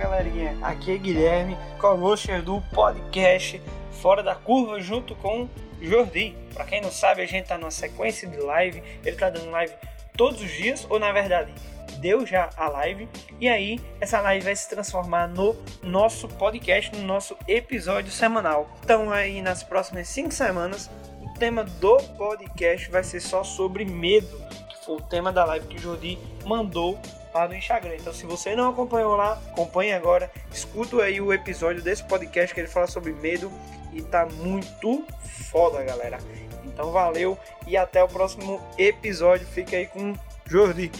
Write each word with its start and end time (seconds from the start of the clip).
Galerinha, 0.00 0.56
aqui 0.62 0.92
é 0.92 0.96
Guilherme, 0.96 1.58
co-hoster 1.78 2.42
do 2.42 2.58
podcast 2.72 3.60
Fora 4.00 4.22
da 4.22 4.34
Curva, 4.34 4.80
junto 4.80 5.14
com 5.14 5.46
Jordi. 5.78 6.34
Para 6.54 6.64
quem 6.64 6.80
não 6.80 6.90
sabe, 6.90 7.20
a 7.20 7.26
gente 7.26 7.48
tá 7.48 7.58
numa 7.58 7.70
sequência 7.70 8.26
de 8.26 8.38
live, 8.38 8.82
ele 9.04 9.16
tá 9.16 9.28
dando 9.28 9.50
live 9.50 9.74
todos 10.16 10.40
os 10.40 10.50
dias, 10.50 10.86
ou 10.88 10.98
na 10.98 11.12
verdade, 11.12 11.52
deu 11.98 12.24
já 12.24 12.48
a 12.56 12.66
live, 12.70 13.06
e 13.38 13.46
aí 13.46 13.78
essa 14.00 14.22
live 14.22 14.42
vai 14.42 14.56
se 14.56 14.70
transformar 14.70 15.28
no 15.28 15.54
nosso 15.82 16.26
podcast, 16.28 16.96
no 16.96 17.06
nosso 17.06 17.36
episódio 17.46 18.10
semanal. 18.10 18.70
Então 18.82 19.10
aí 19.10 19.42
nas 19.42 19.62
próximas 19.62 20.08
5 20.08 20.32
semanas, 20.32 20.90
o 21.20 21.38
tema 21.38 21.62
do 21.62 21.98
podcast 22.16 22.90
vai 22.90 23.04
ser 23.04 23.20
só 23.20 23.44
sobre 23.44 23.84
medo, 23.84 24.42
que 24.66 24.82
foi 24.82 24.96
o 24.96 25.02
tema 25.02 25.30
da 25.30 25.44
live 25.44 25.66
que 25.66 25.76
o 25.76 25.78
Jordi 25.78 26.18
mandou 26.46 26.98
lá 27.34 27.48
no 27.48 27.54
Instagram. 27.54 27.96
Então, 27.96 28.12
se 28.12 28.26
você 28.26 28.54
não 28.54 28.70
acompanhou 28.70 29.16
lá, 29.16 29.40
acompanhe 29.50 29.92
agora. 29.92 30.30
Escuta 30.52 31.02
aí 31.02 31.20
o 31.20 31.32
episódio 31.32 31.82
desse 31.82 32.04
podcast 32.04 32.54
que 32.54 32.60
ele 32.60 32.68
fala 32.68 32.86
sobre 32.86 33.12
medo 33.12 33.50
e 33.92 34.02
tá 34.02 34.26
muito 34.26 35.04
foda, 35.50 35.82
galera. 35.82 36.18
Então, 36.64 36.90
valeu 36.92 37.38
e 37.66 37.76
até 37.76 38.02
o 38.02 38.08
próximo 38.08 38.60
episódio. 38.78 39.46
Fica 39.46 39.76
aí 39.76 39.86
com 39.86 40.14
Jordi. 40.46 40.90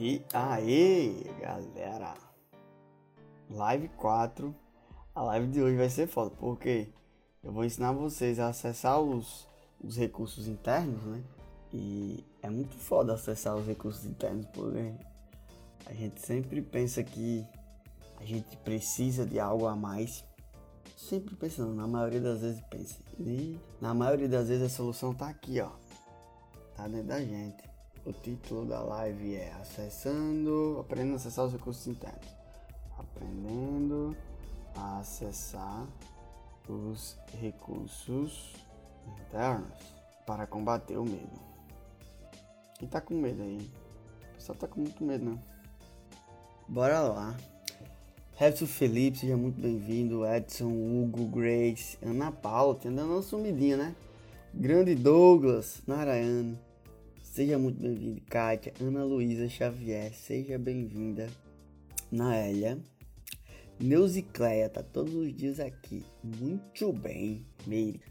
E 0.00 0.22
aí, 0.32 1.26
galera. 1.40 2.27
Live 3.50 3.88
4. 3.96 4.54
A 5.14 5.22
live 5.22 5.46
de 5.48 5.62
hoje 5.62 5.76
vai 5.76 5.88
ser 5.88 6.06
foda, 6.06 6.30
porque 6.38 6.88
eu 7.42 7.50
vou 7.50 7.64
ensinar 7.64 7.92
vocês 7.92 8.38
a 8.38 8.48
acessar 8.48 9.00
os, 9.00 9.48
os 9.82 9.96
recursos 9.96 10.46
internos, 10.46 11.02
né? 11.02 11.22
E 11.72 12.24
é 12.42 12.50
muito 12.50 12.76
foda 12.76 13.14
acessar 13.14 13.56
os 13.56 13.66
recursos 13.66 14.04
internos, 14.04 14.46
porque 14.52 14.92
a 15.86 15.94
gente 15.94 16.20
sempre 16.20 16.60
pensa 16.60 17.02
que 17.02 17.44
a 18.18 18.24
gente 18.24 18.54
precisa 18.58 19.24
de 19.24 19.40
algo 19.40 19.66
a 19.66 19.74
mais. 19.74 20.24
Sempre 20.94 21.34
pensando, 21.34 21.74
na 21.74 21.86
maioria 21.86 22.20
das 22.20 22.40
vezes 22.42 22.60
pensa. 22.68 22.98
E 23.18 23.58
na 23.80 23.94
maioria 23.94 24.28
das 24.28 24.48
vezes 24.48 24.64
a 24.64 24.68
solução 24.68 25.14
tá 25.14 25.28
aqui, 25.28 25.58
ó. 25.60 25.70
Tá 26.76 26.86
dentro 26.86 27.08
da 27.08 27.20
gente. 27.20 27.64
O 28.04 28.12
título 28.12 28.66
da 28.66 28.80
live 28.80 29.36
é 29.36 29.52
Acessando, 29.54 30.78
aprendendo 30.80 31.14
a 31.14 31.16
acessar 31.16 31.46
os 31.46 31.52
recursos 31.52 31.86
internos 31.86 32.37
aprendendo 33.18 34.16
a 34.76 34.98
acessar 35.00 35.86
os 36.68 37.18
recursos 37.40 38.54
internos 39.06 39.72
para 40.26 40.46
combater 40.46 40.96
o 40.96 41.04
medo. 41.04 41.48
Quem 42.78 42.88
tá 42.88 43.00
com 43.00 43.14
medo 43.14 43.42
aí? 43.42 43.58
O 43.58 44.34
pessoal 44.36 44.58
tá 44.58 44.68
com 44.68 44.80
muito 44.80 45.02
medo, 45.02 45.24
né? 45.24 45.38
Bora 46.68 47.00
lá. 47.00 47.36
Redson 48.36 48.66
Felipe, 48.66 49.18
seja 49.18 49.36
muito 49.36 49.60
bem-vindo. 49.60 50.24
Edson, 50.24 50.68
Hugo, 50.68 51.26
Grace, 51.26 51.98
Ana 52.00 52.30
Paula, 52.30 52.76
tinha 52.76 52.92
dando 52.92 53.14
uma 53.14 53.22
sumidinha, 53.22 53.76
né? 53.76 53.96
Grande 54.54 54.94
Douglas, 54.94 55.82
Narayane, 55.86 56.56
seja 57.20 57.58
muito 57.58 57.80
bem-vindo. 57.80 58.20
Kátia, 58.28 58.72
Ana 58.80 59.04
Luísa 59.04 59.48
Xavier, 59.48 60.12
seja 60.14 60.56
bem-vinda. 60.56 61.28
Naélia. 62.12 62.78
Neuzicleia 63.80 64.68
tá 64.68 64.82
todos 64.82 65.14
os 65.14 65.34
dias 65.34 65.60
aqui. 65.60 66.04
Muito 66.22 66.92
bem, 66.92 67.46
Meire. 67.66 68.02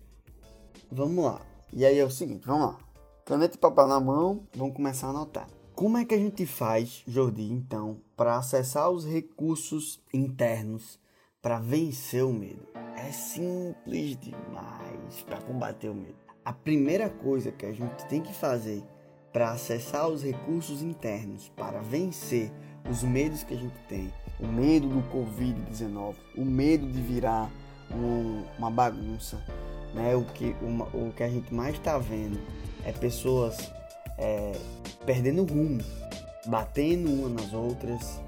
Vamos 0.91 1.25
lá. 1.25 1.41
E 1.73 1.85
aí 1.85 1.99
é 1.99 2.05
o 2.05 2.09
seguinte, 2.09 2.45
vamos 2.45 2.67
lá. 2.67 2.79
Caneta 3.25 3.55
e 3.55 3.59
papel 3.59 3.87
na 3.87 3.99
mão, 3.99 4.47
vamos 4.55 4.73
começar 4.73 5.07
a 5.07 5.09
anotar. 5.09 5.49
Como 5.75 5.97
é 5.97 6.05
que 6.05 6.15
a 6.15 6.17
gente 6.17 6.45
faz, 6.45 7.03
Jordi, 7.05 7.51
então, 7.51 8.01
para 8.15 8.37
acessar 8.37 8.89
os 8.89 9.05
recursos 9.05 10.01
internos 10.13 10.97
para 11.41 11.59
vencer 11.59 12.23
o 12.23 12.31
medo? 12.31 12.65
É 12.95 13.11
simples 13.11 14.17
demais 14.17 15.21
para 15.25 15.41
combater 15.41 15.89
o 15.89 15.93
medo. 15.93 16.15
A 16.43 16.53
primeira 16.53 17.09
coisa 17.09 17.51
que 17.51 17.65
a 17.65 17.73
gente 17.73 18.07
tem 18.07 18.23
que 18.23 18.33
fazer 18.33 18.81
para 19.33 19.51
acessar 19.51 20.07
os 20.07 20.23
recursos 20.23 20.81
internos 20.81 21.49
para 21.49 21.81
vencer 21.81 22.51
os 22.89 23.03
medos 23.03 23.43
que 23.43 23.53
a 23.53 23.57
gente 23.57 23.77
tem, 23.87 24.11
o 24.39 24.47
medo 24.47 24.87
do 24.87 25.01
Covid-19, 25.11 26.15
o 26.35 26.45
medo 26.45 26.87
de 26.87 27.01
virar 27.01 27.49
um, 27.91 28.43
uma 28.57 28.69
bagunça, 28.69 29.41
né? 29.93 30.15
O 30.15 30.23
que, 30.23 30.55
uma, 30.61 30.85
o 30.85 31.11
que 31.15 31.23
a 31.23 31.29
gente 31.29 31.53
mais 31.53 31.75
está 31.75 31.97
vendo 31.97 32.39
é 32.85 32.91
pessoas 32.91 33.71
é, 34.17 34.57
perdendo 35.05 35.43
rumo, 35.43 35.81
batendo 36.45 37.09
umas 37.11 37.43
nas 37.43 37.53
outras, 37.53 38.21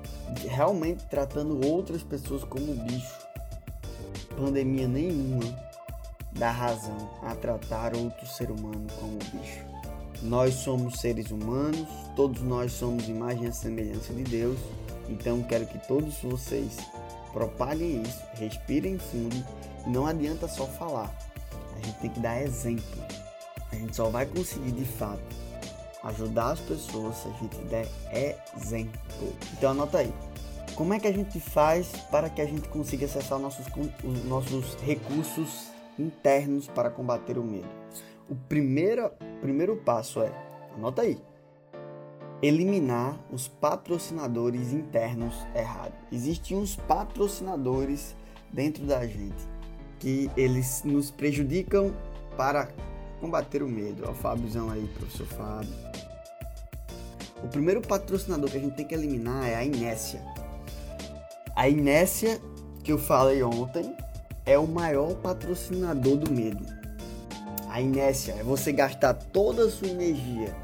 realmente 0.48 1.06
tratando 1.06 1.66
outras 1.66 2.04
pessoas 2.04 2.44
como 2.44 2.74
bicho. 2.76 3.28
Pandemia 4.38 4.88
nenhuma 4.88 5.44
dá 6.32 6.52
razão 6.52 7.10
a 7.24 7.36
tratar 7.36 7.96
outro 7.96 8.26
ser 8.26 8.50
humano 8.52 8.88
como 9.00 9.18
bicho. 9.18 9.69
Nós 10.22 10.56
somos 10.56 11.00
seres 11.00 11.32
humanos, 11.32 11.88
todos 12.16 12.42
nós 12.42 12.72
somos 12.74 13.08
imagem 13.08 13.48
e 13.48 13.54
semelhança 13.54 14.14
de 14.14 14.24
Deus. 14.24 14.60
Então 15.08 15.42
quero 15.44 15.66
que 15.66 15.80
todos 15.88 16.16
vocês 16.22 16.78
propaguem 17.32 18.02
isso, 18.02 18.22
respirem 18.36 18.98
fundo 18.98 19.44
não 19.86 20.06
adianta 20.06 20.48
só 20.48 20.66
falar. 20.66 21.14
A 21.76 21.86
gente 21.86 22.00
tem 22.00 22.10
que 22.10 22.20
dar 22.20 22.42
exemplo. 22.42 22.84
A 23.72 23.76
gente 23.76 23.96
só 23.96 24.10
vai 24.10 24.26
conseguir 24.26 24.72
de 24.72 24.86
fato 24.86 25.22
ajudar 26.04 26.52
as 26.52 26.60
pessoas 26.60 27.16
se 27.18 27.28
a 27.28 27.32
gente 27.32 27.58
der 27.66 27.88
exemplo. 28.58 28.92
Então 29.54 29.72
anota 29.72 30.00
aí. 30.00 30.14
Como 30.76 30.94
é 30.94 31.00
que 31.00 31.08
a 31.08 31.12
gente 31.12 31.40
faz 31.40 31.88
para 32.12 32.30
que 32.30 32.42
a 32.42 32.46
gente 32.46 32.68
consiga 32.70 33.06
acessar 33.06 33.40
nossos, 33.40 33.66
os 34.04 34.24
nossos 34.26 34.76
recursos 34.82 35.68
internos 35.98 36.68
para 36.68 36.90
combater 36.90 37.38
o 37.38 37.44
medo? 37.44 37.68
O 38.30 38.36
primeiro, 38.36 39.12
primeiro 39.42 39.76
passo 39.78 40.22
é, 40.22 40.32
anota 40.76 41.02
aí, 41.02 41.18
eliminar 42.42 43.20
os 43.32 43.48
patrocinadores 43.48 44.72
internos 44.72 45.34
errados. 45.56 45.98
Existem 46.12 46.56
uns 46.56 46.76
patrocinadores 46.76 48.16
dentro 48.54 48.86
da 48.86 49.06
gente 49.06 49.48
que 50.00 50.30
eles 50.38 50.84
nos 50.84 51.12
prejudicam 51.12 51.94
para 52.38 52.70
combater 53.20 53.62
o 53.62 53.68
medo. 53.68 54.04
Ó, 54.08 54.12
o 54.12 54.16
Fábiozão 54.16 54.70
aí, 54.70 54.88
professor 54.96 55.28
Fábio. 55.28 55.74
O 57.44 57.48
primeiro 57.48 57.82
patrocinador 57.82 58.50
que 58.50 58.58
a 58.58 58.62
gente 58.62 58.76
tem 58.76 58.86
que 58.86 58.94
eliminar 58.94 59.48
é 59.48 59.56
a 59.56 59.64
inércia. 59.64 60.22
A 61.56 61.68
inércia 61.68 62.40
que 62.84 62.92
eu 62.92 62.98
falei 62.98 63.44
ontem 63.44 63.96
é 64.46 64.58
o 64.58 64.68
maior 64.68 65.16
patrocinador 65.16 66.18
do 66.18 66.32
medo. 66.32 66.79
A 67.70 67.80
inércia 67.80 68.34
é 68.34 68.44
você 68.44 68.72
gastar 68.72 69.14
toda 69.14 69.66
a 69.66 69.70
sua 69.70 69.88
energia 69.88 70.56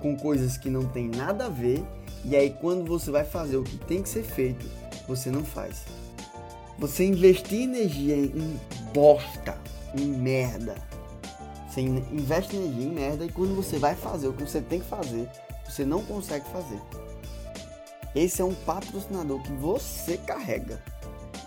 com 0.00 0.16
coisas 0.16 0.56
que 0.56 0.70
não 0.70 0.86
tem 0.86 1.08
nada 1.08 1.46
a 1.46 1.48
ver 1.48 1.84
e 2.24 2.36
aí 2.36 2.50
quando 2.60 2.86
você 2.86 3.10
vai 3.10 3.24
fazer 3.24 3.56
o 3.56 3.64
que 3.64 3.76
tem 3.76 4.00
que 4.00 4.08
ser 4.08 4.22
feito, 4.22 4.64
você 5.08 5.28
não 5.28 5.44
faz. 5.44 5.82
Você 6.78 7.04
investir 7.04 7.62
energia 7.62 8.16
em 8.16 8.60
bosta, 8.94 9.58
em 9.98 10.06
merda. 10.06 10.76
Você 11.68 11.80
investe 11.80 12.54
energia 12.54 12.84
em 12.84 12.92
merda 12.92 13.24
e 13.24 13.28
quando 13.28 13.54
você 13.56 13.76
vai 13.76 13.96
fazer 13.96 14.28
o 14.28 14.32
que 14.32 14.44
você 14.44 14.60
tem 14.60 14.78
que 14.78 14.86
fazer, 14.86 15.28
você 15.64 15.84
não 15.84 16.02
consegue 16.04 16.46
fazer. 16.50 16.80
Esse 18.14 18.40
é 18.40 18.44
um 18.44 18.54
patrocinador 18.54 19.42
que 19.42 19.52
você 19.52 20.16
carrega. 20.16 20.80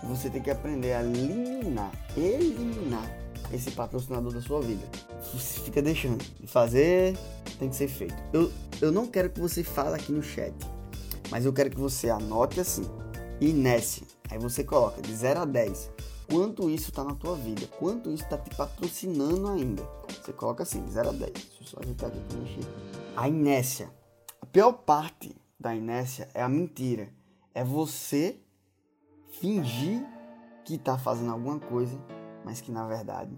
Você 0.04 0.28
tem 0.28 0.42
que 0.42 0.50
aprender 0.50 0.92
a 0.92 1.02
eliminar, 1.02 1.90
eliminar 2.16 3.10
esse 3.52 3.70
patrocinador 3.72 4.32
da 4.32 4.40
sua 4.40 4.60
vida. 4.60 4.86
Você 5.32 5.60
fica 5.60 5.82
deixando 5.82 6.22
de 6.38 6.46
fazer, 6.46 7.16
tem 7.58 7.68
que 7.68 7.76
ser 7.76 7.88
feito. 7.88 8.14
Eu, 8.32 8.50
eu 8.80 8.92
não 8.92 9.06
quero 9.06 9.30
que 9.30 9.40
você 9.40 9.62
fale 9.62 9.94
aqui 9.94 10.12
no 10.12 10.22
chat, 10.22 10.54
mas 11.30 11.44
eu 11.44 11.52
quero 11.52 11.70
que 11.70 11.78
você 11.78 12.10
anote 12.10 12.60
assim: 12.60 12.84
inércia. 13.40 14.06
Aí 14.30 14.38
você 14.38 14.62
coloca 14.62 15.02
de 15.02 15.14
0 15.14 15.40
a 15.40 15.44
10 15.44 15.90
quanto 16.30 16.70
isso 16.70 16.90
está 16.90 17.02
na 17.02 17.14
tua 17.14 17.34
vida, 17.34 17.66
quanto 17.78 18.10
isso 18.10 18.22
está 18.22 18.38
te 18.38 18.54
patrocinando 18.54 19.48
ainda. 19.48 19.82
Você 20.08 20.32
coloca 20.32 20.62
assim, 20.62 20.84
de 20.84 20.92
0 20.92 21.08
a 21.08 21.12
10. 21.12 21.32
Deixa 21.32 21.48
eu 21.60 21.66
só 21.66 21.80
ajeitar 21.80 22.08
aqui 22.08 22.20
para 22.20 22.38
mexer. 22.38 22.68
A 23.16 23.28
inércia. 23.28 23.90
A 24.40 24.46
pior 24.46 24.72
parte 24.72 25.34
da 25.58 25.74
inércia 25.74 26.28
é 26.32 26.40
a 26.40 26.48
mentira. 26.48 27.12
É 27.52 27.64
você 27.64 28.38
fingir 29.40 30.06
que 30.64 30.76
está 30.76 30.96
fazendo 30.96 31.32
alguma 31.32 31.58
coisa, 31.58 31.98
mas 32.44 32.60
que 32.60 32.70
na 32.70 32.86
verdade 32.86 33.36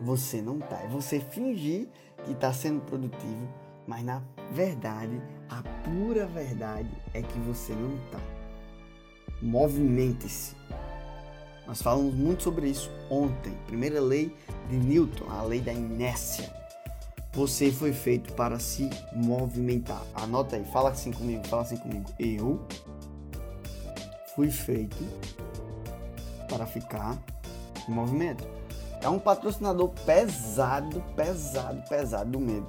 você 0.00 0.40
não 0.40 0.58
tá. 0.58 0.80
É 0.82 0.88
você 0.88 1.20
fingir 1.20 1.88
que 2.24 2.32
está 2.32 2.52
sendo 2.52 2.80
produtivo, 2.80 3.48
mas 3.86 4.04
na 4.04 4.22
verdade, 4.52 5.20
a 5.48 5.62
pura 5.82 6.26
verdade 6.26 6.90
é 7.14 7.22
que 7.22 7.38
você 7.40 7.72
não 7.72 7.96
está. 8.04 8.20
Movimente-se. 9.40 10.56
Nós 11.66 11.82
falamos 11.82 12.14
muito 12.14 12.42
sobre 12.42 12.68
isso 12.68 12.90
ontem. 13.10 13.52
Primeira 13.66 14.00
lei 14.00 14.34
de 14.68 14.76
Newton, 14.76 15.28
a 15.30 15.42
lei 15.42 15.60
da 15.60 15.72
inércia. 15.72 16.52
Você 17.34 17.70
foi 17.70 17.92
feito 17.92 18.32
para 18.32 18.58
se 18.58 18.88
movimentar. 19.14 20.02
Anota 20.14 20.56
aí, 20.56 20.64
fala 20.64 20.90
assim 20.90 21.12
comigo, 21.12 21.46
fala 21.46 21.62
assim 21.62 21.76
comigo. 21.76 22.10
Eu 22.18 22.66
fui 24.34 24.50
feito 24.50 24.96
para 26.48 26.66
ficar 26.66 27.18
em 27.88 27.94
movimento. 27.94 28.46
É 29.00 29.08
um 29.08 29.18
patrocinador 29.18 29.90
pesado, 30.04 31.02
pesado, 31.14 31.82
pesado 31.88 32.30
do 32.30 32.40
medo. 32.40 32.66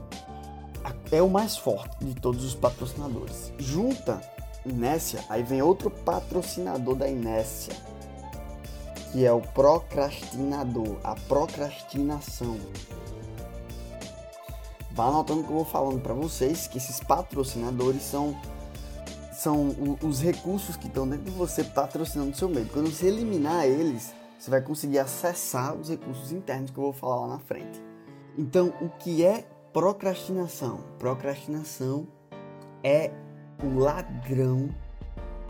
É 1.12 1.22
o 1.22 1.30
mais 1.30 1.58
forte 1.58 2.06
de 2.06 2.14
todos 2.16 2.44
os 2.44 2.54
patrocinadores. 2.54 3.52
Junta 3.58 4.22
inércia, 4.66 5.24
aí 5.30 5.42
vem 5.44 5.62
outro 5.62 5.90
patrocinador 5.90 6.96
da 6.96 7.08
inércia, 7.08 7.74
que 9.12 9.26
é 9.26 9.32
o 9.32 9.42
procrastinador, 9.42 10.98
a 11.04 11.16
procrastinação. 11.16 12.58
Vá 14.92 15.06
anotando 15.06 15.44
que 15.44 15.50
eu 15.50 15.56
vou 15.56 15.66
falando 15.66 16.00
para 16.02 16.14
vocês 16.14 16.68
que 16.68 16.78
esses 16.78 17.00
patrocinadores 17.00 18.04
são 18.04 18.36
são 19.34 19.74
os 20.04 20.22
recursos 20.22 20.76
que 20.76 20.88
estão 20.88 21.08
dentro 21.08 21.32
de 21.32 21.32
você 21.32 21.64
patrocinando 21.64 22.32
o 22.32 22.36
seu 22.36 22.50
medo. 22.50 22.70
Quando 22.74 22.92
você 22.92 23.08
eliminar 23.08 23.66
eles, 23.66 24.14
você 24.40 24.50
vai 24.50 24.62
conseguir 24.62 25.00
acessar 25.00 25.76
os 25.76 25.90
recursos 25.90 26.32
internos 26.32 26.72
que 26.72 26.78
eu 26.78 26.84
vou 26.84 26.94
falar 26.94 27.28
lá 27.28 27.28
na 27.28 27.40
frente. 27.40 27.84
Então, 28.38 28.74
o 28.80 28.88
que 28.88 29.26
é 29.26 29.46
procrastinação? 29.74 30.80
Procrastinação 30.98 32.08
é 32.82 33.12
o 33.62 33.78
ladrão 33.78 34.70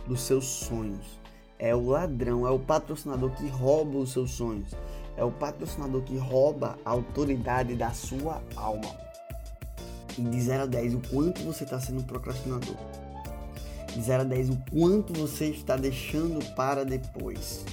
dos 0.07 0.21
seus 0.21 0.45
sonhos. 0.45 1.19
É 1.59 1.75
o 1.75 1.89
ladrão, 1.89 2.47
é 2.47 2.49
o 2.49 2.57
patrocinador 2.57 3.29
que 3.31 3.47
rouba 3.47 3.99
os 3.99 4.11
seus 4.11 4.31
sonhos. 4.31 4.71
É 5.15 5.23
o 5.23 5.31
patrocinador 5.31 6.01
que 6.01 6.17
rouba 6.17 6.79
a 6.83 6.89
autoridade 6.89 7.75
da 7.75 7.91
sua 7.91 8.41
alma. 8.55 8.95
E 10.17 10.21
de 10.21 10.41
0 10.41 10.63
a 10.63 10.65
10, 10.65 10.95
o 10.95 11.01
quanto 11.09 11.43
você 11.43 11.63
está 11.63 11.79
sendo 11.79 12.03
procrastinador 12.03 12.75
de 13.93 14.01
0 14.01 14.21
a 14.21 14.25
10, 14.25 14.49
o 14.49 14.57
quanto 14.71 15.13
você 15.13 15.45
está 15.45 15.75
deixando 15.75 16.43
para 16.55 16.83
depois. 16.83 17.65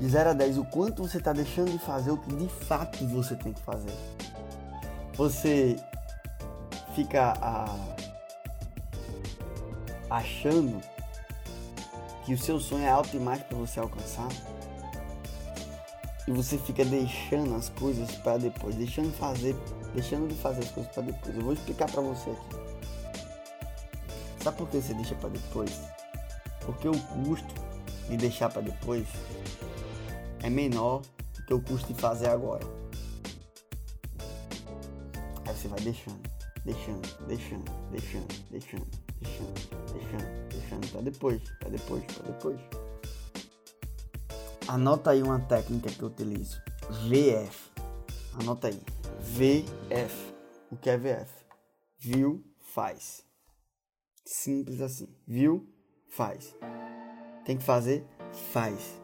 De 0.00 0.08
0 0.08 0.30
a 0.30 0.32
10, 0.34 0.58
o 0.58 0.64
quanto 0.64 1.02
você 1.02 1.18
está 1.18 1.32
deixando 1.32 1.70
de 1.70 1.78
fazer 1.78 2.10
o 2.10 2.18
que 2.18 2.34
de 2.34 2.48
fato 2.48 3.06
você 3.06 3.34
tem 3.34 3.52
que 3.52 3.62
fazer. 3.62 3.92
Você 5.14 5.76
fica 6.94 7.32
a, 7.40 7.74
achando 10.10 10.80
que 12.24 12.34
o 12.34 12.38
seu 12.38 12.60
sonho 12.60 12.84
é 12.84 12.88
alto 12.88 13.10
demais 13.10 13.42
para 13.42 13.56
você 13.56 13.80
alcançar. 13.80 14.28
E 16.28 16.30
você 16.32 16.58
fica 16.58 16.84
deixando 16.84 17.54
as 17.54 17.68
coisas 17.68 18.10
para 18.16 18.36
depois, 18.36 18.74
deixando 18.74 19.12
fazer, 19.12 19.54
deixando 19.94 20.28
de 20.28 20.34
fazer 20.34 20.60
as 20.60 20.70
coisas 20.72 20.92
para 20.92 21.04
depois. 21.04 21.36
Eu 21.36 21.42
vou 21.42 21.52
explicar 21.52 21.90
para 21.90 22.02
você 22.02 22.30
aqui. 22.30 22.56
Sabe 24.42 24.58
por 24.58 24.68
que 24.68 24.80
você 24.80 24.92
deixa 24.92 25.14
para 25.14 25.30
depois? 25.30 25.80
Porque 26.60 26.88
o 26.88 26.98
custo 26.98 27.54
de 28.08 28.16
deixar 28.16 28.50
para 28.50 28.62
depois 28.62 29.06
é 30.42 30.50
menor 30.50 31.02
que 31.46 31.54
o 31.54 31.60
custo 31.60 31.92
de 31.92 32.00
fazer 32.00 32.28
agora. 32.28 32.64
Aí 35.46 35.54
você 35.54 35.68
vai 35.68 35.80
deixando, 35.80 36.20
deixando, 36.64 37.26
deixando, 37.26 37.64
deixando, 37.90 38.26
deixando, 38.50 38.86
deixando, 39.20 39.92
deixando, 39.92 40.48
deixando 40.48 41.02
depois, 41.02 41.42
para 41.60 41.68
depois, 41.70 42.04
para 42.04 42.32
depois. 42.32 42.60
Anota 44.68 45.10
aí 45.12 45.22
uma 45.22 45.38
técnica 45.38 45.90
que 45.90 46.02
eu 46.02 46.08
utilizo. 46.08 46.60
VF. 47.08 47.70
Anota 48.40 48.68
aí. 48.68 48.82
VF. 49.20 50.34
O 50.70 50.76
que 50.76 50.90
é 50.90 50.98
VF? 50.98 51.32
Viu, 51.98 52.44
faz. 52.74 53.24
Simples 54.24 54.80
assim. 54.80 55.08
Viu? 55.26 55.72
Faz. 56.08 56.54
Tem 57.44 57.56
que 57.56 57.62
fazer? 57.62 58.04
Faz. 58.52 59.00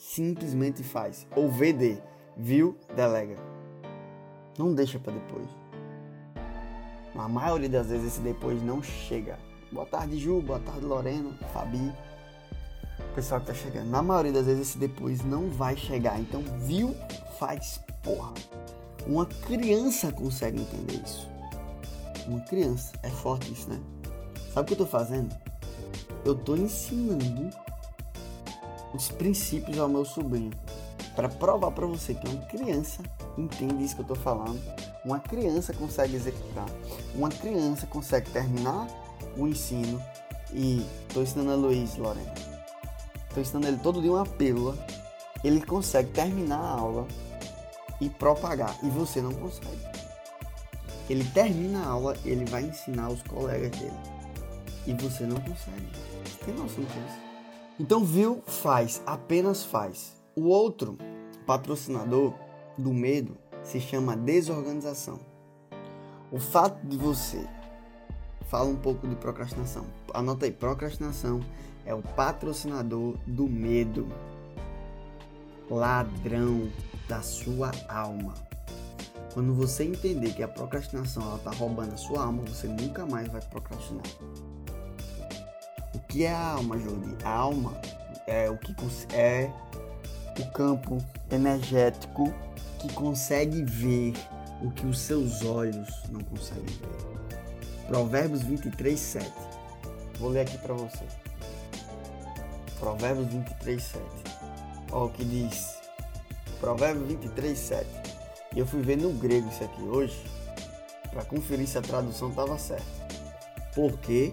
Simplesmente 0.00 0.82
faz. 0.82 1.26
Ou 1.36 1.50
VD. 1.50 1.98
Viu? 2.36 2.76
Delega. 2.96 3.36
Não 4.58 4.74
deixa 4.74 4.98
para 4.98 5.12
depois. 5.12 5.46
A 7.14 7.28
maioria 7.28 7.68
das 7.68 7.88
vezes 7.88 8.14
esse 8.14 8.20
depois 8.20 8.62
não 8.62 8.82
chega. 8.82 9.38
Boa 9.70 9.86
tarde, 9.86 10.18
Ju. 10.18 10.40
Boa 10.40 10.58
tarde, 10.60 10.84
Lorena, 10.84 11.36
Fabi. 11.52 11.92
Pessoal 13.14 13.40
que 13.40 13.48
tá 13.48 13.54
chegando. 13.54 13.90
Na 13.90 14.02
maioria 14.02 14.32
das 14.32 14.46
vezes 14.46 14.68
esse 14.68 14.78
depois 14.78 15.22
não 15.22 15.50
vai 15.50 15.76
chegar. 15.76 16.18
Então, 16.18 16.42
viu? 16.60 16.96
Faz 17.38 17.80
porra. 18.02 18.32
Uma 19.06 19.26
criança 19.26 20.10
consegue 20.12 20.62
entender 20.62 21.02
isso 21.04 21.30
uma 22.30 22.40
criança. 22.40 22.92
É 23.02 23.10
forte 23.10 23.52
isso, 23.52 23.68
né? 23.68 23.80
Sabe 24.52 24.62
o 24.62 24.64
que 24.66 24.72
eu 24.74 24.78
tô 24.78 24.86
fazendo? 24.86 25.34
Eu 26.24 26.34
tô 26.34 26.56
ensinando 26.56 27.50
os 28.94 29.08
princípios 29.08 29.78
ao 29.78 29.88
meu 29.88 30.04
sobrinho 30.04 30.52
para 31.14 31.28
provar 31.28 31.70
para 31.72 31.86
você 31.86 32.14
que 32.14 32.26
uma 32.28 32.44
criança 32.46 33.02
entende 33.36 33.84
isso 33.84 33.94
que 33.94 34.02
eu 34.02 34.06
tô 34.06 34.14
falando. 34.14 34.60
Uma 35.04 35.18
criança 35.18 35.72
consegue 35.72 36.16
executar. 36.16 36.66
Uma 37.14 37.28
criança 37.28 37.86
consegue 37.86 38.30
terminar 38.30 38.86
o 39.36 39.46
ensino 39.46 40.02
e 40.52 40.84
tô 41.12 41.22
ensinando 41.22 41.52
a 41.52 41.54
Luiz, 41.54 41.96
Lorena. 41.96 42.32
Tô 43.34 43.40
ensinando 43.40 43.68
ele 43.68 43.78
todo 43.78 44.00
dia 44.00 44.12
uma 44.12 44.26
pílula. 44.26 44.76
Ele 45.42 45.60
consegue 45.60 46.10
terminar 46.10 46.58
a 46.58 46.70
aula 46.70 47.06
e 48.00 48.08
propagar 48.08 48.76
e 48.82 48.88
você 48.88 49.20
não 49.20 49.32
consegue. 49.32 49.88
Ele 51.08 51.24
termina 51.24 51.82
a 51.82 51.88
aula, 51.88 52.16
ele 52.24 52.44
vai 52.44 52.62
ensinar 52.62 53.08
os 53.08 53.22
colegas 53.22 53.70
dele. 53.72 53.92
E 54.86 54.92
você 54.94 55.24
não 55.24 55.36
consegue. 55.40 55.88
Você 56.24 56.44
tem 56.44 56.54
noção 56.54 56.84
disso? 56.84 57.29
Então, 57.80 58.04
viu, 58.04 58.42
faz, 58.46 59.02
apenas 59.06 59.64
faz. 59.64 60.14
O 60.36 60.48
outro 60.48 60.98
patrocinador 61.46 62.34
do 62.76 62.92
medo 62.92 63.38
se 63.62 63.80
chama 63.80 64.14
desorganização. 64.14 65.18
O 66.30 66.38
fato 66.38 66.86
de 66.86 66.98
você 66.98 67.48
fala 68.50 68.68
um 68.68 68.76
pouco 68.76 69.08
de 69.08 69.16
procrastinação. 69.16 69.86
Anota 70.12 70.44
aí, 70.44 70.52
procrastinação 70.52 71.40
é 71.86 71.94
o 71.94 72.02
patrocinador 72.02 73.16
do 73.26 73.48
medo. 73.48 74.06
Ladrão 75.70 76.70
da 77.08 77.22
sua 77.22 77.70
alma. 77.88 78.34
Quando 79.32 79.54
você 79.54 79.84
entender 79.84 80.34
que 80.34 80.42
a 80.42 80.48
procrastinação 80.48 81.22
ela 81.22 81.38
tá 81.38 81.50
roubando 81.52 81.94
a 81.94 81.96
sua 81.96 82.24
alma, 82.24 82.42
você 82.42 82.66
nunca 82.66 83.06
mais 83.06 83.26
vai 83.28 83.40
procrastinar. 83.40 84.04
Que 86.10 86.24
é 86.24 86.32
a 86.32 86.54
alma, 86.54 86.76
Jordi? 86.76 87.16
A 87.24 87.30
alma 87.30 87.80
é 88.26 88.50
o 88.50 88.58
que 88.58 88.74
é 89.14 89.48
o 90.40 90.50
campo 90.50 90.98
energético 91.30 92.34
que 92.80 92.92
consegue 92.92 93.62
ver 93.62 94.14
o 94.60 94.72
que 94.72 94.86
os 94.86 94.98
seus 94.98 95.44
olhos 95.44 95.88
não 96.10 96.20
conseguem 96.22 96.64
ver. 96.64 97.86
Provérbios 97.86 98.42
23, 98.42 98.98
7. 98.98 99.32
Vou 100.18 100.30
ler 100.30 100.40
aqui 100.40 100.58
para 100.58 100.74
você. 100.74 101.04
Provérbios 102.80 103.28
23, 103.28 103.80
7. 103.80 104.04
Olha 104.90 105.04
o 105.04 105.10
que 105.10 105.24
diz. 105.24 105.78
Provérbios 106.58 107.06
23, 107.06 107.56
7. 107.56 107.86
E 108.56 108.58
eu 108.58 108.66
fui 108.66 108.82
ver 108.82 108.96
no 108.96 109.12
grego 109.12 109.48
isso 109.48 109.62
aqui 109.62 109.82
hoje 109.82 110.20
para 111.12 111.24
conferir 111.24 111.68
se 111.68 111.78
a 111.78 111.82
tradução 111.82 112.30
estava 112.30 112.58
certa. 112.58 112.84
Porque 113.76 114.32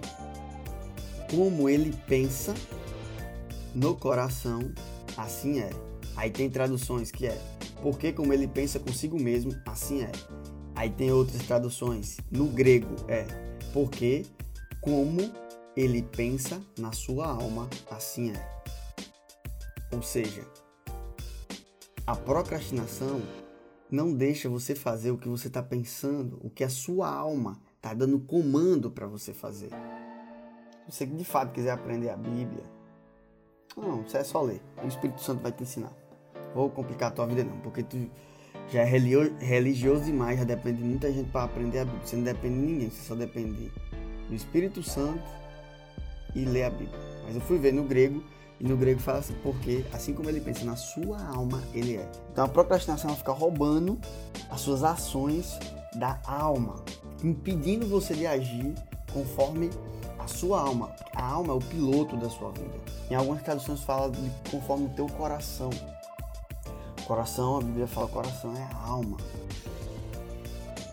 como 1.30 1.70
ele 1.70 1.96
pensa 2.08 2.54
no 3.74 3.96
coração, 3.96 4.72
assim 5.16 5.60
é. 5.60 5.70
Aí 6.16 6.32
tem 6.32 6.50
traduções 6.50 7.12
que 7.12 7.28
é 7.28 7.40
porque 7.82 8.12
como 8.12 8.34
ele 8.34 8.48
pensa 8.48 8.80
consigo 8.80 9.20
mesmo, 9.20 9.52
assim 9.66 10.02
é. 10.02 10.12
Aí 10.76 10.90
tem 10.90 11.12
outras 11.12 11.42
traduções. 11.44 12.18
No 12.32 12.48
grego 12.48 12.96
é 13.08 13.26
porque 13.74 14.26
como 14.82 15.32
ele 15.76 16.02
pensa 16.02 16.62
na 16.78 16.92
sua 16.92 17.28
alma, 17.28 17.70
assim 17.92 18.32
é. 18.32 18.64
Ou 19.94 20.02
seja, 20.02 20.44
a 22.06 22.16
procrastinação 22.16 23.22
não 23.90 24.14
deixa 24.14 24.50
você 24.50 24.76
fazer 24.76 25.12
o 25.12 25.18
que 25.18 25.30
você 25.30 25.48
está 25.48 25.62
pensando, 25.62 26.40
o 26.42 26.50
que 26.50 26.64
a 26.64 26.70
sua 26.70 27.10
alma 27.10 27.62
está 27.76 27.94
dando 27.94 28.20
comando 28.20 28.90
para 28.92 29.08
você 29.08 29.34
fazer. 29.34 29.70
Você 30.90 31.06
de 31.06 31.24
fato 31.24 31.52
quiser 31.52 31.72
aprender 31.72 32.10
a 32.10 32.16
Bíblia, 32.16 32.64
não, 33.76 34.02
isso 34.02 34.18
é 34.18 34.24
só 34.24 34.42
ler. 34.42 34.62
O 34.84 34.88
Espírito 34.88 35.22
Santo 35.22 35.44
vai 35.44 35.52
te 35.52 35.64
ensinar. 35.64 35.92
Vou 36.56 36.70
complicar 36.70 37.10
a 37.10 37.12
tua 37.12 37.28
vida 37.28 37.44
não, 37.44 37.60
porque 37.60 37.84
tu 37.84 38.10
já 38.70 38.82
é 38.82 38.86
religioso 38.86 40.06
demais, 40.06 40.40
já 40.40 40.46
depende 40.46 40.78
de 40.80 40.84
muita 40.84 41.12
gente 41.12 41.30
para 41.30 41.44
aprender 41.44 41.80
a 41.80 41.86
Bíblia. 41.86 42.06
Você 42.06 42.16
não 42.16 42.24
depende 42.24 42.56
de 42.56 42.62
ninguém, 42.62 42.90
você 42.90 43.02
só 43.04 43.16
depende 43.16 43.72
do 44.28 44.34
Espírito 44.34 44.82
Santo 44.82 45.22
e 46.34 46.44
ler 46.46 46.64
a 46.64 46.70
Bíblia. 46.70 47.00
Mas 47.26 47.36
eu 47.36 47.42
fui 47.42 47.60
ver 47.60 47.74
no 47.74 47.84
grego, 47.84 48.24
e 48.60 48.64
no 48.64 48.76
grego 48.76 49.00
fala 49.00 49.20
assim, 49.20 49.36
porque 49.44 49.86
assim 49.94 50.14
como 50.14 50.30
ele 50.30 50.42
pensa 50.42 50.66
na 50.66 50.76
sua 50.76 51.24
alma, 51.28 51.62
ele 51.74 51.98
é. 51.98 52.10
Então 52.32 52.46
a 52.46 52.48
procrastinação 52.48 53.16
fica 53.16 53.32
roubando 53.32 54.00
as 54.50 54.62
suas 54.62 54.84
ações 54.84 55.60
da 55.96 56.20
alma, 56.26 56.84
impedindo 57.24 57.88
você 57.88 58.16
de 58.16 58.26
agir 58.26 58.74
conforme 59.14 59.70
a 60.28 60.30
sua 60.30 60.60
alma. 60.60 60.94
A 61.16 61.26
alma 61.26 61.54
é 61.54 61.56
o 61.56 61.60
piloto 61.60 62.18
da 62.18 62.30
sua 62.30 62.52
vida. 62.52 62.78
Em 63.10 63.16
algumas 63.16 63.42
traduções 63.42 63.82
fala 63.82 64.12
de 64.12 64.32
conforme 64.52 64.86
o 64.86 64.90
teu 64.90 65.08
coração. 65.08 65.70
Coração, 67.08 67.58
a 67.58 67.62
Bíblia 67.62 67.88
fala 67.88 68.08
coração 68.10 68.54
é 68.56 68.62
a 68.62 68.88
alma. 68.88 69.18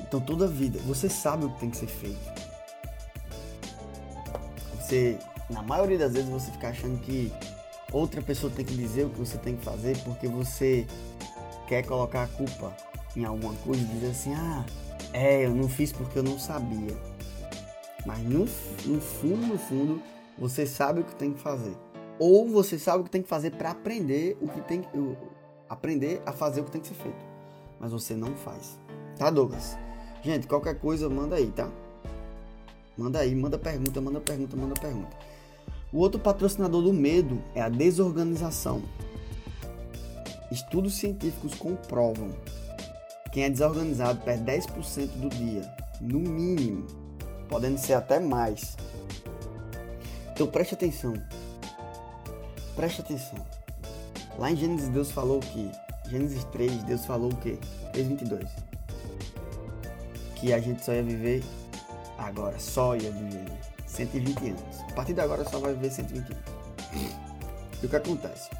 Então 0.01 0.21
toda 0.21 0.47
vida, 0.47 0.79
você 0.87 1.09
sabe 1.09 1.45
o 1.45 1.51
que 1.51 1.61
tem 1.61 1.71
que 1.71 1.77
ser 1.77 1.89
feito. 1.89 2.45
Você, 4.79 5.19
na 5.51 5.63
maioria 5.63 5.99
das 5.99 6.13
vezes, 6.13 6.29
você 6.29 6.53
fica 6.53 6.69
achando 6.69 7.01
que 7.01 7.33
outra 7.93 8.23
pessoa 8.23 8.53
tem 8.55 8.65
que 8.65 8.75
dizer 8.75 9.07
o 9.07 9.11
que 9.11 9.19
você 9.19 9.37
tem 9.39 9.57
que 9.57 9.65
fazer 9.65 9.99
porque 10.05 10.29
você 10.29 10.87
quer 11.67 11.85
colocar 11.85 12.23
a 12.23 12.29
culpa 12.29 12.73
em 13.17 13.25
alguma 13.25 13.55
coisa 13.57 13.83
e 13.83 13.87
dizer 13.87 14.11
assim, 14.11 14.35
ah, 14.35 14.65
é, 15.13 15.47
eu 15.47 15.55
não 15.55 15.69
fiz 15.69 15.93
porque 15.93 16.19
eu 16.19 16.23
não 16.23 16.39
sabia. 16.39 17.14
Mas 18.07 18.19
no, 18.23 18.41
no 18.41 19.01
fundo, 19.01 19.47
no 19.47 19.59
fundo, 19.59 20.03
você 20.39 20.67
sabe 20.67 21.01
o 21.01 21.05
que 21.05 21.15
tem 21.15 21.33
que 21.33 21.41
fazer. 21.41 21.77
Ou 22.19 22.49
você 22.49 22.79
sabe 22.79 23.01
o 23.01 23.05
que 23.05 23.11
tem 23.11 23.23
que 23.23 23.29
fazer 23.29 23.51
para 23.53 23.71
aprender 23.71 24.37
o 24.41 24.49
que 24.49 24.61
tem 24.61 24.83
que 24.83 24.89
aprender 25.69 26.23
a 26.25 26.33
fazer 26.33 26.61
o 26.61 26.65
que 26.65 26.71
tem 26.71 26.81
que 26.81 26.89
ser 26.89 26.95
feito. 26.95 27.25
Mas 27.81 27.93
você 27.93 28.15
não 28.15 28.35
faz. 28.37 28.79
Tá, 29.17 29.31
Douglas? 29.31 29.77
Gente, 30.23 30.47
qualquer 30.47 30.79
coisa 30.79 31.09
manda 31.09 31.37
aí, 31.37 31.51
tá? 31.51 31.69
Manda 32.97 33.19
aí, 33.19 33.35
manda 33.35 33.59
pergunta, 33.59 34.01
manda 34.01 34.21
pergunta, 34.21 34.57
manda 34.57 34.75
pergunta. 34.75 35.17
O 35.93 35.99
outro 35.99 36.21
patrocinador 36.21 36.83
do 36.83 36.93
medo 36.93 37.43
é 37.55 37.61
a 37.61 37.69
desorganização. 37.69 38.83
Estudos 40.51 40.95
científicos 40.95 41.55
comprovam 41.55 42.31
quem 43.35 43.43
é 43.43 43.51
desorganizado 43.51 44.21
perde 44.21 44.45
10% 44.45 45.09
do 45.09 45.29
dia, 45.29 45.69
no 46.01 46.21
mínimo, 46.21 46.87
podendo 47.55 47.79
ser 47.79 47.93
até 47.93 48.19
mais. 48.19 48.77
Então 50.33 50.45
preste 50.49 50.75
atenção. 50.75 51.15
Preste 52.75 53.01
atenção. 53.01 53.39
Lá 54.37 54.51
em 54.51 54.57
Gênesis 54.57 54.89
Deus 54.89 55.13
falou 55.13 55.39
que 55.39 55.71
Gênesis 56.11 56.43
3, 56.47 56.83
Deus 56.83 57.07
falou 57.07 57.31
o 57.31 57.37
quê? 57.37 57.57
3:22. 57.93 58.49
Que 60.35 60.53
a 60.53 60.59
gente 60.59 60.85
só 60.85 60.93
ia 60.95 61.05
viver 61.05 61.45
agora, 62.19 62.59
só 62.59 62.97
ia 62.97 63.13
viver 63.13 63.45
120 63.87 64.49
anos. 64.49 64.81
A 64.91 64.93
partir 64.95 65.15
de 65.15 65.21
agora 65.21 65.49
só 65.49 65.61
vai 65.61 65.75
viver 65.75 65.93
120 65.93 66.33
anos. 66.33 66.45
E 67.81 67.87
o 67.87 67.89
que 67.89 67.95
acontece? 67.95 68.51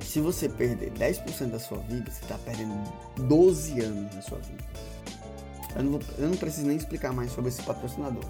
Se 0.00 0.18
você 0.20 0.48
perder 0.48 0.92
10% 0.92 1.50
da 1.50 1.58
sua 1.58 1.76
vida, 1.80 2.10
você 2.10 2.22
está 2.22 2.38
perdendo 2.38 2.72
12 3.28 3.80
anos 3.80 4.14
da 4.14 4.22
sua 4.22 4.38
vida. 4.38 4.64
Eu 5.74 5.82
não, 5.82 5.92
vou, 5.92 6.00
eu 6.18 6.28
não 6.28 6.36
preciso 6.36 6.66
nem 6.66 6.76
explicar 6.76 7.12
mais 7.12 7.32
sobre 7.32 7.48
esse 7.50 7.62
patrocinador. 7.62 8.24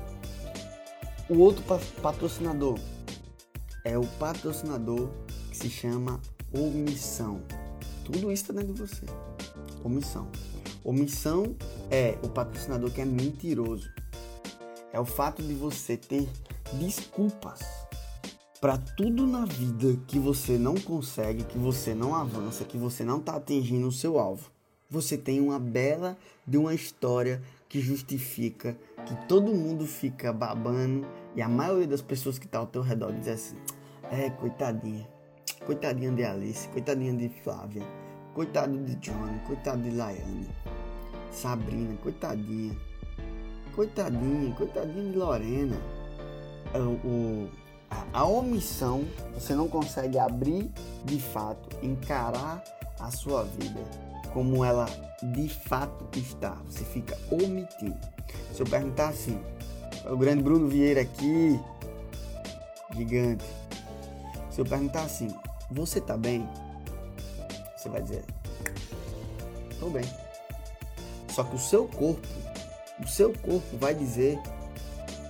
O 1.28 1.38
outro 1.38 1.62
patrocinador 2.02 2.78
é 3.84 3.98
o 3.98 4.06
patrocinador 4.18 5.10
que 5.50 5.56
se 5.56 5.70
chama 5.70 6.20
omissão. 6.52 7.42
Tudo 8.04 8.30
isso 8.30 8.44
está 8.44 8.52
dentro 8.52 8.74
de 8.74 8.80
você. 8.80 9.06
Omissão. 9.82 10.28
Omissão 10.82 11.56
é 11.90 12.18
o 12.22 12.28
patrocinador 12.28 12.90
que 12.90 13.00
é 13.00 13.04
mentiroso. 13.04 13.88
É 14.92 15.00
o 15.00 15.04
fato 15.04 15.42
de 15.42 15.54
você 15.54 15.96
ter 15.96 16.28
desculpas 16.74 17.60
para 18.60 18.78
tudo 18.78 19.26
na 19.26 19.44
vida 19.44 19.98
que 20.06 20.18
você 20.18 20.56
não 20.56 20.74
consegue, 20.74 21.44
que 21.44 21.58
você 21.58 21.94
não 21.94 22.14
avança, 22.14 22.64
que 22.64 22.78
você 22.78 23.04
não 23.04 23.18
está 23.18 23.36
atingindo 23.36 23.86
o 23.88 23.92
seu 23.92 24.18
alvo. 24.18 24.53
Você 24.94 25.18
tem 25.18 25.40
uma 25.40 25.58
bela 25.58 26.16
de 26.46 26.56
uma 26.56 26.72
história 26.72 27.42
que 27.68 27.80
justifica 27.80 28.78
que 29.04 29.26
todo 29.26 29.52
mundo 29.52 29.86
fica 29.86 30.32
babando 30.32 31.04
e 31.34 31.42
a 31.42 31.48
maioria 31.48 31.88
das 31.88 32.00
pessoas 32.00 32.38
que 32.38 32.46
está 32.46 32.60
ao 32.60 32.66
teu 32.68 32.80
redor 32.80 33.12
diz 33.12 33.26
assim: 33.26 33.56
"É, 34.08 34.30
coitadinha. 34.30 35.04
Coitadinha 35.66 36.12
de 36.12 36.22
Alice, 36.22 36.68
coitadinha 36.68 37.12
de 37.12 37.28
Flávia, 37.28 37.82
coitado 38.34 38.78
de 38.84 38.94
Johnny, 38.96 39.40
coitado 39.40 39.82
de 39.82 39.90
Laiane, 39.90 40.48
Sabrina, 41.32 41.96
coitadinha, 41.96 42.76
coitadinha, 43.74 44.54
coitadinha 44.54 45.10
de 45.10 45.18
Lorena. 45.18 45.76
É, 46.72 46.78
o, 46.78 47.48
a 48.12 48.24
omissão, 48.24 49.04
você 49.34 49.56
não 49.56 49.66
consegue 49.66 50.20
abrir 50.20 50.70
de 51.04 51.18
fato, 51.18 51.76
encarar 51.82 52.62
a 53.00 53.10
sua 53.10 53.42
vida 53.42 54.13
como 54.35 54.64
ela 54.64 54.87
de 55.23 55.49
fato 55.49 56.07
está. 56.19 56.50
Você 56.67 56.85
fica 56.85 57.17
omitindo. 57.31 57.97
Se 58.53 58.61
eu 58.61 58.67
perguntar 58.67 59.09
assim, 59.09 59.41
o 60.11 60.17
grande 60.17 60.43
Bruno 60.43 60.69
Vieira 60.69 61.00
aqui, 61.00 61.59
gigante. 62.95 63.45
Se 64.50 64.61
eu 64.61 64.67
perguntar 64.67 65.03
assim, 65.03 65.33
você 65.71 66.00
tá 66.00 66.17
bem? 66.17 66.47
Você 67.76 67.88
vai 67.88 68.03
dizer, 68.03 68.25
tô 69.79 69.88
bem. 69.88 70.05
Só 71.29 71.45
que 71.45 71.55
o 71.55 71.59
seu 71.59 71.87
corpo, 71.87 72.26
o 73.00 73.07
seu 73.07 73.33
corpo 73.33 73.76
vai 73.79 73.95
dizer 73.95 74.38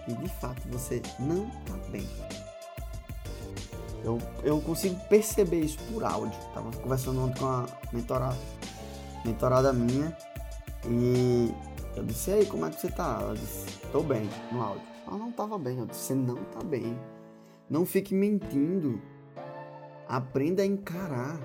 que 0.05 0.15
de 0.15 0.29
fato 0.29 0.63
você 0.69 1.03
não 1.19 1.49
tá 1.67 1.75
bem. 1.91 2.07
Eu, 4.03 4.19
eu 4.43 4.61
consigo 4.61 5.01
perceber 5.09 5.61
isso 5.61 5.79
por 5.91 6.05
áudio. 6.05 6.39
Tava 6.53 6.71
conversando 6.77 7.25
ontem 7.25 7.39
com 7.41 7.47
a 7.47 7.67
mentorada, 7.91 8.37
mentorada 9.25 9.73
minha 9.73 10.17
e 10.87 11.53
eu 11.97 12.05
disse, 12.05 12.31
aí, 12.31 12.47
como 12.47 12.67
é 12.67 12.71
que 12.71 12.81
você 12.81 12.91
tá? 12.91 13.19
Ela 13.21 13.35
disse, 13.35 13.79
tô 13.93 14.03
bem, 14.03 14.29
no 14.51 14.63
áudio. 14.63 14.83
Ela 15.07 15.19
não 15.19 15.33
tava 15.33 15.59
bem, 15.59 15.79
eu 15.79 15.87
disse, 15.87 16.01
você 16.01 16.15
não 16.15 16.37
tá 16.37 16.63
bem. 16.63 16.99
Não 17.71 17.87
fique 17.87 18.15
mentindo 18.15 19.01
Aprenda 20.09 20.63
a 20.63 20.67
encarar. 20.67 21.41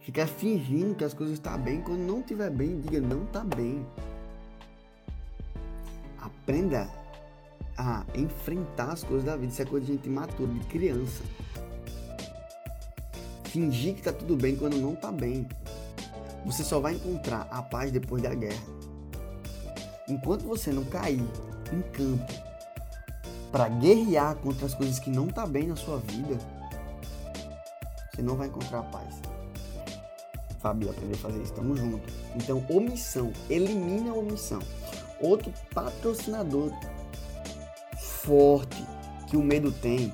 Ficar 0.00 0.26
fingindo 0.26 0.94
que 0.94 1.04
as 1.04 1.12
coisas 1.12 1.34
estão 1.34 1.52
tá 1.52 1.58
bem 1.58 1.80
quando 1.80 2.00
não 2.00 2.20
estiver 2.20 2.50
bem, 2.50 2.80
diga 2.80 3.00
não 3.00 3.24
está 3.24 3.44
bem. 3.44 3.86
Aprenda 6.20 6.88
a 7.76 8.04
enfrentar 8.14 8.92
as 8.92 9.04
coisas 9.04 9.24
da 9.24 9.36
vida. 9.36 9.52
Isso 9.52 9.62
é 9.62 9.64
coisa 9.64 9.86
de 9.86 9.92
gente 9.92 10.08
matura, 10.08 10.52
de 10.52 10.60
criança. 10.66 11.22
Fingir 13.44 13.94
que 13.94 14.00
está 14.00 14.12
tudo 14.12 14.36
bem 14.36 14.56
quando 14.56 14.76
não 14.76 14.94
está 14.94 15.10
bem. 15.10 15.46
Você 16.48 16.64
só 16.64 16.80
vai 16.80 16.94
encontrar 16.94 17.46
a 17.50 17.60
paz 17.60 17.92
depois 17.92 18.22
da 18.22 18.34
guerra. 18.34 18.62
Enquanto 20.08 20.44
você 20.44 20.72
não 20.72 20.82
cair 20.82 21.20
em 21.70 21.82
campo 21.92 22.32
para 23.52 23.68
guerrear 23.68 24.34
contra 24.36 24.64
as 24.64 24.72
coisas 24.72 24.98
que 24.98 25.10
não 25.10 25.28
tá 25.28 25.46
bem 25.46 25.66
na 25.66 25.76
sua 25.76 25.98
vida, 25.98 26.38
você 28.10 28.22
não 28.22 28.34
vai 28.34 28.48
encontrar 28.48 28.82
paz. 28.84 29.20
Fábio, 30.58 30.88
aprender 30.88 31.16
a 31.16 31.18
fazer 31.18 31.42
isso, 31.42 31.52
tamo 31.52 31.76
junto. 31.76 32.10
Então, 32.34 32.64
omissão, 32.70 33.30
elimina 33.50 34.10
a 34.10 34.14
omissão. 34.14 34.60
Outro 35.20 35.52
patrocinador 35.74 36.72
forte 37.98 38.82
que 39.26 39.36
o 39.36 39.42
medo 39.42 39.70
tem 39.70 40.10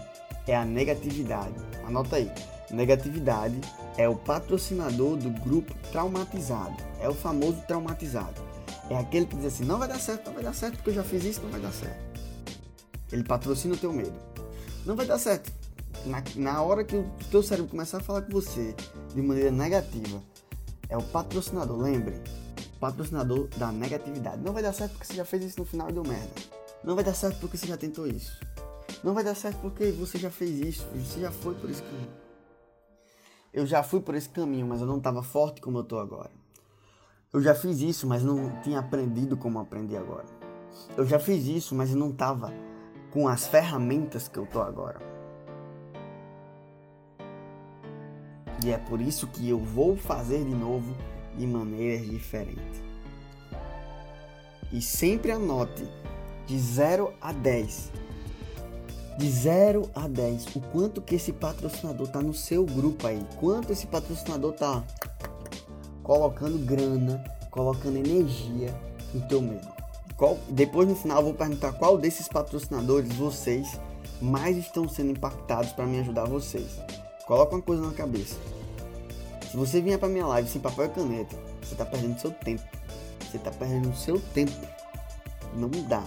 é 0.48 0.56
a 0.56 0.64
negatividade. 0.64 1.54
Anota 1.86 2.16
aí. 2.16 2.28
Negatividade 2.72 3.60
é 3.96 4.08
o 4.08 4.16
patrocinador 4.16 5.16
do 5.16 5.30
grupo 5.30 5.74
traumatizado. 5.92 6.76
É 7.00 7.08
o 7.08 7.14
famoso 7.14 7.62
traumatizado. 7.66 8.42
É 8.90 8.96
aquele 8.96 9.26
que 9.26 9.36
diz 9.36 9.46
assim: 9.46 9.64
não 9.64 9.78
vai 9.78 9.88
dar 9.88 9.98
certo, 9.98 10.26
não 10.26 10.34
vai 10.34 10.44
dar 10.44 10.54
certo, 10.54 10.76
porque 10.76 10.90
eu 10.90 10.94
já 10.94 11.04
fiz 11.04 11.24
isso, 11.24 11.40
não 11.42 11.50
vai 11.50 11.60
dar 11.60 11.72
certo. 11.72 12.20
Ele 13.12 13.22
patrocina 13.22 13.74
o 13.74 13.76
teu 13.76 13.92
medo. 13.92 14.18
Não 14.84 14.96
vai 14.96 15.06
dar 15.06 15.18
certo. 15.18 15.52
Na, 16.04 16.22
na 16.36 16.62
hora 16.62 16.84
que 16.84 16.96
o 16.96 17.08
teu 17.30 17.42
cérebro 17.42 17.70
começar 17.70 17.98
a 17.98 18.00
falar 18.00 18.22
com 18.22 18.32
você 18.32 18.74
de 19.14 19.22
maneira 19.22 19.50
negativa, 19.50 20.20
é 20.88 20.96
o 20.96 21.02
patrocinador, 21.02 21.78
lembre. 21.78 22.20
Patrocinador 22.80 23.48
da 23.56 23.72
negatividade. 23.72 24.42
Não 24.42 24.52
vai 24.52 24.62
dar 24.62 24.74
certo 24.74 24.92
porque 24.92 25.06
você 25.06 25.14
já 25.14 25.24
fez 25.24 25.44
isso 25.44 25.60
no 25.60 25.64
final 25.64 25.88
e 25.88 25.92
deu 25.92 26.02
merda. 26.02 26.28
Não 26.82 26.94
vai 26.94 27.04
dar 27.04 27.14
certo 27.14 27.38
porque 27.40 27.56
você 27.56 27.66
já 27.66 27.76
tentou 27.76 28.06
isso. 28.06 28.38
Não 29.02 29.14
vai 29.14 29.24
dar 29.24 29.34
certo 29.34 29.58
porque 29.60 29.90
você 29.92 30.18
já 30.18 30.30
fez 30.30 30.58
isso. 30.60 30.86
Você 30.94 31.20
já 31.20 31.30
foi 31.30 31.54
por 31.54 31.70
esse 31.70 31.82
caminho. 31.82 32.23
Eu 33.54 33.64
já 33.64 33.84
fui 33.84 34.00
por 34.00 34.16
esse 34.16 34.28
caminho, 34.28 34.66
mas 34.66 34.80
eu 34.80 34.86
não 34.86 34.98
estava 34.98 35.22
forte 35.22 35.60
como 35.60 35.78
eu 35.78 35.82
estou 35.82 36.00
agora. 36.00 36.30
Eu 37.32 37.40
já 37.40 37.54
fiz 37.54 37.80
isso, 37.80 38.04
mas 38.04 38.24
não 38.24 38.50
tinha 38.62 38.80
aprendido 38.80 39.36
como 39.36 39.60
aprendi 39.60 39.96
agora. 39.96 40.26
Eu 40.96 41.06
já 41.06 41.20
fiz 41.20 41.46
isso, 41.46 41.72
mas 41.72 41.92
eu 41.92 41.96
não 41.96 42.10
estava 42.10 42.52
com 43.12 43.28
as 43.28 43.46
ferramentas 43.46 44.26
que 44.26 44.40
eu 44.40 44.44
tô 44.44 44.60
agora. 44.60 45.00
E 48.64 48.72
é 48.72 48.78
por 48.78 49.00
isso 49.00 49.28
que 49.28 49.48
eu 49.48 49.60
vou 49.60 49.96
fazer 49.96 50.44
de 50.44 50.54
novo 50.54 50.92
de 51.36 51.46
maneiras 51.46 52.10
diferentes. 52.10 52.82
E 54.72 54.82
sempre 54.82 55.30
anote 55.30 55.88
de 56.44 56.58
0 56.58 57.14
a 57.20 57.32
10. 57.32 57.92
De 59.16 59.30
0 59.30 59.90
a 59.94 60.08
10, 60.08 60.56
o 60.56 60.60
quanto 60.60 61.00
que 61.00 61.14
esse 61.14 61.32
patrocinador 61.32 62.08
tá 62.08 62.20
no 62.20 62.34
seu 62.34 62.64
grupo 62.66 63.06
aí. 63.06 63.24
Quanto 63.38 63.72
esse 63.72 63.86
patrocinador 63.86 64.52
tá 64.52 64.82
colocando 66.02 66.58
grana, 66.58 67.24
colocando 67.50 67.96
energia 67.96 68.74
no 69.12 69.20
teu 69.28 69.40
medo. 69.40 69.68
Qual, 70.16 70.38
depois 70.48 70.88
no 70.88 70.96
final 70.96 71.18
eu 71.18 71.24
vou 71.24 71.34
perguntar 71.34 71.72
qual 71.72 71.96
desses 71.96 72.28
patrocinadores 72.28 73.14
vocês 73.14 73.80
mais 74.20 74.56
estão 74.56 74.88
sendo 74.88 75.10
impactados 75.10 75.72
para 75.72 75.86
me 75.86 76.00
ajudar 76.00 76.24
vocês. 76.24 76.78
Coloca 77.26 77.54
uma 77.54 77.62
coisa 77.62 77.82
na 77.82 77.92
cabeça. 77.92 78.36
Se 79.50 79.56
você 79.56 79.80
vier 79.80 79.98
para 79.98 80.08
minha 80.08 80.26
live 80.26 80.48
sem 80.48 80.60
papel 80.60 80.86
e 80.86 80.88
caneta, 80.88 81.36
você 81.62 81.74
está 81.74 81.86
perdendo 81.86 82.20
seu 82.20 82.30
tempo. 82.30 82.62
Você 83.20 83.36
está 83.36 83.50
perdendo 83.50 83.96
seu 83.96 84.20
tempo. 84.20 84.52
Não 85.54 85.70
dá. 85.88 86.02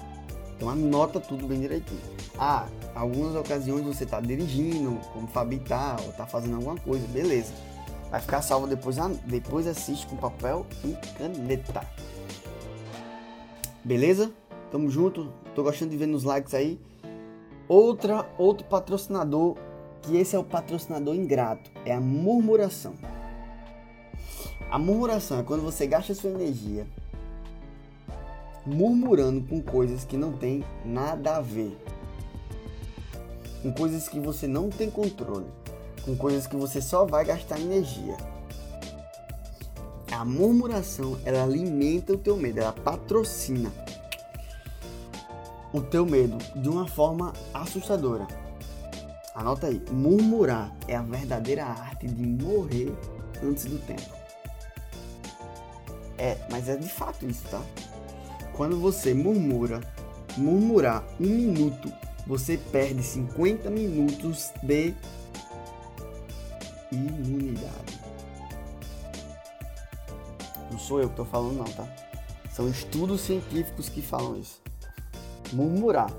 Então 0.57 0.69
anota 0.69 1.19
tudo 1.19 1.47
bem 1.47 1.61
direitinho. 1.61 2.01
Ah, 2.37 2.67
algumas 2.95 3.35
ocasiões 3.35 3.85
você 3.85 4.03
está 4.03 4.19
dirigindo, 4.19 4.99
como 5.13 5.27
Fabi 5.27 5.59
tá, 5.59 5.95
ou 6.03 6.09
está 6.09 6.25
fazendo 6.25 6.55
alguma 6.55 6.75
coisa, 6.77 7.05
beleza. 7.07 7.53
Vai 8.09 8.19
ficar 8.19 8.41
salvo 8.41 8.65
depois, 8.65 8.97
depois 9.25 9.67
assiste 9.67 10.07
com 10.07 10.17
papel 10.17 10.65
e 10.83 10.93
caneta. 11.17 11.85
Beleza? 13.83 14.31
Tamo 14.71 14.89
junto. 14.89 15.31
Tô 15.53 15.61
gostando 15.61 15.91
de 15.91 15.97
ver 15.97 16.07
nos 16.07 16.23
likes 16.23 16.53
aí. 16.53 16.79
Outra, 17.67 18.27
outro 18.37 18.65
patrocinador, 18.65 19.57
que 20.01 20.17
esse 20.17 20.35
é 20.35 20.39
o 20.39 20.43
patrocinador 20.43 21.13
ingrato, 21.15 21.69
é 21.85 21.93
a 21.93 22.01
murmuração. 22.01 22.95
A 24.71 24.79
murmuração 24.79 25.39
é 25.39 25.43
quando 25.43 25.61
você 25.61 25.85
gasta 25.85 26.15
sua 26.15 26.31
energia 26.31 26.87
murmurando 28.67 29.41
com 29.47 29.61
coisas 29.61 30.03
que 30.03 30.17
não 30.17 30.33
tem 30.33 30.63
nada 30.83 31.37
a 31.37 31.41
ver. 31.41 31.77
Com 33.61 33.71
coisas 33.71 34.07
que 34.07 34.19
você 34.19 34.47
não 34.47 34.69
tem 34.69 34.91
controle. 34.91 35.47
Com 36.03 36.15
coisas 36.15 36.45
que 36.45 36.55
você 36.55 36.81
só 36.81 37.05
vai 37.05 37.25
gastar 37.25 37.59
energia. 37.59 38.17
A 40.11 40.25
murmuração, 40.25 41.17
ela 41.25 41.43
alimenta 41.43 42.13
o 42.13 42.17
teu 42.17 42.35
medo, 42.37 42.59
ela 42.59 42.73
patrocina 42.73 43.71
o 45.73 45.81
teu 45.81 46.05
medo 46.05 46.37
de 46.55 46.69
uma 46.69 46.87
forma 46.87 47.33
assustadora. 47.53 48.27
Anota 49.35 49.67
aí, 49.67 49.81
murmurar 49.91 50.75
é 50.87 50.95
a 50.95 51.01
verdadeira 51.01 51.65
arte 51.65 52.07
de 52.07 52.25
morrer 52.25 52.91
antes 53.43 53.65
do 53.65 53.77
tempo. 53.85 54.15
É, 56.17 56.37
mas 56.49 56.67
é 56.67 56.75
de 56.75 56.89
fato 56.89 57.27
isso, 57.27 57.43
tá? 57.51 57.61
Quando 58.57 58.79
você 58.79 59.13
murmura, 59.13 59.79
murmurar 60.35 61.05
um 61.19 61.27
minuto, 61.27 61.93
você 62.25 62.57
perde 62.57 63.03
50 63.03 63.69
minutos 63.69 64.51
de 64.63 64.95
imunidade. 66.91 67.99
Não 70.71 70.79
sou 70.79 70.99
eu 70.99 71.05
que 71.05 71.13
estou 71.13 71.25
falando 71.25 71.57
não, 71.57 71.65
tá? 71.65 71.87
São 72.51 72.67
estudos 72.67 73.21
científicos 73.21 73.89
que 73.89 74.01
falam 74.01 74.39
isso. 74.39 74.59
Murmurar 75.53 76.11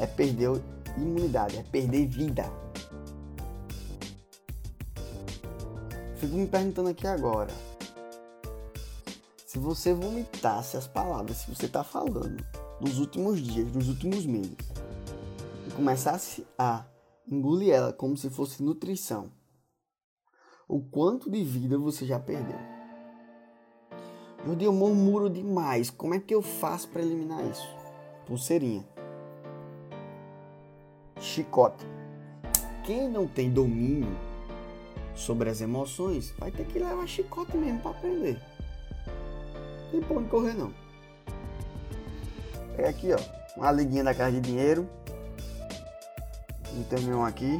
é 0.00 0.06
perder 0.06 0.60
imunidade, 0.96 1.58
é 1.58 1.62
perder 1.62 2.08
vida. 2.08 2.50
Fico 6.16 6.34
me 6.34 6.46
perguntando 6.48 6.88
aqui 6.88 7.06
agora. 7.06 7.71
Se 9.52 9.58
você 9.58 9.92
vomitasse 9.92 10.78
as 10.78 10.86
palavras 10.86 11.44
que 11.44 11.54
você 11.54 11.66
está 11.66 11.84
falando 11.84 12.42
nos 12.80 12.98
últimos 12.98 13.38
dias, 13.38 13.70
nos 13.70 13.86
últimos 13.86 14.24
meses, 14.24 14.56
e 15.68 15.70
começasse 15.74 16.46
a 16.58 16.86
engolir 17.30 17.74
ela 17.74 17.92
como 17.92 18.16
se 18.16 18.30
fosse 18.30 18.62
nutrição, 18.62 19.30
o 20.66 20.80
quanto 20.80 21.30
de 21.30 21.44
vida 21.44 21.76
você 21.76 22.06
já 22.06 22.18
perdeu? 22.18 22.56
Jordi, 24.46 24.64
eu 24.64 24.72
murmuro 24.72 25.28
demais. 25.28 25.90
Como 25.90 26.14
é 26.14 26.18
que 26.18 26.34
eu 26.34 26.40
faço 26.40 26.88
para 26.88 27.02
eliminar 27.02 27.44
isso? 27.44 27.68
Pulseirinha. 28.24 28.88
Chicote. 31.20 31.84
Quem 32.86 33.06
não 33.06 33.28
tem 33.28 33.52
domínio 33.52 34.16
sobre 35.14 35.50
as 35.50 35.60
emoções 35.60 36.32
vai 36.38 36.50
ter 36.50 36.64
que 36.64 36.78
levar 36.78 37.06
chicote 37.06 37.54
mesmo 37.54 37.80
para 37.80 37.90
aprender. 37.90 38.51
Tem 39.92 40.00
pra 40.00 40.16
onde 40.16 40.28
correr 40.30 40.54
não. 40.54 40.72
É 42.78 42.88
aqui, 42.88 43.12
ó. 43.12 43.18
Uma 43.56 43.70
liguinha 43.70 44.02
da 44.02 44.14
casa 44.14 44.32
de 44.32 44.40
dinheiro. 44.40 44.88
Não 47.02 47.20
um 47.20 47.24
aqui. 47.24 47.58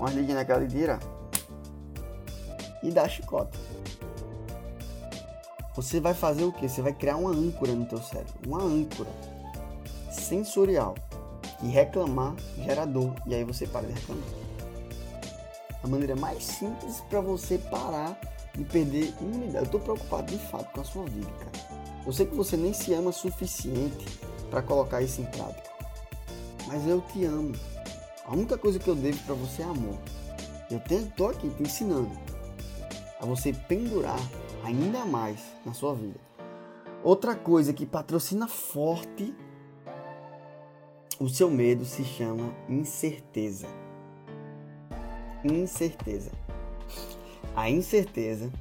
Uma 0.00 0.10
liguinha 0.10 0.36
da 0.36 0.44
casa 0.44 0.62
de 0.62 0.68
dinheiro. 0.68 0.98
E 2.82 2.90
dá 2.90 3.06
chicote. 3.06 3.58
Você 5.74 6.00
vai 6.00 6.14
fazer 6.14 6.44
o 6.44 6.52
que? 6.52 6.66
Você 6.66 6.80
vai 6.80 6.94
criar 6.94 7.16
uma 7.16 7.30
âncora 7.30 7.74
no 7.74 7.84
teu 7.84 7.98
cérebro, 7.98 8.32
uma 8.46 8.62
âncora 8.62 9.10
sensorial 10.10 10.94
e 11.62 11.68
reclamar 11.68 12.34
gera 12.64 12.86
dor 12.86 13.14
e 13.26 13.34
aí 13.34 13.44
você 13.44 13.66
para 13.66 13.86
de 13.86 13.92
reclamar. 13.92 14.24
A 15.84 15.86
maneira 15.86 16.16
mais 16.16 16.42
simples 16.42 17.02
para 17.10 17.20
você 17.20 17.58
parar 17.58 18.18
de 18.54 18.64
perder 18.64 19.14
imunidade. 19.20 19.56
Eu 19.56 19.62
estou 19.64 19.80
preocupado 19.80 20.32
de 20.32 20.38
fato 20.38 20.72
com 20.72 20.80
a 20.80 20.84
sua 20.84 21.04
vida, 21.04 21.30
cara. 21.38 21.65
Eu 22.06 22.12
sei 22.12 22.24
que 22.24 22.36
você 22.36 22.56
nem 22.56 22.72
se 22.72 22.94
ama 22.94 23.10
suficiente 23.10 24.06
para 24.48 24.62
colocar 24.62 25.02
isso 25.02 25.20
em 25.20 25.24
prática, 25.24 25.68
mas 26.68 26.86
eu 26.86 27.00
te 27.00 27.24
amo. 27.24 27.52
A 28.24 28.32
única 28.32 28.56
coisa 28.56 28.78
que 28.78 28.88
eu 28.88 28.94
devo 28.94 29.18
para 29.24 29.34
você 29.34 29.62
é 29.62 29.64
amor. 29.64 29.98
Eu 30.70 30.78
estou 30.78 31.28
aqui 31.28 31.50
te 31.50 31.62
ensinando 31.64 32.10
a 33.20 33.26
você 33.26 33.52
pendurar 33.52 34.18
ainda 34.64 35.04
mais 35.04 35.40
na 35.64 35.72
sua 35.72 35.94
vida. 35.94 36.20
Outra 37.02 37.34
coisa 37.34 37.72
que 37.72 37.84
patrocina 37.84 38.46
forte 38.46 39.34
o 41.18 41.28
seu 41.28 41.50
medo 41.50 41.84
se 41.84 42.04
chama 42.04 42.54
incerteza. 42.68 43.66
Incerteza. 45.44 46.30
A 47.54 47.70
incerteza 47.70 48.52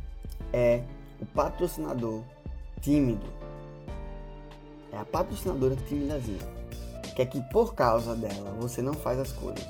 é 0.54 0.84
o 1.20 1.26
patrocinador 1.26 2.24
tímido. 2.86 3.26
É 4.92 4.98
a 4.98 5.06
patrocinadora 5.06 5.76
timidazinha. 5.76 6.56
Que 7.16 7.24
é 7.24 7.26
que 7.26 7.42
por 7.50 7.74
causa 7.74 8.16
dela 8.16 8.52
você 8.60 8.82
não 8.82 8.94
faz 8.94 9.18
as 9.20 9.32
coisas. 9.32 9.66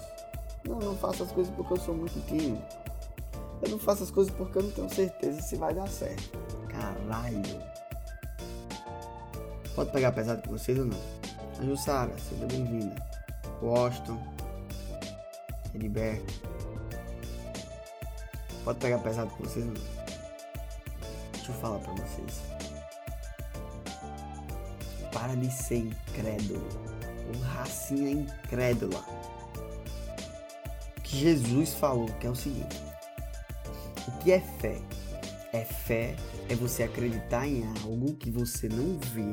Não, 0.68 0.80
não 0.80 0.98
faço 0.98 1.24
as 1.24 1.32
coisas 1.32 1.54
porque 1.56 1.74
eu 1.74 1.78
sou 1.78 1.96
muito 1.96 2.20
tímido. 2.28 2.62
Eu 3.62 3.70
não 3.70 3.80
faço 3.80 4.04
as 4.04 4.12
coisas 4.12 4.34
porque 4.36 4.58
eu 4.58 4.64
não 4.64 4.72
tenho 4.72 4.94
certeza 4.94 5.42
se 5.42 5.56
vai 5.56 5.74
dar 5.74 5.88
certo. 5.88 6.38
Caralho. 6.68 7.42
Pode 9.74 9.92
pegar 9.92 10.12
pesado 10.12 10.42
com 10.42 10.58
vocês 10.58 10.78
ou 10.78 10.86
não? 10.86 10.98
A 11.60 11.64
Jussara, 11.64 12.12
seja 12.18 12.46
bem-vinda. 12.48 12.96
Washington. 13.62 14.22
Heriberto. 15.74 16.34
Pode 18.64 18.80
pegar 18.80 18.98
pesado 19.00 19.30
com 19.30 19.44
vocês 19.44 19.66
ou 19.66 19.72
não? 19.72 19.82
Deixa 21.32 21.52
eu 21.52 21.56
falar 21.56 21.80
pra 21.80 21.94
vocês. 21.94 22.55
Para 25.26 25.38
de 25.38 25.52
ser 25.52 25.78
incrédulo. 25.78 26.70
O 27.34 27.40
racinha 27.40 28.12
incrédula. 28.12 29.04
Que 31.04 31.18
Jesus 31.18 31.74
falou 31.74 32.06
que 32.20 32.28
é 32.28 32.30
o 32.30 32.36
seguinte 32.36 32.80
o 34.08 34.12
que 34.20 34.32
é 34.32 34.40
fé? 34.40 34.80
É 35.52 35.66
fé 35.66 36.16
é 36.48 36.54
você 36.54 36.84
acreditar 36.84 37.48
em 37.48 37.66
algo 37.82 38.14
que 38.14 38.30
você 38.30 38.70
não 38.70 39.00
vê 39.00 39.32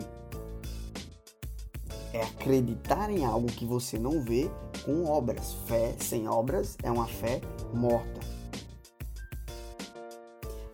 É 2.15 2.23
acreditar 2.23 3.11
em 3.11 3.27
algo 3.27 3.49
que 3.49 3.67
você 3.67 3.99
não 3.99 4.23
vê 4.23 4.51
com 4.87 5.05
obras. 5.05 5.53
Fé 5.67 5.95
sem 6.01 6.27
obras 6.27 6.79
é 6.83 6.91
uma 6.91 7.07
fé 7.07 7.39
morta. 7.75 8.21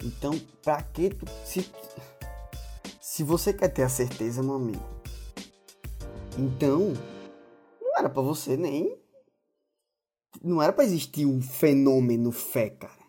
Então, 0.04 0.38
para 0.62 0.81
que 0.81 1.11
tu 1.11 1.26
se 1.44 1.68
se 3.00 3.24
você 3.24 3.52
quer 3.52 3.66
ter 3.66 3.83
a 3.83 3.88
certeza, 3.88 4.44
meu 4.44 4.54
amigo, 4.54 4.97
então 6.38 6.92
não 7.81 7.98
era 7.98 8.09
para 8.09 8.22
você 8.22 8.57
nem 8.57 8.96
não 10.42 10.62
era 10.62 10.72
para 10.72 10.85
existir 10.85 11.27
um 11.27 11.40
fenômeno 11.40 12.31
fé, 12.31 12.70
cara. 12.70 13.09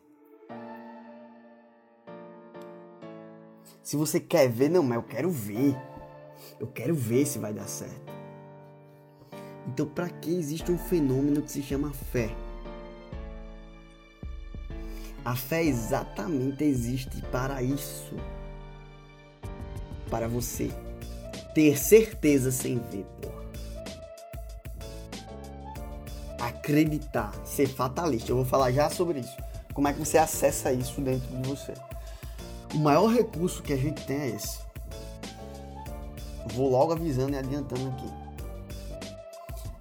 Se 3.84 3.96
você 3.96 4.20
quer 4.20 4.50
ver, 4.50 4.70
não, 4.70 4.84
mas 4.84 4.98
eu 4.98 5.04
quero 5.04 5.30
ver. 5.30 5.76
Eu 6.60 6.68
quero 6.68 6.96
ver 6.96 7.26
se 7.26 7.40
vai 7.40 7.54
dar 7.54 7.68
certo. 7.68 8.14
Então, 9.68 9.86
para 9.88 10.10
que 10.10 10.34
existe 10.34 10.72
um 10.72 10.78
fenômeno 10.78 11.42
que 11.42 11.52
se 11.52 11.62
chama 11.62 11.92
fé? 11.92 12.36
A 15.24 15.36
fé 15.36 15.64
exatamente 15.64 16.64
existe 16.64 17.22
para 17.32 17.62
isso. 17.62 18.16
Para 20.10 20.28
você 20.28 20.72
ter 21.54 21.78
certeza 21.78 22.52
sem 22.52 22.78
ver, 22.78 23.06
porra. 23.22 23.40
Acreditar, 26.40 27.34
ser 27.46 27.68
fatalista. 27.68 28.32
Eu 28.32 28.38
vou 28.38 28.46
falar 28.46 28.72
já 28.72 28.90
sobre 28.90 29.20
isso. 29.20 29.36
Como 29.74 29.88
é 29.88 29.94
que 29.94 30.00
você 30.00 30.18
acessa 30.18 30.72
isso 30.72 31.02
dentro 31.02 31.28
de 31.38 31.48
você? 31.48 31.74
O 32.74 32.78
maior 32.78 33.08
recurso 33.08 33.64
que 33.64 33.74
a 33.74 33.78
gente 33.78 34.06
tem 34.06 34.18
é 34.18 34.28
esse. 34.30 34.60
Vou 36.54 36.70
logo 36.70 36.94
avisando 36.94 37.34
e 37.34 37.38
adiantando 37.38 37.90
aqui. 37.90 38.10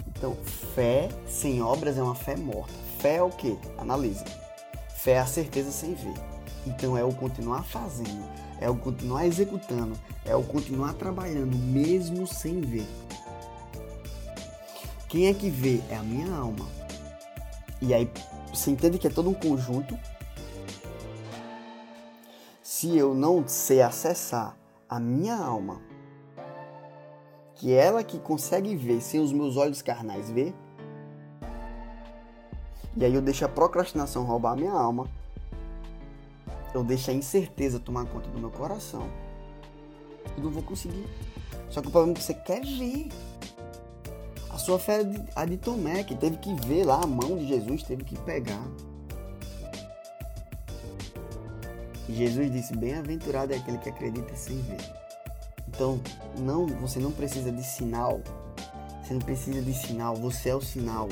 Então, 0.08 0.36
fé 0.74 1.08
sem 1.26 1.62
obras 1.62 1.96
é 1.96 2.02
uma 2.02 2.14
fé 2.14 2.36
morta. 2.36 2.72
Fé 2.98 3.16
é 3.16 3.22
o 3.22 3.30
que? 3.30 3.56
Analisa. 3.78 4.24
Fé 4.88 5.12
é 5.12 5.18
a 5.18 5.26
certeza 5.26 5.70
sem 5.70 5.94
ver. 5.94 6.14
Então 6.66 6.96
é 6.98 7.04
o 7.04 7.12
continuar 7.14 7.62
fazendo, 7.62 8.24
é 8.60 8.68
o 8.68 8.76
continuar 8.76 9.26
executando, 9.26 9.98
é 10.24 10.34
o 10.34 10.42
continuar 10.42 10.94
trabalhando 10.94 11.56
mesmo 11.56 12.26
sem 12.26 12.60
ver. 12.60 12.86
Quem 15.08 15.26
é 15.26 15.34
que 15.34 15.48
vê? 15.48 15.80
É 15.90 15.96
a 15.96 16.02
minha 16.02 16.30
alma. 16.34 16.66
E 17.80 17.94
aí 17.94 18.10
você 18.52 18.70
entende 18.70 18.98
que 18.98 19.06
é 19.06 19.10
todo 19.10 19.30
um 19.30 19.34
conjunto. 19.34 19.98
Se 22.62 22.96
eu 22.96 23.14
não 23.14 23.46
sei 23.46 23.80
acessar 23.80 24.56
a 24.88 25.00
minha 25.00 25.36
alma, 25.36 25.80
que 27.54 27.72
é 27.72 27.86
ela 27.86 28.04
que 28.04 28.18
consegue 28.18 28.76
ver 28.76 29.00
sem 29.00 29.20
os 29.20 29.32
meus 29.32 29.56
olhos 29.56 29.82
carnais 29.82 30.30
ver, 30.30 30.54
e 32.96 33.04
aí 33.04 33.14
eu 33.14 33.22
deixo 33.22 33.44
a 33.44 33.48
procrastinação 33.48 34.24
roubar 34.24 34.52
a 34.52 34.56
minha 34.56 34.72
alma. 34.72 35.08
Eu 36.74 36.84
deixo 36.84 37.10
a 37.10 37.14
incerteza 37.14 37.78
tomar 37.78 38.04
conta 38.06 38.28
do 38.28 38.38
meu 38.38 38.50
coração. 38.50 39.08
Eu 40.36 40.44
não 40.44 40.50
vou 40.50 40.62
conseguir. 40.62 41.06
Só 41.70 41.80
que 41.80 41.88
o 41.88 41.90
problema 41.90 42.12
é 42.12 42.16
que 42.18 42.22
você 42.22 42.34
quer 42.34 42.64
ver. 42.64 43.08
A 44.50 44.58
sua 44.58 44.78
fé 44.78 45.02
é 45.02 45.24
a 45.34 45.44
de 45.44 45.56
Tomé, 45.56 46.02
que 46.02 46.16
teve 46.16 46.36
que 46.38 46.54
ver 46.66 46.84
lá 46.84 47.00
a 47.02 47.06
mão 47.06 47.36
de 47.36 47.46
Jesus, 47.46 47.82
teve 47.82 48.04
que 48.04 48.18
pegar. 48.20 48.66
E 52.08 52.14
Jesus 52.14 52.50
disse: 52.50 52.76
Bem-aventurado 52.76 53.52
é 53.52 53.56
aquele 53.56 53.78
que 53.78 53.88
acredita 53.88 54.34
sem 54.34 54.60
ver. 54.62 54.80
Então, 55.68 56.00
não, 56.38 56.66
você 56.66 56.98
não 56.98 57.12
precisa 57.12 57.52
de 57.52 57.62
sinal. 57.62 58.20
Você 59.02 59.14
não 59.14 59.20
precisa 59.20 59.62
de 59.62 59.72
sinal, 59.74 60.16
você 60.16 60.48
é 60.48 60.54
o 60.56 60.60
sinal. 60.60 61.08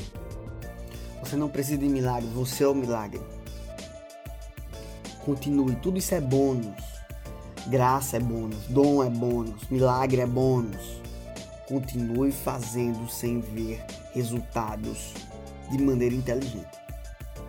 Você 1.21 1.35
não 1.35 1.47
precisa 1.47 1.77
de 1.77 1.87
milagre, 1.87 2.27
você 2.29 2.63
é 2.63 2.67
o 2.67 2.75
milagre. 2.75 3.21
Continue, 5.27 5.75
tudo 5.75 5.97
isso 5.97 6.15
é 6.15 6.21
bônus. 6.21 6.81
Graça 7.67 8.15
é 8.15 8.19
bônus, 8.21 8.63
dom 8.69 9.03
é 9.03 9.09
bônus, 9.09 9.61
milagre 9.69 10.21
é 10.21 10.25
bônus. 10.25 11.01
Continue 11.67 12.31
fazendo 12.31 13.09
sem 13.09 13.41
ver 13.41 13.85
resultados 14.13 15.13
de 15.69 15.83
maneira 15.83 16.15
inteligente. 16.15 16.65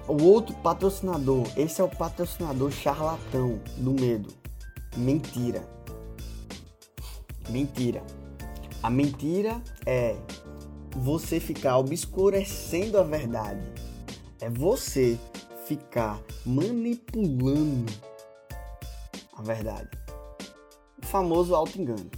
O 0.09 0.21
outro 0.25 0.57
patrocinador, 0.57 1.47
esse 1.57 1.81
é 1.81 1.85
o 1.85 1.89
patrocinador 1.89 2.73
charlatão 2.73 3.61
do 3.77 3.93
medo. 3.93 4.35
Mentira. 4.97 5.63
Mentira. 7.49 8.03
A 8.83 8.91
mentira 8.91 9.63
é 9.87 10.17
você 10.97 11.39
ficar 11.39 11.79
obscurecendo 11.79 12.99
a 12.99 13.05
verdade. 13.05 13.63
É 14.41 14.51
você 14.51 15.17
ficar 15.69 16.19
manipulando 16.47 17.93
a 19.37 19.43
verdade. 19.43 19.91
O 20.97 21.05
famoso 21.05 21.55
auto-engano. 21.55 22.11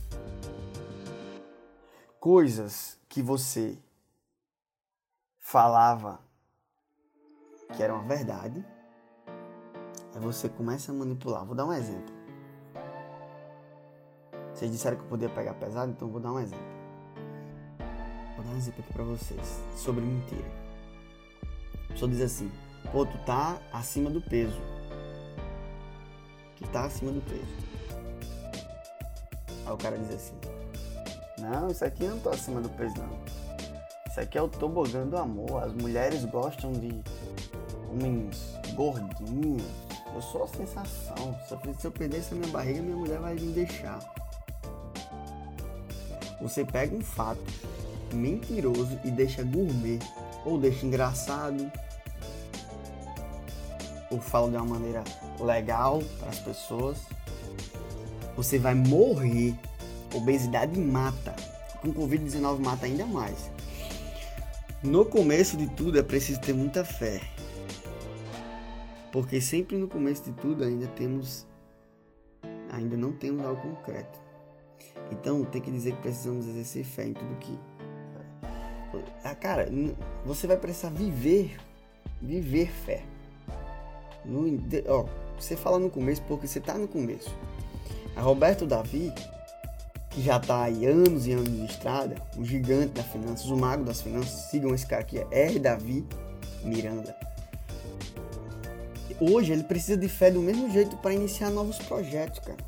Coisas 2.20 2.96
que 3.08 3.20
você 3.20 3.76
falava 5.36 6.20
que 7.74 7.82
eram 7.82 7.96
a 7.96 8.02
verdade, 8.02 8.64
aí 10.14 10.20
você 10.20 10.48
começa 10.48 10.92
a 10.92 10.94
manipular. 10.94 11.44
Vou 11.44 11.56
dar 11.56 11.64
um 11.64 11.72
exemplo. 11.72 12.14
Vocês 14.54 14.70
disseram 14.70 14.96
que 14.96 15.02
eu 15.02 15.08
podia 15.08 15.28
pegar 15.28 15.54
pesado, 15.54 15.90
então 15.90 16.08
vou 16.08 16.20
dar 16.20 16.32
um 16.32 16.38
exemplo. 16.38 16.64
Vou 18.36 18.44
dar 18.44 18.52
um 18.52 18.56
exemplo 18.56 18.80
aqui 18.80 18.92
pra 18.92 19.02
vocês 19.02 19.60
sobre 19.74 20.04
mentira. 20.04 20.48
A 21.88 21.92
pessoa 21.92 22.08
diz 22.10 22.20
assim: 22.20 22.50
pô, 22.92 23.04
tu 23.06 23.18
tá 23.24 23.58
acima 23.72 24.10
do 24.10 24.20
peso. 24.20 24.60
Tu 26.56 26.66
tá 26.68 26.84
acima 26.84 27.12
do 27.12 27.20
peso. 27.22 27.70
Aí 29.66 29.72
o 29.72 29.76
cara 29.76 29.98
diz 29.98 30.14
assim: 30.14 30.34
não, 31.38 31.68
isso 31.68 31.84
aqui 31.84 32.04
eu 32.04 32.10
não 32.10 32.20
tô 32.20 32.30
acima 32.30 32.60
do 32.60 32.68
peso, 32.68 32.94
não. 32.98 33.18
Isso 34.06 34.20
aqui 34.20 34.36
é 34.36 34.42
o 34.42 34.48
tobogã 34.48 35.06
do 35.06 35.16
amor. 35.16 35.62
As 35.62 35.72
mulheres 35.72 36.24
gostam 36.24 36.72
de 36.72 37.00
homens 37.90 38.58
gordinhos. 38.74 39.62
Eu 40.14 40.20
sou 40.20 40.44
a 40.44 40.48
sensação. 40.48 41.38
Se 41.78 41.86
eu 41.86 41.92
perder 41.92 42.18
essa 42.18 42.34
minha 42.34 42.48
barriga, 42.48 42.82
minha 42.82 42.96
mulher 42.96 43.20
vai 43.20 43.34
me 43.34 43.52
deixar. 43.52 44.00
Você 46.42 46.64
pega 46.64 46.94
um 46.94 47.00
fato 47.00 47.40
mentiroso 48.12 48.98
e 49.04 49.10
deixa 49.10 49.42
gourmet, 49.42 49.98
ou 50.44 50.58
deixa 50.58 50.84
engraçado, 50.84 51.70
ou 54.10 54.20
fala 54.20 54.50
de 54.50 54.56
uma 54.56 54.64
maneira 54.64 55.04
legal 55.38 56.02
para 56.18 56.28
as 56.28 56.38
pessoas, 56.38 56.98
você 58.36 58.58
vai 58.58 58.74
morrer. 58.74 59.54
Obesidade 60.14 60.78
mata. 60.78 61.34
Com 61.80 61.92
Covid-19 61.92 62.58
mata 62.58 62.86
ainda 62.86 63.06
mais. 63.06 63.50
No 64.82 65.04
começo 65.04 65.56
de 65.56 65.68
tudo 65.68 65.98
é 65.98 66.02
preciso 66.02 66.40
ter 66.40 66.52
muita 66.52 66.84
fé. 66.84 67.20
Porque 69.12 69.40
sempre 69.40 69.76
no 69.76 69.88
começo 69.88 70.24
de 70.24 70.32
tudo 70.32 70.64
ainda 70.64 70.86
temos 70.88 71.46
ainda 72.72 72.96
não 72.96 73.12
temos 73.12 73.44
algo 73.44 73.60
concreto. 73.60 74.18
Então 75.10 75.44
tem 75.44 75.60
que 75.60 75.70
dizer 75.70 75.94
que 75.94 76.02
precisamos 76.02 76.46
exercer 76.46 76.84
fé 76.84 77.06
em 77.06 77.12
tudo 77.12 77.36
que 77.36 77.58
ah, 79.22 79.34
cara, 79.34 79.68
você 80.24 80.46
vai 80.46 80.56
precisar 80.56 80.90
viver, 80.90 81.56
viver 82.20 82.68
fé. 82.68 83.04
No, 84.24 84.44
ó, 84.88 85.06
você 85.38 85.56
fala 85.56 85.78
no 85.78 85.90
começo 85.90 86.22
porque 86.22 86.46
você 86.46 86.60
tá 86.60 86.74
no 86.74 86.86
começo. 86.86 87.34
A 88.16 88.20
Roberto 88.20 88.66
Davi, 88.66 89.12
que 90.10 90.22
já 90.22 90.38
tá 90.38 90.64
aí 90.64 90.84
anos 90.84 91.26
e 91.26 91.32
anos 91.32 91.50
de 91.50 91.64
estrada, 91.64 92.16
o 92.36 92.44
gigante 92.44 92.92
das 92.94 93.06
finanças, 93.06 93.46
o 93.46 93.56
mago 93.56 93.84
das 93.84 94.00
finanças, 94.00 94.50
sigam 94.50 94.74
esse 94.74 94.86
cara 94.86 95.02
aqui, 95.02 95.18
é 95.30 95.46
R. 95.46 95.58
Davi 95.58 96.04
Miranda. 96.62 97.16
Hoje 99.20 99.52
ele 99.52 99.64
precisa 99.64 99.96
de 99.96 100.08
fé 100.08 100.30
do 100.30 100.40
mesmo 100.40 100.70
jeito 100.70 100.96
para 100.96 101.12
iniciar 101.12 101.50
novos 101.50 101.78
projetos, 101.78 102.38
cara. 102.40 102.58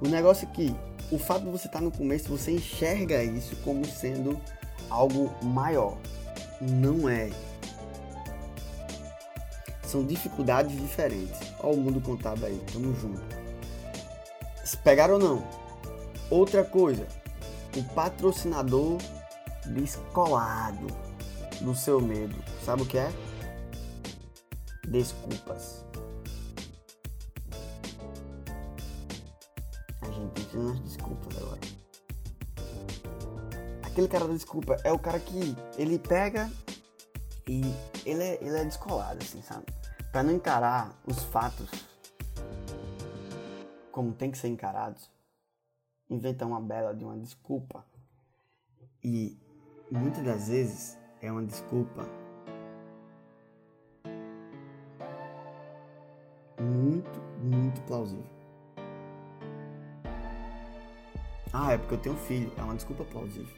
O 0.00 0.08
negócio 0.08 0.48
é 0.48 0.54
que 0.54 0.76
o 1.10 1.18
fato 1.18 1.44
de 1.44 1.50
você 1.50 1.66
estar 1.66 1.80
no 1.80 1.90
começo, 1.90 2.28
você 2.28 2.52
enxerga 2.52 3.22
isso 3.22 3.56
como 3.64 3.84
sendo 3.84 4.40
algo 4.90 5.32
maior. 5.42 5.96
Não 6.60 7.08
é. 7.08 7.30
São 9.86 10.04
dificuldades 10.04 10.76
diferentes. 10.76 11.38
Olha 11.60 11.74
o 11.74 11.80
mundo 11.80 12.00
contábil 12.00 12.46
aí, 12.46 12.60
tamo 12.72 12.94
junto. 12.96 13.22
Se 14.64 14.76
pegaram 14.78 15.14
ou 15.14 15.20
não? 15.20 15.46
Outra 16.28 16.64
coisa, 16.64 17.06
o 17.76 17.82
patrocinador 17.94 18.98
descolado 19.66 20.86
do 21.60 21.74
seu 21.74 22.00
medo. 22.00 22.36
Sabe 22.64 22.82
o 22.82 22.86
que 22.86 22.98
é? 22.98 23.12
Desculpas. 24.88 25.84
A 30.02 30.10
gente 30.10 30.44
ter 30.46 30.58
umas 30.58 30.80
desculpas 30.80 31.36
agora. 31.36 31.60
aquele 33.96 34.08
cara 34.08 34.26
da 34.26 34.34
desculpa 34.34 34.76
é 34.84 34.92
o 34.92 34.98
cara 34.98 35.18
que 35.18 35.56
ele 35.78 35.98
pega 35.98 36.50
e 37.48 37.62
ele 38.04 38.22
é, 38.22 38.38
ele 38.42 38.56
é 38.58 38.64
descolado, 38.64 39.18
assim, 39.22 39.40
sabe? 39.40 39.64
Pra 40.12 40.22
não 40.22 40.32
encarar 40.32 40.98
os 41.06 41.22
fatos 41.24 41.70
como 43.92 44.12
tem 44.12 44.30
que 44.30 44.38
ser 44.38 44.48
encarados, 44.48 45.10
inventa 46.10 46.44
uma 46.44 46.60
bela 46.60 46.94
de 46.94 47.04
uma 47.04 47.16
desculpa. 47.16 47.84
E 49.02 49.38
muitas 49.90 50.22
das 50.22 50.48
vezes 50.48 50.98
é 51.22 51.30
uma 51.32 51.42
desculpa 51.42 52.06
muito, 56.60 57.20
muito 57.42 57.80
plausível. 57.82 58.36
Ah, 61.52 61.72
é 61.72 61.78
porque 61.78 61.94
eu 61.94 61.98
tenho 61.98 62.16
filho. 62.16 62.52
É 62.58 62.62
uma 62.62 62.74
desculpa 62.74 63.04
plausível. 63.04 63.56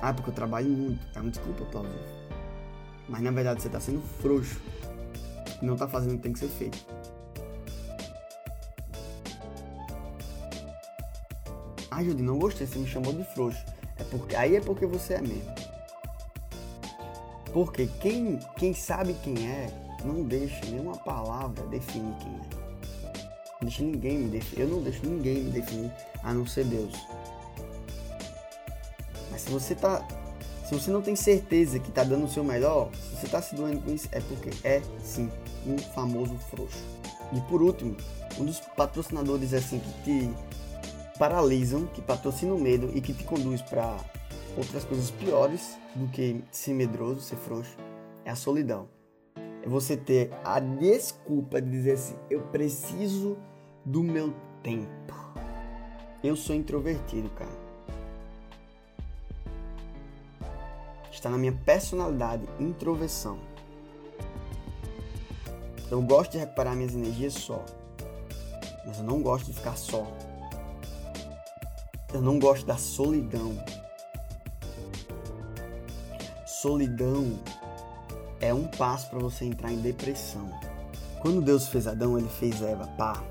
Ah, 0.00 0.08
é 0.08 0.12
porque 0.14 0.30
eu 0.30 0.34
trabalho 0.34 0.70
muito. 0.70 1.06
É 1.14 1.20
uma 1.20 1.30
desculpa 1.30 1.66
plausível. 1.66 2.23
Mas 3.08 3.20
na 3.20 3.30
verdade 3.30 3.60
você 3.60 3.68
está 3.68 3.80
sendo 3.80 4.00
frouxo. 4.20 4.60
Não 5.62 5.74
está 5.74 5.88
fazendo 5.88 6.12
o 6.12 6.16
que 6.16 6.22
tem 6.22 6.32
que 6.32 6.38
ser 6.38 6.48
feito. 6.48 6.84
Ah, 11.90 12.02
Judy, 12.02 12.22
não 12.22 12.38
gostei. 12.38 12.66
Você 12.66 12.78
me 12.78 12.86
chamou 12.86 13.12
de 13.12 13.24
frouxo. 13.24 13.64
É 13.96 14.04
porque, 14.04 14.34
aí 14.34 14.56
é 14.56 14.60
porque 14.60 14.84
você 14.84 15.14
é 15.14 15.20
mesmo. 15.20 15.54
Porque 17.52 17.86
quem, 18.00 18.40
quem 18.56 18.74
sabe 18.74 19.14
quem 19.22 19.48
é, 19.48 19.68
não 20.04 20.24
deixa 20.24 20.64
nenhuma 20.66 20.96
palavra 20.96 21.64
definir 21.68 22.14
quem 22.16 22.32
é. 22.32 22.64
Não 23.52 23.60
deixa 23.62 23.82
ninguém 23.84 24.18
me 24.18 24.28
definir. 24.28 24.62
Eu 24.62 24.68
não 24.68 24.82
deixo 24.82 25.06
ninguém 25.06 25.44
me 25.44 25.50
definir 25.52 25.92
a 26.24 26.34
não 26.34 26.44
ser 26.44 26.64
Deus. 26.64 26.94
Mas 29.30 29.42
se 29.42 29.50
você 29.50 29.74
tá. 29.74 30.06
Se 30.64 30.74
você 30.74 30.90
não 30.90 31.02
tem 31.02 31.14
certeza 31.14 31.78
que 31.78 31.92
tá 31.92 32.02
dando 32.02 32.24
o 32.24 32.28
seu 32.28 32.42
melhor, 32.42 32.90
se 32.94 33.16
você 33.16 33.26
tá 33.26 33.42
se 33.42 33.54
doendo 33.54 33.82
com 33.82 33.92
isso, 33.92 34.08
é 34.10 34.20
porque 34.20 34.50
é 34.66 34.80
sim 34.98 35.30
um 35.66 35.76
famoso 35.76 36.34
frouxo. 36.50 36.82
E 37.32 37.40
por 37.42 37.62
último, 37.62 37.96
um 38.38 38.44
dos 38.46 38.60
patrocinadores 38.60 39.52
assim 39.52 39.78
que 39.78 40.02
te 40.02 40.30
paralisam, 41.18 41.86
que 41.86 42.00
patrocina 42.00 42.54
o 42.54 42.58
medo 42.58 42.90
e 42.94 43.00
que 43.00 43.12
te 43.12 43.24
conduz 43.24 43.60
para 43.60 43.98
outras 44.56 44.84
coisas 44.84 45.10
piores 45.10 45.76
do 45.94 46.08
que 46.08 46.42
ser 46.50 46.72
medroso, 46.72 47.20
ser 47.20 47.36
frouxo, 47.36 47.76
é 48.24 48.30
a 48.30 48.36
solidão. 48.36 48.88
É 49.62 49.68
você 49.68 49.96
ter 49.96 50.30
a 50.44 50.58
desculpa 50.60 51.60
de 51.60 51.70
dizer 51.70 51.92
assim: 51.92 52.16
eu 52.30 52.40
preciso 52.40 53.36
do 53.84 54.02
meu 54.02 54.32
tempo. 54.62 55.14
Eu 56.22 56.36
sou 56.36 56.56
introvertido, 56.56 57.28
cara. 57.30 57.63
Está 61.14 61.30
na 61.30 61.38
minha 61.38 61.52
personalidade, 61.52 62.42
introversão. 62.58 63.38
Eu 65.90 66.02
gosto 66.02 66.32
de 66.32 66.38
recuperar 66.38 66.74
minhas 66.74 66.92
energias 66.92 67.34
só. 67.34 67.64
Mas 68.84 68.98
eu 68.98 69.04
não 69.04 69.22
gosto 69.22 69.46
de 69.46 69.52
ficar 69.54 69.76
só. 69.76 70.06
Eu 72.12 72.20
não 72.20 72.38
gosto 72.38 72.66
da 72.66 72.76
solidão. 72.76 73.56
Solidão 76.44 77.38
é 78.40 78.52
um 78.52 78.66
passo 78.66 79.08
para 79.08 79.20
você 79.20 79.44
entrar 79.44 79.72
em 79.72 79.80
depressão. 79.80 80.50
Quando 81.22 81.40
Deus 81.40 81.68
fez 81.68 81.86
Adão, 81.86 82.18
ele 82.18 82.28
fez 82.28 82.60
Eva, 82.60 82.88
pá. 82.98 83.22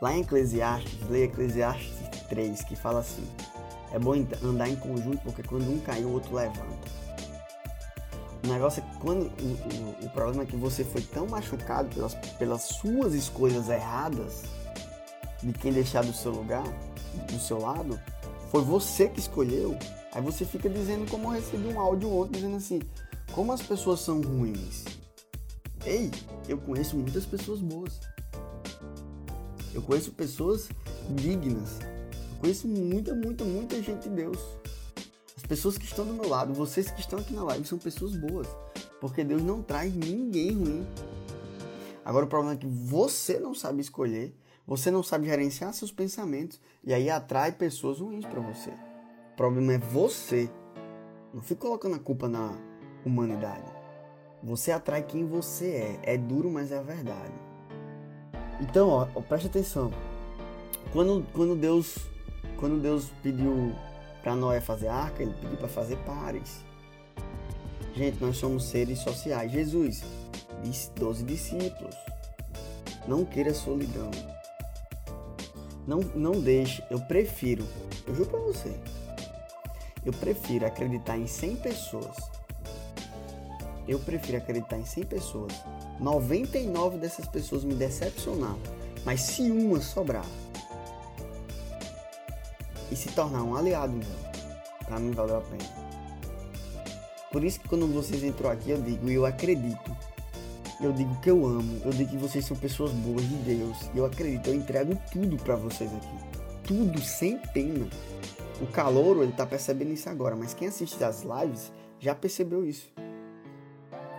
Lá 0.00 0.14
em 0.14 0.22
Eclesiastes, 0.22 1.08
leia 1.08 1.26
Eclesiastes 1.26 1.94
3, 2.28 2.64
que 2.64 2.74
fala 2.74 3.00
assim: 3.00 3.26
É 3.96 3.98
bom 3.98 4.12
andar 4.44 4.68
em 4.68 4.76
conjunto 4.76 5.22
porque 5.24 5.42
quando 5.42 5.72
um 5.72 5.80
cai, 5.80 6.04
o 6.04 6.12
outro 6.12 6.34
levanta. 6.34 6.86
O 8.44 8.46
negócio 8.46 8.82
é 8.82 8.86
que 8.86 8.98
quando 8.98 9.22
o, 9.22 10.04
o, 10.04 10.06
o 10.06 10.10
problema 10.10 10.42
é 10.42 10.46
que 10.46 10.54
você 10.54 10.84
foi 10.84 11.00
tão 11.00 11.26
machucado 11.26 11.88
pelas, 11.94 12.14
pelas 12.38 12.60
suas 12.60 13.14
escolhas 13.14 13.70
erradas 13.70 14.42
de 15.42 15.50
quem 15.54 15.72
deixar 15.72 16.04
do 16.04 16.12
seu 16.12 16.30
lugar, 16.30 16.62
do 17.32 17.40
seu 17.40 17.58
lado, 17.58 17.98
foi 18.50 18.60
você 18.60 19.08
que 19.08 19.18
escolheu. 19.18 19.78
Aí 20.12 20.20
você 20.20 20.44
fica 20.44 20.68
dizendo 20.68 21.10
como 21.10 21.28
eu 21.28 21.30
recebi 21.30 21.66
um 21.66 21.80
áudio 21.80 22.12
ontem 22.12 22.32
dizendo 22.32 22.56
assim, 22.56 22.82
como 23.32 23.50
as 23.50 23.62
pessoas 23.62 24.00
são 24.00 24.20
ruins. 24.20 24.84
Ei, 25.86 26.10
eu 26.46 26.58
conheço 26.58 26.96
muitas 26.96 27.24
pessoas 27.24 27.60
boas. 27.60 27.98
Eu 29.72 29.80
conheço 29.80 30.12
pessoas 30.12 30.68
dignas. 31.08 31.78
Conheço 32.40 32.68
muita, 32.68 33.14
muita, 33.14 33.44
muita 33.44 33.82
gente 33.82 34.08
de 34.08 34.14
Deus. 34.14 34.38
As 35.36 35.42
pessoas 35.42 35.78
que 35.78 35.84
estão 35.84 36.04
do 36.04 36.12
meu 36.12 36.28
lado, 36.28 36.52
vocês 36.54 36.90
que 36.90 37.00
estão 37.00 37.18
aqui 37.18 37.34
na 37.34 37.44
live, 37.44 37.66
são 37.66 37.78
pessoas 37.78 38.16
boas. 38.16 38.48
Porque 39.00 39.22
Deus 39.22 39.42
não 39.42 39.62
traz 39.62 39.94
ninguém 39.94 40.52
ruim. 40.52 40.86
Agora 42.04 42.24
o 42.24 42.28
problema 42.28 42.54
é 42.54 42.56
que 42.56 42.66
você 42.66 43.38
não 43.38 43.54
sabe 43.54 43.80
escolher, 43.80 44.34
você 44.66 44.90
não 44.90 45.02
sabe 45.02 45.26
gerenciar 45.26 45.72
seus 45.72 45.92
pensamentos 45.92 46.60
e 46.84 46.94
aí 46.94 47.10
atrai 47.10 47.52
pessoas 47.52 48.00
ruins 48.00 48.24
para 48.24 48.40
você. 48.40 48.70
O 49.32 49.36
problema 49.36 49.74
é 49.74 49.78
você. 49.78 50.50
Não 51.34 51.42
fique 51.42 51.60
colocando 51.60 51.96
a 51.96 51.98
culpa 51.98 52.28
na 52.28 52.56
humanidade. 53.04 53.70
Você 54.42 54.70
atrai 54.70 55.02
quem 55.02 55.26
você 55.26 55.98
é. 56.04 56.14
É 56.14 56.16
duro, 56.16 56.50
mas 56.50 56.70
é 56.70 56.78
a 56.78 56.82
verdade. 56.82 57.34
Então, 58.60 58.88
ó, 58.88 59.04
preste 59.22 59.48
atenção. 59.48 59.90
Quando, 60.92 61.26
quando 61.32 61.54
Deus 61.54 61.98
quando 62.58 62.80
Deus 62.80 63.10
pediu 63.22 63.74
para 64.22 64.34
Noé 64.34 64.60
fazer 64.60 64.88
arca, 64.88 65.22
ele 65.22 65.34
pediu 65.40 65.56
para 65.56 65.68
fazer 65.68 65.96
pares. 65.98 66.64
Gente, 67.94 68.20
nós 68.20 68.36
somos 68.36 68.64
seres 68.64 68.98
sociais. 68.98 69.50
Jesus 69.50 70.02
disse 70.62 70.90
12 70.92 71.24
discípulos. 71.24 71.94
Não 73.06 73.24
queira 73.24 73.54
solidão. 73.54 74.10
Não, 75.86 76.00
não 76.14 76.32
deixe. 76.40 76.82
Eu 76.90 77.00
prefiro, 77.00 77.64
eu 78.06 78.14
juro 78.14 78.28
para 78.28 78.40
você, 78.40 78.74
eu 80.04 80.12
prefiro 80.12 80.66
acreditar 80.66 81.16
em 81.16 81.26
100 81.26 81.56
pessoas. 81.56 82.16
Eu 83.86 84.00
prefiro 84.00 84.38
acreditar 84.38 84.78
em 84.78 84.84
100 84.84 85.04
pessoas 85.04 85.52
99 86.00 86.98
dessas 86.98 87.26
pessoas 87.26 87.64
me 87.64 87.74
decepcionar, 87.74 88.56
mas 89.04 89.20
se 89.22 89.50
uma 89.50 89.80
sobrar 89.80 90.26
e 92.90 92.96
se 92.96 93.08
tornar 93.10 93.42
um 93.42 93.56
aliado 93.56 93.92
meu, 93.92 94.06
para 94.84 94.98
mim 94.98 95.10
valeu 95.12 95.38
a 95.38 95.40
pena. 95.40 95.86
Por 97.32 97.44
isso 97.44 97.60
que 97.60 97.68
quando 97.68 97.86
vocês 97.92 98.22
entram 98.22 98.50
aqui 98.50 98.70
eu 98.70 98.80
digo, 98.80 99.08
eu 99.08 99.26
acredito. 99.26 99.96
Eu 100.80 100.92
digo 100.92 101.18
que 101.20 101.30
eu 101.30 101.46
amo, 101.46 101.80
eu 101.84 101.90
digo 101.90 102.10
que 102.10 102.16
vocês 102.18 102.44
são 102.44 102.56
pessoas 102.56 102.92
boas 102.92 103.22
de 103.22 103.36
Deus. 103.36 103.90
Eu 103.94 104.04
acredito, 104.04 104.48
eu 104.48 104.54
entrego 104.54 104.98
tudo 105.10 105.36
para 105.38 105.56
vocês 105.56 105.90
aqui. 105.92 106.38
Tudo 106.64 107.00
sem 107.00 107.38
pena. 107.54 107.88
O 108.60 108.66
calouro, 108.66 109.22
ele 109.22 109.32
tá 109.32 109.46
percebendo 109.46 109.92
isso 109.92 110.08
agora, 110.08 110.36
mas 110.36 110.52
quem 110.52 110.68
assiste 110.68 111.02
as 111.02 111.22
lives 111.22 111.72
já 111.98 112.14
percebeu 112.14 112.66
isso 112.66 112.90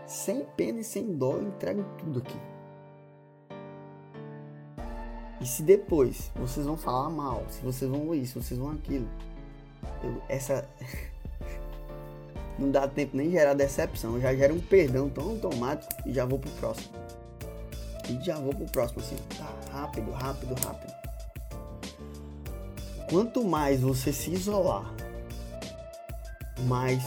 sem 0.07 0.45
pena 0.55 0.79
e 0.79 0.83
sem 0.83 1.17
dó, 1.17 1.33
eu 1.33 1.43
entrego 1.43 1.83
tudo 1.99 2.19
aqui. 2.19 2.39
E 5.47 5.49
se 5.49 5.63
depois 5.63 6.29
vocês 6.35 6.65
vão 6.65 6.75
falar 6.75 7.09
mal, 7.09 7.45
se 7.49 7.61
vocês 7.61 7.89
vão 7.89 8.13
isso, 8.13 8.41
vocês 8.43 8.59
vão 8.59 8.71
aquilo, 8.71 9.07
eu, 10.03 10.21
essa. 10.27 10.67
não 12.59 12.69
dá 12.69 12.85
tempo 12.85 13.15
nem 13.15 13.31
gerar 13.31 13.53
decepção, 13.53 14.15
eu 14.15 14.21
já 14.21 14.35
gero 14.35 14.55
um 14.55 14.59
perdão 14.59 15.09
tão 15.09 15.29
automático 15.29 15.89
e 16.05 16.11
já 16.11 16.25
vou 16.25 16.37
pro 16.37 16.51
próximo. 16.51 16.93
E 18.09 18.21
já 18.25 18.35
vou 18.35 18.53
pro 18.53 18.65
próximo 18.65 18.99
assim, 18.99 19.15
tá 19.37 19.49
rápido, 19.71 20.11
rápido, 20.11 20.53
rápido. 20.65 20.93
Quanto 23.09 23.41
mais 23.45 23.79
você 23.79 24.11
se 24.11 24.31
isolar, 24.31 24.93
mais 26.67 27.01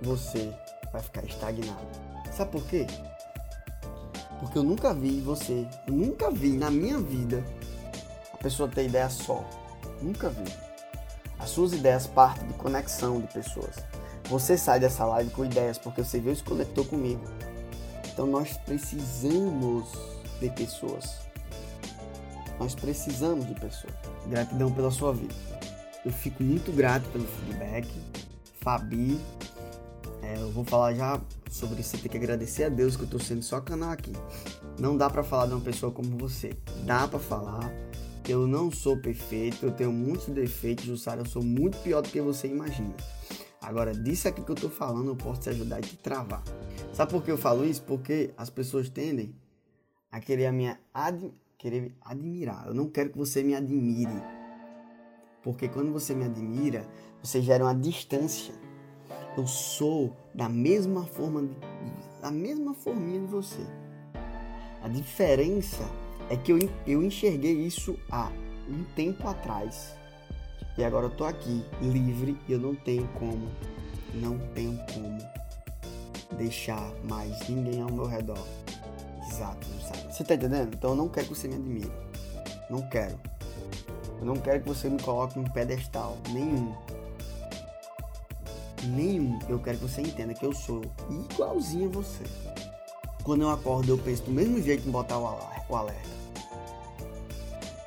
você 0.00 0.54
vai 0.90 1.02
ficar 1.02 1.22
estagnado. 1.22 1.86
Sabe 2.32 2.50
por 2.50 2.64
quê? 2.64 2.86
Porque 4.40 4.58
eu 4.58 4.62
nunca 4.62 4.94
vi 4.94 5.20
você, 5.20 5.66
nunca 5.86 6.30
vi 6.30 6.56
na 6.56 6.70
minha 6.70 6.98
vida 6.98 7.44
a 8.32 8.36
pessoa 8.36 8.68
ter 8.68 8.86
ideia 8.86 9.10
só. 9.10 9.44
Nunca 10.00 10.28
vi. 10.28 10.44
As 11.38 11.50
suas 11.50 11.72
ideias 11.72 12.06
partem 12.06 12.46
de 12.48 12.54
conexão 12.54 13.20
de 13.20 13.26
pessoas. 13.32 13.76
Você 14.28 14.58
sai 14.58 14.78
dessa 14.78 15.04
live 15.04 15.30
com 15.30 15.44
ideias 15.44 15.78
porque 15.78 16.04
você 16.04 16.20
viu 16.20 16.32
e 16.32 16.36
se 16.36 16.42
conectou 16.42 16.84
comigo. 16.84 17.22
Então 18.12 18.26
nós 18.26 18.56
precisamos 18.58 19.88
de 20.40 20.50
pessoas. 20.50 21.20
Nós 22.58 22.74
precisamos 22.74 23.46
de 23.46 23.54
pessoas. 23.54 23.94
Gratidão 24.26 24.70
pela 24.72 24.90
sua 24.90 25.12
vida. 25.12 25.34
Eu 26.04 26.12
fico 26.12 26.42
muito 26.42 26.72
grato 26.72 27.08
pelo 27.10 27.24
feedback. 27.24 27.88
Fabi, 28.60 29.18
é, 30.28 30.42
eu 30.42 30.50
vou 30.50 30.62
falar 30.62 30.92
já 30.92 31.18
sobre 31.50 31.82
você 31.82 31.96
ter 31.96 32.10
que 32.10 32.16
agradecer 32.18 32.64
a 32.64 32.68
Deus 32.68 32.96
que 32.96 33.04
eu 33.04 33.08
tô 33.08 33.18
sendo 33.18 33.42
só 33.42 33.62
canal 33.62 33.90
aqui. 33.90 34.12
Não 34.78 34.94
dá 34.94 35.08
para 35.08 35.22
falar 35.22 35.46
de 35.46 35.54
uma 35.54 35.60
pessoa 35.62 35.90
como 35.90 36.18
você. 36.18 36.52
Dá 36.84 37.08
para 37.08 37.18
falar, 37.18 37.72
Eu 38.28 38.46
não 38.46 38.70
sou 38.70 38.94
perfeito, 38.98 39.64
eu 39.64 39.72
tenho 39.72 39.90
muitos 39.90 40.28
defeitos, 40.28 40.84
Jussara, 40.84 41.22
eu 41.22 41.26
sou 41.26 41.42
muito 41.42 41.78
pior 41.78 42.02
do 42.02 42.10
que 42.10 42.20
você 42.20 42.46
imagina. 42.46 42.94
Agora, 43.62 43.94
disso 43.94 44.28
aqui 44.28 44.42
que 44.42 44.50
eu 44.50 44.54
tô 44.54 44.68
falando, 44.68 45.08
eu 45.08 45.16
posso 45.16 45.40
te 45.40 45.48
ajudar 45.48 45.78
e 45.78 45.82
te 45.82 45.96
travar. 45.96 46.42
Sabe 46.92 47.10
por 47.10 47.22
que 47.22 47.30
eu 47.30 47.38
falo 47.38 47.64
isso? 47.64 47.82
Porque 47.84 48.34
as 48.36 48.50
pessoas 48.50 48.90
tendem 48.90 49.34
a 50.12 50.20
querer 50.20 50.44
a 50.44 50.52
minha 50.52 50.78
ad... 50.92 51.32
querer 51.56 51.96
admirar. 52.02 52.66
Eu 52.66 52.74
não 52.74 52.90
quero 52.90 53.08
que 53.08 53.16
você 53.16 53.42
me 53.42 53.54
admire. 53.54 54.22
Porque 55.42 55.66
quando 55.66 55.90
você 55.90 56.14
me 56.14 56.26
admira, 56.26 56.86
você 57.22 57.40
gera 57.40 57.64
uma 57.64 57.74
distância. 57.74 58.67
Eu 59.38 59.46
sou 59.46 60.16
da 60.34 60.48
mesma 60.48 61.04
forma, 61.04 61.48
da 62.20 62.28
mesma 62.28 62.74
forminha 62.74 63.20
de 63.20 63.26
você. 63.28 63.64
A 64.82 64.88
diferença 64.88 65.88
é 66.28 66.36
que 66.36 66.50
eu, 66.50 66.58
eu 66.84 67.04
enxerguei 67.04 67.52
isso 67.52 67.96
há 68.10 68.32
um 68.68 68.82
tempo 68.96 69.28
atrás. 69.28 69.94
E 70.76 70.82
agora 70.82 71.06
eu 71.06 71.10
tô 71.10 71.22
aqui, 71.22 71.64
livre, 71.80 72.36
e 72.48 72.52
eu 72.52 72.58
não 72.58 72.74
tenho 72.74 73.06
como, 73.16 73.48
não 74.12 74.36
tenho 74.56 74.76
como 74.92 75.18
deixar 76.36 76.92
mais 77.04 77.48
ninguém 77.48 77.80
ao 77.80 77.92
meu 77.92 78.06
redor. 78.06 78.44
Exato, 79.30 79.68
sabe? 79.86 80.12
Você 80.12 80.24
tá 80.24 80.34
entendendo? 80.34 80.74
Então 80.74 80.90
eu 80.90 80.96
não 80.96 81.08
quero 81.08 81.28
que 81.28 81.36
você 81.36 81.46
me 81.46 81.54
admire. 81.54 81.92
Não 82.68 82.82
quero. 82.88 83.16
Eu 84.18 84.26
não 84.26 84.34
quero 84.34 84.64
que 84.64 84.68
você 84.68 84.90
me 84.90 85.00
coloque 85.00 85.38
em 85.38 85.44
pedestal. 85.44 86.18
Nenhum. 86.32 86.74
Nenhum. 88.84 89.38
Eu 89.48 89.58
quero 89.58 89.78
que 89.78 89.84
você 89.84 90.00
entenda 90.00 90.34
que 90.34 90.44
eu 90.44 90.52
sou 90.52 90.82
igualzinho 91.10 91.88
a 91.88 91.92
você. 91.92 92.24
Quando 93.22 93.42
eu 93.42 93.50
acordo, 93.50 93.92
eu 93.92 93.98
penso 93.98 94.22
do 94.24 94.30
mesmo 94.30 94.62
jeito 94.62 94.88
em 94.88 94.90
botar 94.90 95.18
o 95.18 95.76
alerta. 95.76 96.08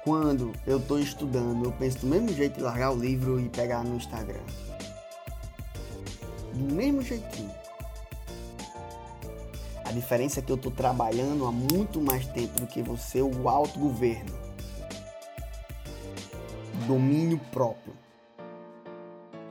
Quando 0.03 0.51
eu 0.65 0.77
estou 0.77 0.99
estudando, 0.99 1.65
eu 1.65 1.71
penso 1.71 1.99
do 1.99 2.07
mesmo 2.07 2.33
jeito 2.33 2.59
em 2.59 2.63
largar 2.63 2.91
o 2.91 2.95
livro 2.95 3.39
e 3.39 3.47
pegar 3.49 3.83
no 3.83 3.95
Instagram. 3.95 4.41
Do 6.53 6.73
mesmo 6.73 7.01
jeitinho. 7.01 7.51
A 9.85 9.91
diferença 9.91 10.39
é 10.39 10.43
que 10.43 10.51
eu 10.51 10.55
estou 10.55 10.71
trabalhando 10.71 11.45
há 11.45 11.51
muito 11.51 12.01
mais 12.01 12.25
tempo 12.27 12.59
do 12.59 12.67
que 12.67 12.81
você, 12.81 13.21
o 13.21 13.49
autogoverno. 13.49 14.33
Domínio 16.87 17.39
próprio. 17.51 17.93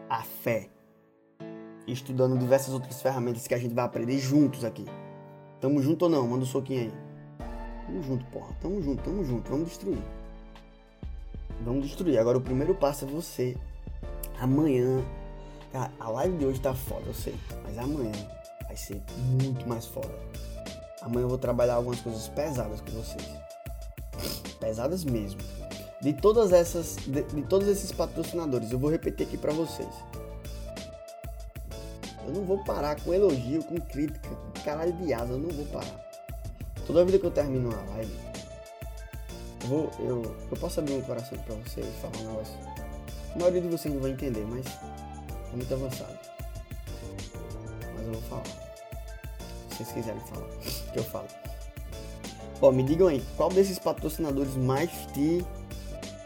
A 0.08 0.22
fé. 0.22 0.68
Estudando 1.92 2.38
diversas 2.38 2.72
outras 2.72 3.02
ferramentas 3.02 3.48
que 3.48 3.54
a 3.54 3.58
gente 3.58 3.74
vai 3.74 3.84
aprender 3.84 4.16
juntos 4.18 4.64
aqui. 4.64 4.86
Tamo 5.60 5.82
junto 5.82 6.04
ou 6.04 6.08
não? 6.08 6.26
Manda 6.26 6.44
um 6.44 6.46
soquinho 6.46 6.82
aí. 6.82 6.92
Tamo 7.86 8.02
junto, 8.02 8.24
porra. 8.26 8.54
Tamo 8.60 8.80
junto, 8.80 9.02
tamo 9.02 9.24
junto. 9.24 9.50
Vamos 9.50 9.68
destruir. 9.68 10.02
Vamos 11.62 11.86
destruir. 11.86 12.18
Agora 12.18 12.38
o 12.38 12.40
primeiro 12.40 12.74
passo 12.76 13.04
é 13.04 13.08
você. 13.08 13.56
Amanhã. 14.38 15.02
Cara, 15.72 15.90
a 15.98 16.08
live 16.10 16.38
de 16.38 16.46
hoje 16.46 16.60
tá 16.60 16.74
foda, 16.74 17.02
eu 17.06 17.14
sei. 17.14 17.34
Mas 17.64 17.76
amanhã 17.76 18.12
vai 18.66 18.76
ser 18.76 19.02
muito 19.42 19.68
mais 19.68 19.86
foda. 19.86 20.14
Amanhã 21.02 21.24
eu 21.24 21.28
vou 21.28 21.38
trabalhar 21.38 21.74
algumas 21.74 22.00
coisas 22.00 22.28
pesadas 22.28 22.80
com 22.80 22.92
vocês. 22.92 23.28
Pesadas 24.60 25.04
mesmo. 25.04 25.40
De 26.00 26.12
todas 26.12 26.52
essas. 26.52 26.96
De, 27.04 27.22
de 27.22 27.42
todos 27.42 27.66
esses 27.66 27.90
patrocinadores, 27.90 28.70
eu 28.70 28.78
vou 28.78 28.90
repetir 28.90 29.26
aqui 29.26 29.36
para 29.36 29.52
vocês. 29.52 29.88
Eu 32.30 32.36
não 32.36 32.44
vou 32.44 32.58
parar 32.58 32.94
com 33.00 33.12
elogio, 33.12 33.60
com 33.64 33.80
crítica, 33.80 34.28
caralho 34.64 34.92
de 34.92 35.12
asa, 35.12 35.32
eu 35.32 35.38
não 35.38 35.48
vou 35.48 35.66
parar. 35.66 36.00
Toda 36.86 37.04
vida 37.04 37.18
que 37.18 37.26
eu 37.26 37.30
termino 37.32 37.70
uma 37.70 37.94
live, 37.94 38.12
eu, 39.62 39.68
vou, 39.68 39.90
eu, 39.98 40.36
eu 40.48 40.56
posso 40.56 40.78
abrir 40.78 40.92
meu 40.92 41.02
coração 41.02 41.36
pra 41.38 41.56
vocês 41.56 41.84
e 41.84 42.00
falar 42.00 42.16
um 42.18 42.30
negócio. 42.30 42.54
A 43.34 43.38
maioria 43.38 43.60
de 43.60 43.66
vocês 43.66 43.92
não 43.92 44.00
vai 44.00 44.12
entender, 44.12 44.46
mas 44.48 44.64
é 45.52 45.56
muito 45.56 45.74
avançado. 45.74 46.16
Mas 47.96 48.06
eu 48.06 48.12
vou 48.12 48.22
falar. 48.22 48.44
Se 49.70 49.76
vocês 49.76 49.92
quiserem 49.92 50.20
falar, 50.20 50.48
que 50.92 50.98
eu 51.00 51.04
falo. 51.04 51.26
Ó, 52.62 52.70
me 52.70 52.84
digam 52.84 53.08
aí, 53.08 53.24
qual 53.36 53.48
desses 53.48 53.80
patrocinadores 53.80 54.54
mais 54.54 54.88
te, 55.12 55.44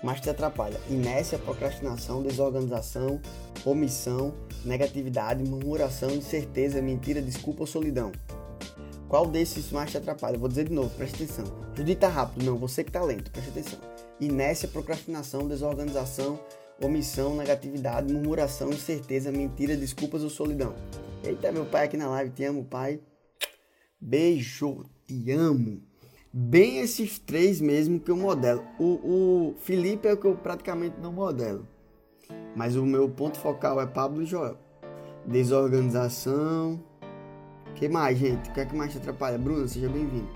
mais 0.02 0.20
te 0.20 0.28
atrapalha? 0.28 0.78
Inércia, 0.90 1.38
procrastinação, 1.38 2.22
desorganização, 2.22 3.18
omissão, 3.64 4.34
negatividade, 4.64 5.42
murmuração, 5.44 6.10
incerteza, 6.10 6.80
mentira, 6.80 7.20
desculpa 7.20 7.62
ou 7.62 7.66
solidão? 7.66 8.12
Qual 9.08 9.26
desses 9.26 9.70
mais 9.70 9.90
te 9.90 9.98
atrapalha? 9.98 10.38
Vou 10.38 10.48
dizer 10.48 10.68
de 10.68 10.72
novo, 10.72 10.90
preste 10.96 11.22
atenção. 11.22 11.44
Judita 11.74 12.08
rápido, 12.08 12.44
não, 12.44 12.58
você 12.58 12.82
que 12.82 12.90
tá 12.90 13.02
lento, 13.02 13.30
preste 13.30 13.50
atenção. 13.50 13.78
Inércia, 14.20 14.68
procrastinação, 14.68 15.46
desorganização, 15.46 16.40
omissão, 16.82 17.36
negatividade, 17.36 18.12
murmuração, 18.12 18.70
incerteza, 18.70 19.30
mentira, 19.30 19.76
desculpas 19.76 20.22
ou 20.22 20.30
solidão. 20.30 20.74
Eita, 21.22 21.52
meu 21.52 21.64
pai 21.64 21.84
aqui 21.84 21.96
na 21.96 22.08
live, 22.08 22.30
te 22.30 22.44
amo, 22.44 22.64
pai. 22.64 23.00
Beijo, 24.00 24.84
te 25.06 25.30
amo. 25.30 25.80
Bem 26.32 26.78
esses 26.80 27.18
três 27.18 27.60
mesmo 27.60 28.00
que 28.00 28.10
eu 28.10 28.16
modelo. 28.16 28.64
O, 28.78 28.84
o 28.84 29.54
Felipe 29.58 30.08
é 30.08 30.12
o 30.12 30.16
que 30.16 30.26
eu 30.26 30.36
praticamente 30.36 30.98
não 31.00 31.12
modelo. 31.12 31.68
Mas 32.54 32.76
o 32.76 32.84
meu 32.84 33.08
ponto 33.08 33.38
focal 33.38 33.80
é 33.80 33.86
Pablo 33.86 34.22
e 34.22 34.26
Joel. 34.26 34.56
Desorganização, 35.26 36.80
que 37.74 37.88
mais, 37.88 38.16
gente? 38.16 38.50
O 38.50 38.52
que 38.52 38.60
é 38.60 38.64
que 38.64 38.76
mais 38.76 38.92
te 38.92 38.98
atrapalha? 38.98 39.36
Bruna, 39.36 39.66
seja 39.66 39.88
bem-vindo. 39.88 40.28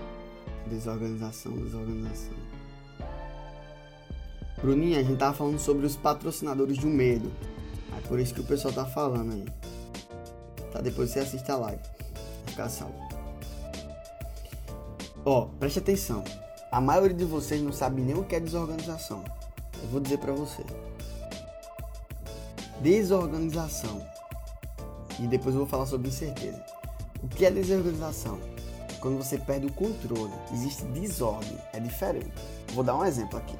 Desorganização, 0.67 1.53
desorganização. 1.53 2.33
Bruninha, 4.61 4.99
a 4.99 5.03
gente 5.03 5.17
tava 5.17 5.33
falando 5.33 5.57
sobre 5.57 5.85
os 5.85 5.95
patrocinadores 5.95 6.77
do 6.77 6.87
medo. 6.87 7.31
É 7.97 8.07
por 8.07 8.19
isso 8.19 8.33
que 8.33 8.41
o 8.41 8.43
pessoal 8.43 8.73
tá 8.73 8.85
falando 8.85 9.31
aí. 9.31 9.45
Tá? 10.71 10.81
Depois 10.81 11.11
você 11.11 11.19
assiste 11.19 11.49
a 11.49 11.55
live. 11.55 11.81
Vai 11.81 12.47
ficar 12.47 12.69
salvo. 12.69 12.99
Ó, 15.23 15.45
preste 15.59 15.79
atenção. 15.79 16.23
A 16.71 16.81
maioria 16.81 17.15
de 17.15 17.25
vocês 17.25 17.61
não 17.61 17.71
sabe 17.71 18.01
nem 18.01 18.15
o 18.15 18.25
que 18.25 18.35
é 18.35 18.39
desorganização. 18.39 19.23
Eu 19.81 19.87
vou 19.89 20.01
dizer 20.01 20.17
para 20.17 20.33
você. 20.33 20.63
Desorganização. 22.81 24.05
E 25.19 25.27
depois 25.27 25.53
eu 25.53 25.61
vou 25.61 25.67
falar 25.67 25.85
sobre 25.85 26.07
incerteza. 26.07 26.63
O 27.21 27.27
que 27.27 27.45
é 27.45 27.51
desorganização? 27.51 28.39
Quando 28.99 29.17
você 29.17 29.37
perde 29.37 29.67
o 29.67 29.73
controle, 29.73 30.33
existe 30.53 30.83
desordem, 30.85 31.57
é 31.73 31.79
diferente. 31.79 32.31
Vou 32.73 32.83
dar 32.83 32.95
um 32.95 33.05
exemplo 33.05 33.37
aqui. 33.37 33.57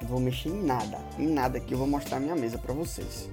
Eu 0.00 0.06
vou 0.06 0.20
mexer 0.20 0.48
em 0.48 0.62
nada, 0.62 0.98
em 1.18 1.26
nada 1.26 1.58
aqui 1.58 1.72
eu 1.72 1.78
vou 1.78 1.86
mostrar 1.86 2.20
minha 2.20 2.36
mesa 2.36 2.58
para 2.58 2.72
vocês. 2.72 3.28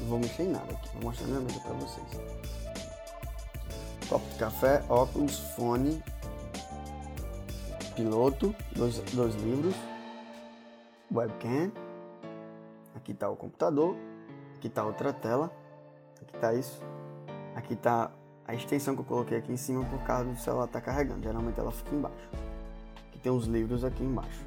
Eu 0.00 0.06
vou 0.06 0.18
mexer 0.18 0.42
em 0.42 0.48
nada 0.48 0.72
aqui, 0.72 0.88
vou 0.94 1.02
mostrar 1.04 1.26
minha 1.26 1.40
mesa 1.40 1.60
para 1.60 1.72
vocês. 1.74 2.06
Copo 4.08 4.28
de 4.28 4.34
café, 4.36 4.82
óculos, 4.88 5.38
fone, 5.56 6.02
piloto, 7.94 8.54
dois, 8.74 8.98
dois 9.12 9.34
livros, 9.36 9.74
webcam. 11.12 11.70
Aqui 13.02 13.10
está 13.10 13.28
o 13.28 13.34
computador, 13.34 13.96
aqui 14.54 14.68
está 14.68 14.84
outra 14.84 15.12
tela, 15.12 15.50
aqui 16.20 16.36
está 16.36 16.54
isso, 16.54 16.80
aqui 17.56 17.74
está 17.74 18.12
a 18.46 18.54
extensão 18.54 18.94
que 18.94 19.00
eu 19.00 19.04
coloquei 19.04 19.38
aqui 19.38 19.50
em 19.50 19.56
cima 19.56 19.84
por 19.84 19.98
causa 20.04 20.30
do 20.30 20.38
celular 20.38 20.66
estar 20.66 20.78
tá 20.78 20.86
carregando. 20.86 21.20
Geralmente 21.20 21.58
ela 21.58 21.72
fica 21.72 21.92
embaixo. 21.92 22.30
Que 23.10 23.18
tem 23.18 23.32
os 23.32 23.46
livros 23.46 23.84
aqui 23.84 24.04
embaixo. 24.04 24.46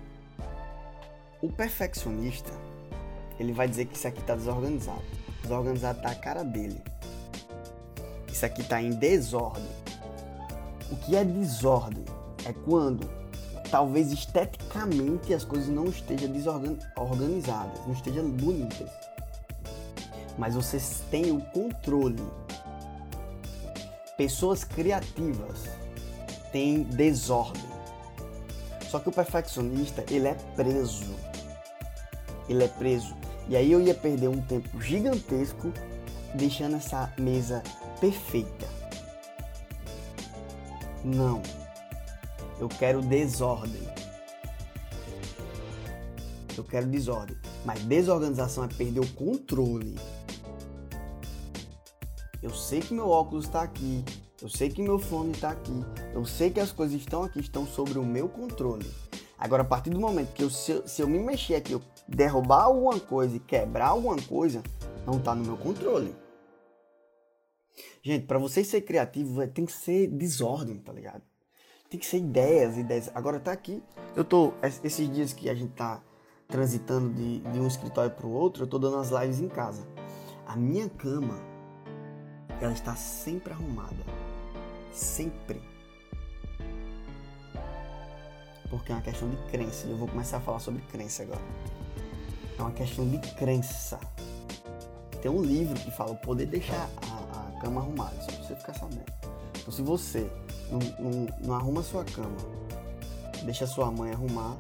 O 1.42 1.52
perfeccionista, 1.52 2.50
ele 3.38 3.52
vai 3.52 3.68
dizer 3.68 3.88
que 3.88 3.98
isso 3.98 4.08
aqui 4.08 4.22
está 4.22 4.36
desorganizado. 4.36 5.04
Desorganizado 5.42 6.02
tá 6.02 6.12
a 6.12 6.16
cara 6.16 6.42
dele. 6.42 6.82
Isso 8.32 8.46
aqui 8.46 8.62
está 8.62 8.82
em 8.82 8.92
desordem. 8.92 9.68
O 10.90 10.96
que 10.96 11.18
é 11.18 11.26
desordem? 11.26 12.06
É 12.46 12.54
quando 12.54 13.06
talvez 13.70 14.12
esteticamente 14.12 15.34
as 15.34 15.44
coisas 15.44 15.68
não 15.68 15.86
estejam 15.86 16.30
desorganizadas, 16.32 17.86
não 17.86 17.94
estejam 17.94 18.30
bonitas. 18.30 18.90
Mas 20.38 20.54
você 20.56 20.78
tem 21.10 21.32
o 21.32 21.40
controle 21.40 22.22
Pessoas 24.18 24.64
criativas 24.64 25.66
têm 26.50 26.84
desordem. 26.84 27.62
Só 28.90 28.98
que 28.98 29.10
o 29.10 29.12
perfeccionista, 29.12 30.06
ele 30.10 30.30
é 30.30 30.36
preso. 30.56 31.14
Ele 32.48 32.64
é 32.64 32.68
preso. 32.70 33.14
E 33.50 33.58
aí 33.58 33.70
eu 33.70 33.82
ia 33.82 33.94
perder 33.94 34.30
um 34.30 34.42
tempo 34.42 34.82
gigantesco 34.82 35.74
deixando 36.34 36.78
essa 36.78 37.12
mesa 37.18 37.62
perfeita. 38.00 38.68
Não. 41.04 41.42
Eu 42.60 42.70
quero 42.70 43.02
desordem. 43.02 43.82
Eu 46.58 46.64
quero 46.64 46.88
desordem. 46.88 47.38
Mas 47.66 47.84
desorganização 47.84 48.64
é 48.64 48.68
perder 48.68 49.02
o 49.02 49.14
controle. 49.14 49.96
Eu 52.42 52.52
sei 52.52 52.80
que 52.80 52.94
meu 52.94 53.10
óculos 53.10 53.46
está 53.46 53.64
aqui, 53.64 54.04
eu 54.40 54.48
sei 54.48 54.70
que 54.70 54.82
meu 54.82 55.00
fone 55.00 55.32
está 55.32 55.50
aqui, 55.50 55.84
eu 56.14 56.24
sei 56.26 56.52
que 56.52 56.60
as 56.60 56.72
coisas 56.72 56.96
estão 56.96 57.24
aqui, 57.24 57.40
estão 57.40 57.66
sobre 57.66 57.98
o 57.98 58.06
meu 58.06 58.30
controle. 58.30 58.86
Agora, 59.38 59.64
a 59.64 59.66
partir 59.66 59.90
do 59.90 60.00
momento 60.00 60.32
que 60.34 60.44
eu, 60.44 60.50
se, 60.50 60.72
eu, 60.72 60.88
se 60.88 61.02
eu 61.02 61.08
me 61.08 61.18
mexer 61.18 61.56
aqui, 61.56 61.74
eu 61.74 61.82
derrubar 62.08 62.66
alguma 62.66 63.00
coisa 63.00 63.36
e 63.36 63.40
quebrar 63.40 63.88
alguma 63.88 64.16
coisa, 64.22 64.62
não 65.06 65.18
está 65.18 65.34
no 65.34 65.44
meu 65.44 65.58
controle. 65.58 66.16
Gente, 68.04 68.28
para 68.28 68.38
você 68.38 68.64
ser 68.64 68.82
criativo, 68.82 69.46
tem 69.48 69.66
que 69.66 69.74
ser 69.74 70.08
desordem, 70.08 70.78
tá 70.78 70.94
ligado? 70.94 71.24
Tem 71.96 72.00
que 72.02 72.08
ser 72.08 72.18
ideias, 72.18 72.78
ideias. 72.78 73.10
Agora 73.16 73.40
tá 73.40 73.54
aqui. 73.54 73.82
Eu 74.18 74.26
tô. 74.26 74.52
Esses 74.84 75.10
dias 75.10 75.32
que 75.32 75.50
a 75.50 75.56
gente 75.56 75.72
tá 75.72 76.02
transitando 76.46 77.10
de, 77.14 77.40
de 77.40 77.58
um 77.58 77.66
escritório 77.66 78.12
pro 78.12 78.28
outro, 78.28 78.64
eu 78.64 78.68
tô 78.68 78.78
dando 78.78 78.98
as 78.98 79.12
lives 79.12 79.40
em 79.40 79.48
casa. 79.48 79.88
A 80.46 80.58
minha 80.58 80.90
cama, 80.90 81.40
ela 82.60 82.74
está 82.74 82.98
sempre 82.98 83.54
arrumada. 83.54 83.96
Sempre. 84.92 85.62
Porque 88.70 88.92
é 88.92 88.96
uma 88.96 89.02
questão 89.02 89.30
de 89.30 89.38
crença. 89.50 89.88
Eu 89.88 89.96
vou 89.96 90.10
começar 90.10 90.36
a 90.36 90.42
falar 90.42 90.60
sobre 90.60 90.82
crença 90.92 91.24
agora. 91.24 91.42
É 92.60 92.62
uma 92.62 92.72
questão 92.72 93.08
de 93.08 93.20
crença. 93.36 93.98
Tem 95.22 95.32
um 95.32 95.42
livro 95.42 95.80
que 95.80 95.92
fala 95.92 96.12
o 96.12 96.18
poder 96.18 96.48
deixar 96.48 96.90
a, 97.10 97.56
a 97.56 97.62
cama 97.62 97.80
arrumada, 97.80 98.22
só 98.22 98.34
pra 98.34 98.44
você 98.44 98.56
ficar 98.58 98.74
sabendo. 98.74 99.06
Então 99.62 99.72
se 99.72 99.82
você 99.82 100.30
não, 100.72 100.80
não, 101.00 101.28
não 101.40 101.56
arruma 101.56 101.84
sua 101.84 102.04
cama, 102.04 102.38
deixa 103.44 103.68
sua 103.68 103.92
mãe 103.92 104.12
arrumar, 104.12 104.56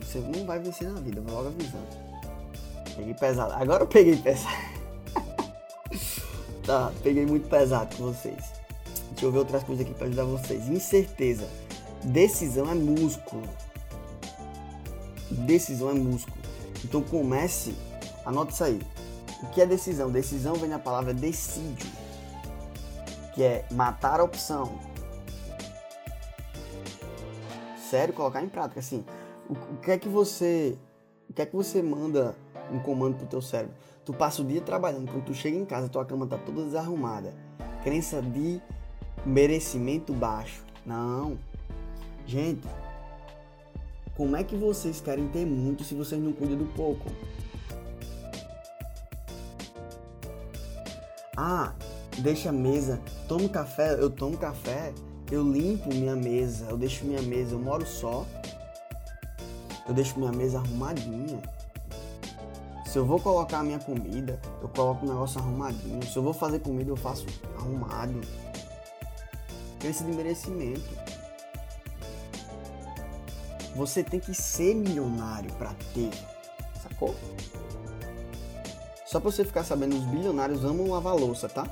você 0.00 0.18
não 0.18 0.44
vai 0.44 0.58
vencer 0.58 0.88
na 0.90 1.00
vida, 1.00 1.20
vou 1.20 1.34
logo 1.34 1.48
avisando. 1.48 2.02
Peguei 2.96 3.14
pesado. 3.14 3.52
Agora 3.54 3.84
eu 3.84 3.86
peguei 3.86 4.16
pesado. 4.16 4.56
tá, 6.64 6.92
peguei 7.02 7.24
muito 7.24 7.48
pesado 7.48 7.96
com 7.96 8.12
vocês. 8.12 8.62
Deixa 9.10 9.26
eu 9.26 9.32
ver 9.32 9.38
outras 9.38 9.62
coisas 9.62 9.86
aqui 9.86 9.94
para 9.94 10.06
ajudar 10.06 10.24
vocês. 10.24 10.68
Incerteza. 10.68 11.48
Decisão 12.04 12.70
é 12.70 12.74
músculo. 12.74 13.42
Decisão 15.30 15.90
é 15.90 15.94
músculo. 15.94 16.36
Então 16.84 17.02
comece, 17.02 17.74
anote 18.26 18.52
isso 18.52 18.64
aí. 18.64 18.80
O 19.42 19.46
que 19.46 19.60
é 19.60 19.66
decisão? 19.66 20.10
Decisão 20.10 20.54
vem 20.54 20.68
da 20.68 20.78
palavra 20.78 21.14
decídio, 21.14 21.90
que 23.34 23.42
é 23.42 23.64
matar 23.70 24.20
a 24.20 24.24
opção. 24.24 24.78
Sério, 27.92 28.14
colocar 28.14 28.42
em 28.42 28.48
prática 28.48 28.80
assim. 28.80 29.04
O, 29.46 29.52
o 29.52 29.76
que 29.82 29.90
é 29.90 29.98
que 29.98 30.08
você, 30.08 30.78
o 31.28 31.32
que 31.34 31.42
é 31.42 31.44
que 31.44 31.54
você 31.54 31.82
manda 31.82 32.34
um 32.72 32.78
comando 32.78 33.18
pro 33.18 33.26
teu 33.26 33.42
cérebro? 33.42 33.74
Tu 34.02 34.14
passa 34.14 34.40
o 34.40 34.46
dia 34.46 34.62
trabalhando, 34.62 35.12
quando 35.12 35.26
tu 35.26 35.34
chega 35.34 35.58
em 35.58 35.66
casa, 35.66 35.90
tua 35.90 36.02
cama 36.02 36.26
tá 36.26 36.38
toda 36.38 36.64
desarrumada. 36.64 37.34
Crença 37.82 38.22
de 38.22 38.62
merecimento 39.26 40.14
baixo. 40.14 40.64
Não. 40.86 41.36
Gente, 42.26 42.66
como 44.16 44.36
é 44.36 44.42
que 44.42 44.56
vocês 44.56 44.98
querem 44.98 45.28
ter 45.28 45.44
muito 45.44 45.84
se 45.84 45.94
vocês 45.94 46.18
não 46.18 46.32
cuidam 46.32 46.56
do 46.56 46.72
pouco? 46.72 47.10
Ah, 51.36 51.74
deixa 52.20 52.48
a 52.48 52.52
mesa, 52.52 53.02
tomo 53.28 53.50
café, 53.50 53.92
eu 54.00 54.08
tomo 54.08 54.38
café, 54.38 54.94
eu 55.32 55.42
limpo 55.42 55.88
minha 55.94 56.14
mesa, 56.14 56.66
eu 56.66 56.76
deixo 56.76 57.06
minha 57.06 57.22
mesa, 57.22 57.54
eu 57.54 57.58
moro 57.58 57.86
só, 57.86 58.26
eu 59.88 59.94
deixo 59.94 60.18
minha 60.18 60.30
mesa 60.30 60.58
arrumadinha. 60.58 61.40
Se 62.84 62.98
eu 62.98 63.06
vou 63.06 63.18
colocar 63.18 63.60
a 63.60 63.62
minha 63.62 63.78
comida, 63.78 64.38
eu 64.60 64.68
coloco 64.68 65.06
o 65.06 65.08
negócio 65.08 65.40
arrumadinho. 65.40 66.02
Se 66.02 66.14
eu 66.14 66.22
vou 66.22 66.34
fazer 66.34 66.58
comida, 66.58 66.90
eu 66.90 66.96
faço 66.96 67.24
arrumado. 67.56 68.20
Crença 69.80 70.04
de 70.04 70.12
merecimento. 70.12 70.90
Você 73.74 74.04
tem 74.04 74.20
que 74.20 74.34
ser 74.34 74.74
milionário 74.74 75.50
para 75.54 75.72
ter, 75.94 76.10
sacou? 76.82 77.14
Só 79.06 79.18
pra 79.18 79.30
você 79.30 79.46
ficar 79.46 79.64
sabendo, 79.64 79.96
os 79.96 80.04
bilionários 80.04 80.62
amam 80.62 80.90
lavar 80.90 81.16
louça, 81.16 81.48
tá? 81.48 81.66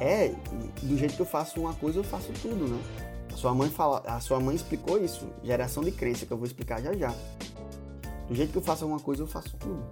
É, 0.00 0.28
do 0.82 0.96
jeito 0.96 1.14
que 1.14 1.22
eu 1.22 1.26
faço 1.26 1.60
uma 1.60 1.74
coisa, 1.74 1.98
eu 1.98 2.04
faço 2.04 2.32
tudo, 2.40 2.68
né? 2.68 2.80
A 3.32 3.36
sua 3.36 3.54
mãe 3.54 3.68
fala, 3.68 4.02
a 4.06 4.20
sua 4.20 4.38
mãe 4.40 4.54
explicou 4.54 5.02
isso, 5.02 5.28
geração 5.42 5.82
de 5.82 5.92
crença, 5.92 6.24
que 6.24 6.32
eu 6.32 6.36
vou 6.36 6.46
explicar 6.46 6.80
já 6.80 6.92
já. 6.94 7.14
Do 8.28 8.34
jeito 8.34 8.52
que 8.52 8.58
eu 8.58 8.62
faço 8.62 8.84
alguma 8.84 9.00
coisa, 9.00 9.22
eu 9.22 9.26
faço 9.26 9.56
tudo. 9.56 9.82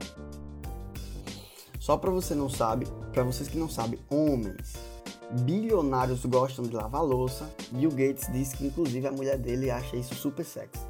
Só 1.78 1.96
para 1.96 2.11
você 2.11 2.34
não 2.34 2.48
sabe, 2.48 2.86
para 3.12 3.22
vocês 3.22 3.48
que 3.48 3.57
não 3.57 3.68
sabem, 3.68 3.98
homens 4.11 4.74
bilionários 5.30 6.24
gostam 6.24 6.64
de 6.64 6.74
lavar 6.74 7.04
louça. 7.04 7.48
Bill 7.70 7.90
Gates 7.90 8.30
disse 8.32 8.57
que 8.57 8.66
inclusive 8.66 9.07
a 9.07 9.12
mulher 9.12 9.38
dele 9.38 9.70
acha 9.70 9.96
isso 9.96 10.14
super 10.14 10.44
sexy. 10.44 10.80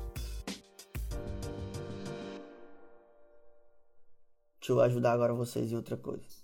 Deixa 4.58 4.72
eu 4.72 4.80
ajudar 4.80 5.12
agora 5.12 5.32
vocês 5.32 5.70
em 5.70 5.76
outra 5.76 5.96
coisa. 5.96 6.35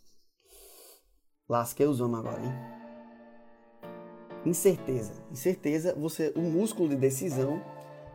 Lasquei 1.49 1.87
os 1.87 2.01
homens 2.01 2.21
agora, 2.21 2.43
hein? 2.43 2.53
Incerteza. 4.45 5.13
Incerteza, 5.31 5.95
você, 5.95 6.33
o 6.35 6.41
músculo 6.41 6.89
de 6.89 6.97
decisão 6.97 7.63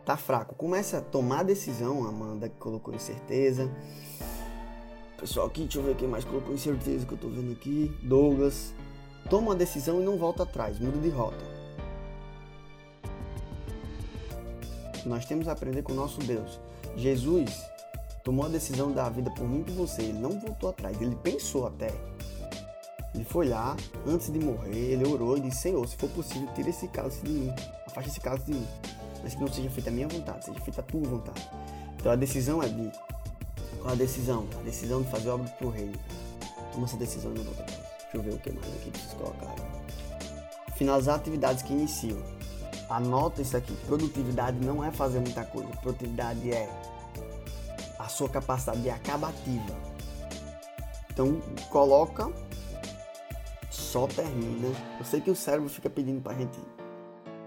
tá 0.05 0.17
fraco. 0.17 0.55
Começa 0.55 0.97
a 0.97 1.01
tomar 1.01 1.43
decisão, 1.43 2.07
Amanda 2.07 2.49
que 2.49 2.57
colocou 2.57 2.93
incerteza. 2.93 3.69
Pessoal 5.19 5.47
aqui, 5.47 5.61
deixa 5.61 5.79
eu 5.79 5.83
ver 5.83 5.95
quem 5.95 6.07
mais 6.07 6.25
colocou 6.25 6.53
incerteza 6.53 7.05
que 7.05 7.13
eu 7.13 7.17
tô 7.17 7.29
vendo 7.29 7.51
aqui. 7.51 7.91
Douglas, 8.03 8.73
Toma 9.29 9.49
uma 9.49 9.55
decisão 9.55 10.01
e 10.01 10.05
não 10.05 10.17
volta 10.17 10.43
atrás, 10.43 10.79
muda 10.79 10.97
de 10.99 11.09
rota. 11.09 11.43
Nós 15.05 15.25
temos 15.25 15.49
a 15.49 15.51
aprender 15.51 15.81
com 15.81 15.91
o 15.91 15.95
nosso 15.95 16.19
Deus. 16.21 16.59
Jesus 16.95 17.61
tomou 18.23 18.45
a 18.45 18.49
decisão 18.49 18.91
da 18.91 19.09
vida 19.09 19.29
por 19.31 19.47
mim 19.47 19.61
e 19.61 19.63
por 19.65 19.73
você. 19.73 20.03
Ele 20.03 20.19
não 20.19 20.39
voltou 20.39 20.69
atrás, 20.69 21.01
ele 21.01 21.15
pensou 21.17 21.67
até. 21.67 21.91
Ele 23.17 23.25
foi 23.25 23.49
lá, 23.49 23.75
antes 24.05 24.31
de 24.31 24.37
morrer, 24.37 24.91
ele 24.91 25.03
orou 25.03 25.35
e 25.37 25.41
disse: 25.41 25.63
Senhor, 25.63 25.87
se 25.87 25.97
for 25.97 26.07
possível, 26.11 26.47
tira 26.53 26.69
esse 26.69 26.87
cálice 26.87 27.19
de 27.23 27.31
mim, 27.31 27.53
afaste 27.87 28.11
esse 28.11 28.19
cálice 28.19 28.45
de 28.45 28.53
mim. 28.53 28.67
Mas 29.23 29.33
que 29.33 29.41
não 29.41 29.47
seja 29.47 29.71
feita 29.71 29.89
a 29.89 29.93
minha 29.93 30.07
vontade, 30.07 30.45
seja 30.45 30.59
feita 30.59 30.81
a 30.81 30.83
tua 30.83 31.01
vontade. 31.01 31.49
Então 31.95 32.11
a 32.11 32.15
decisão 32.15 32.61
é 32.61 32.69
de. 32.69 32.91
Qual 33.81 33.91
a 33.91 33.95
decisão? 33.95 34.47
A 34.59 34.61
decisão 34.61 35.01
de 35.01 35.09
fazer 35.09 35.29
obra 35.29 35.49
pro 35.57 35.69
reino. 35.69 35.97
Toma 36.71 36.85
essa 36.85 36.95
decisão 36.95 37.31
e 37.31 37.39
não 37.39 37.43
volta 37.43 37.63
atrás. 37.63 37.81
Deixa 37.81 38.17
eu 38.17 38.21
ver 38.21 38.33
o 38.35 38.37
que 38.37 38.51
mais 38.51 38.67
aqui 38.67 38.91
preciso 38.91 39.15
colocar. 39.15 39.55
Finalizar 40.75 41.15
atividades 41.15 41.63
que 41.63 41.73
iniciam. 41.73 42.21
Anota 42.87 43.41
isso 43.41 43.57
aqui. 43.57 43.75
Produtividade 43.87 44.63
não 44.63 44.83
é 44.83 44.91
fazer 44.91 45.21
muita 45.21 45.43
coisa. 45.43 45.69
Produtividade 45.81 46.51
é 46.51 46.69
a 47.97 48.07
sua 48.07 48.29
capacidade 48.29 48.79
de 48.83 48.91
acabativa. 48.91 49.75
Então 51.09 51.41
coloca, 51.71 52.31
só 53.97 54.05
termina. 54.05 54.67
Eu 54.99 55.05
sei 55.05 55.19
que 55.19 55.31
o 55.31 55.35
cérebro 55.35 55.67
fica 55.67 55.89
pedindo 55.89 56.21
pra 56.21 56.33
gente 56.35 56.59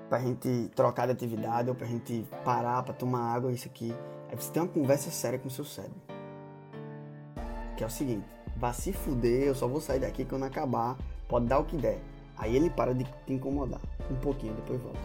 pra 0.09 0.18
gente 0.18 0.68
trocar 0.74 1.07
de 1.07 1.12
atividade 1.12 1.68
ou 1.68 1.76
pra 1.76 1.86
gente 1.86 2.26
parar 2.44 2.82
pra 2.82 2.92
tomar 2.92 3.32
água, 3.32 3.53
isso 3.53 3.68
aqui. 3.68 3.94
Aí 4.28 4.36
você 4.36 4.51
tem 4.51 4.61
uma 4.61 4.68
conversa 4.68 5.09
séria 5.09 5.38
com 5.38 5.46
o 5.46 5.51
seu 5.51 5.64
cérebro. 5.64 6.01
Que 7.76 7.84
é 7.84 7.86
o 7.86 7.90
seguinte, 7.90 8.26
Vá 8.57 8.72
se 8.72 8.92
fuder, 8.92 9.44
eu 9.44 9.55
só 9.55 9.68
vou 9.68 9.80
sair 9.80 10.01
daqui 10.01 10.24
quando 10.24 10.42
acabar. 10.42 10.98
Pode 11.28 11.46
dar 11.46 11.61
o 11.61 11.64
que 11.64 11.76
der. 11.76 12.03
Aí 12.36 12.57
ele 12.57 12.68
para 12.68 12.92
de 12.92 13.05
te 13.05 13.32
incomodar. 13.32 13.80
Um 14.11 14.16
pouquinho, 14.16 14.53
depois 14.55 14.80
volta. 14.82 14.98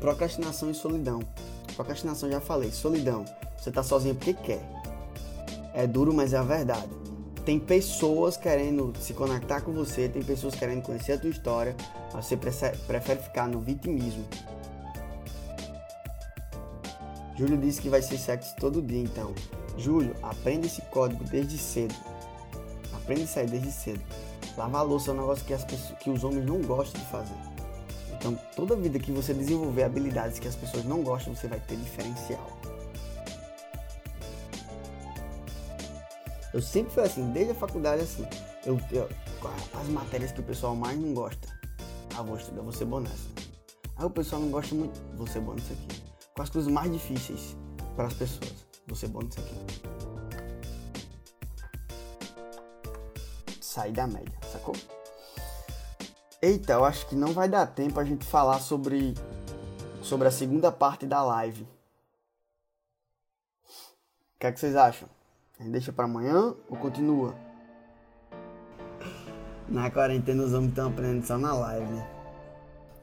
Procrastinação 0.00 0.68
e 0.68 0.74
solidão. 0.74 1.20
Procrastinação 1.76 2.28
já 2.28 2.40
falei. 2.40 2.72
Solidão. 2.72 3.24
Você 3.56 3.70
tá 3.70 3.84
sozinho 3.84 4.16
porque 4.16 4.34
quer. 4.34 4.68
É 5.72 5.86
duro, 5.86 6.12
mas 6.12 6.32
é 6.32 6.38
a 6.38 6.42
verdade. 6.42 7.01
Tem 7.44 7.58
pessoas 7.58 8.36
querendo 8.36 8.92
se 9.00 9.12
conectar 9.12 9.60
com 9.62 9.72
você, 9.72 10.08
tem 10.08 10.22
pessoas 10.22 10.54
querendo 10.54 10.82
conhecer 10.82 11.12
a 11.12 11.18
tua 11.18 11.30
história, 11.30 11.74
mas 12.12 12.26
você 12.26 12.36
prefere 12.36 13.20
ficar 13.20 13.48
no 13.48 13.60
vitimismo. 13.60 14.24
Júlio 17.36 17.56
disse 17.56 17.80
que 17.80 17.88
vai 17.88 18.00
ser 18.00 18.18
sexo 18.18 18.54
todo 18.56 18.80
dia, 18.80 19.02
então. 19.02 19.34
Júlio, 19.76 20.14
aprenda 20.22 20.66
esse 20.66 20.82
código 20.82 21.24
desde 21.24 21.58
cedo. 21.58 21.94
Aprenda 22.92 23.22
isso 23.22 23.38
aí 23.38 23.46
desde 23.46 23.72
cedo. 23.72 24.00
Lavar 24.56 24.82
a 24.82 24.84
louça 24.84 25.10
é 25.10 25.14
um 25.14 25.16
negócio 25.16 25.44
que, 25.44 25.54
as 25.54 25.64
pessoas, 25.64 25.98
que 25.98 26.10
os 26.10 26.22
homens 26.22 26.46
não 26.46 26.60
gostam 26.60 27.00
de 27.00 27.06
fazer. 27.08 27.34
Então, 28.12 28.38
toda 28.54 28.76
vida 28.76 29.00
que 29.00 29.10
você 29.10 29.34
desenvolver 29.34 29.82
habilidades 29.82 30.38
que 30.38 30.46
as 30.46 30.54
pessoas 30.54 30.84
não 30.84 31.02
gostam, 31.02 31.34
você 31.34 31.48
vai 31.48 31.58
ter 31.58 31.74
diferencial. 31.74 32.46
Eu 36.52 36.60
sempre 36.60 36.92
fui 36.92 37.02
assim, 37.02 37.32
desde 37.32 37.52
a 37.52 37.54
faculdade 37.54 38.02
assim. 38.02 38.26
Eu, 38.64 38.78
eu, 38.90 39.08
as 39.80 39.88
matérias 39.88 40.32
que 40.32 40.40
o 40.40 40.44
pessoal 40.44 40.76
mais 40.76 40.98
não 40.98 41.14
gosta. 41.14 41.48
Ah, 42.16 42.22
vou 42.22 42.36
estudar, 42.36 42.62
vou 42.62 42.72
ser 42.72 42.84
bom 42.84 43.00
nessa. 43.00 43.28
Aí 43.96 44.04
o 44.04 44.10
pessoal 44.10 44.40
não 44.42 44.50
gosta 44.50 44.74
muito, 44.74 45.00
vou 45.16 45.26
ser 45.26 45.40
bom 45.40 45.54
nisso 45.54 45.72
aqui. 45.72 46.02
Com 46.34 46.42
as 46.42 46.50
coisas 46.50 46.70
mais 46.70 46.92
difíceis 46.92 47.56
para 47.96 48.06
as 48.06 48.14
pessoas 48.14 48.52
vou 48.86 48.96
ser 48.96 49.08
bom 49.08 49.20
nisso 49.20 49.40
aqui. 49.40 49.54
Sair 53.60 53.92
da 53.92 54.06
média, 54.06 54.38
sacou? 54.50 54.74
Eita, 56.42 56.74
eu 56.74 56.84
acho 56.84 57.06
que 57.06 57.14
não 57.14 57.32
vai 57.32 57.48
dar 57.48 57.66
tempo 57.66 57.98
a 57.98 58.04
gente 58.04 58.24
falar 58.24 58.60
sobre 58.60 59.14
sobre 60.02 60.28
a 60.28 60.30
segunda 60.30 60.70
parte 60.70 61.06
da 61.06 61.22
live. 61.22 61.62
O 63.62 64.40
que, 64.40 64.46
é 64.46 64.52
que 64.52 64.60
vocês 64.60 64.74
acham? 64.74 65.08
Deixa 65.70 65.92
para 65.92 66.04
amanhã 66.04 66.54
ou 66.68 66.76
continua? 66.76 67.34
Na 69.68 69.90
quarentena 69.90 70.42
os 70.42 70.52
homens 70.52 70.70
estão 70.70 70.88
aprendendo 70.88 71.24
só 71.24 71.38
na 71.38 71.54
live, 71.54 71.86
né? 71.86 72.08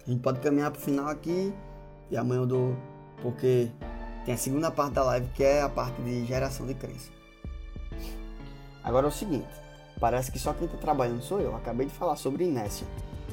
A 0.05 0.09
gente 0.09 0.21
pode 0.21 0.39
caminhar 0.39 0.71
pro 0.71 0.81
final 0.81 1.07
aqui 1.07 1.53
e 2.11 2.17
amanhã 2.17 2.41
eu 2.41 2.45
dou. 2.45 2.75
Porque 3.21 3.71
tem 4.25 4.33
a 4.33 4.37
segunda 4.37 4.69
parte 4.69 4.93
da 4.93 5.03
live 5.03 5.27
que 5.33 5.43
é 5.43 5.61
a 5.61 5.69
parte 5.69 6.01
de 6.01 6.25
geração 6.25 6.65
de 6.65 6.73
crença. 6.73 7.09
Agora 8.83 9.07
é 9.07 9.09
o 9.09 9.11
seguinte, 9.11 9.49
parece 9.99 10.31
que 10.31 10.39
só 10.39 10.53
quem 10.53 10.65
está 10.65 10.77
trabalhando 10.77 11.21
sou 11.21 11.39
eu. 11.39 11.55
Acabei 11.55 11.87
de 11.87 11.93
falar 11.93 12.15
sobre 12.15 12.45
inércia. 12.45 12.87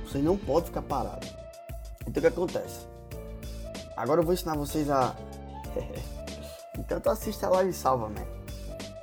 Você 0.04 0.18
não 0.18 0.36
pode 0.36 0.66
ficar 0.66 0.82
parado. 0.82 1.26
Então 2.06 2.18
o 2.18 2.20
que 2.20 2.26
acontece? 2.26 2.86
Agora 3.96 4.20
eu 4.20 4.24
vou 4.24 4.34
ensinar 4.34 4.56
vocês 4.56 4.88
a. 4.88 5.16
então 6.78 7.00
tu 7.00 7.10
assiste 7.10 7.44
a 7.44 7.48
live 7.48 7.72
salva, 7.72 8.08
né? 8.08 8.45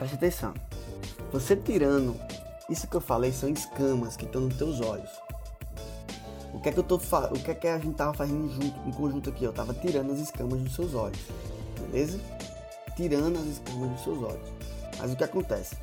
Preste 0.03 0.15
atenção. 0.15 0.53
Você 1.31 1.55
tirando 1.55 2.19
isso 2.69 2.85
que 2.87 2.97
eu 2.97 2.99
falei 2.99 3.31
são 3.31 3.47
escamas 3.47 4.17
que 4.17 4.25
estão 4.25 4.41
nos 4.41 4.57
teus 4.57 4.81
olhos. 4.81 5.09
O 6.53 6.59
que 6.59 6.67
é 6.67 6.71
que 6.73 6.79
eu 6.79 6.83
tô 6.83 6.95
o 6.95 7.39
que 7.39 7.51
é 7.51 7.55
que 7.55 7.67
a 7.69 7.79
gente 7.79 7.95
tava 7.95 8.13
fazendo 8.13 8.51
junto, 8.51 8.77
em 8.85 8.91
conjunto 8.91 9.29
aqui? 9.29 9.45
Eu 9.45 9.53
tava 9.53 9.73
tirando 9.73 10.11
as 10.11 10.19
escamas 10.19 10.59
dos 10.59 10.75
seus 10.75 10.93
olhos. 10.93 11.19
Beleza? 11.79 12.19
Tirando 12.97 13.39
as 13.39 13.45
escamas 13.45 13.91
dos 13.91 14.03
seus 14.03 14.21
olhos. 14.21 14.49
Mas 14.99 15.13
o 15.13 15.15
que 15.15 15.23
acontece? 15.23 15.77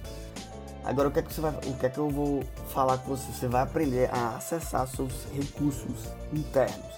Agora 0.85 1.09
o 1.09 1.11
que 1.11 1.21
é 1.21 1.23
que 1.23 1.33
você 1.33 1.41
vai, 1.41 1.53
o 1.53 1.79
que 1.79 1.87
é 1.87 1.89
que 1.89 1.99
eu 1.99 2.11
vou 2.11 2.45
falar 2.69 2.99
com 2.99 3.17
você? 3.17 3.33
Você 3.33 3.49
vai 3.49 3.63
aprender 3.63 4.11
a 4.13 4.37
acessar 4.37 4.87
seus 4.87 5.25
recursos 5.33 6.11
internos. 6.31 6.95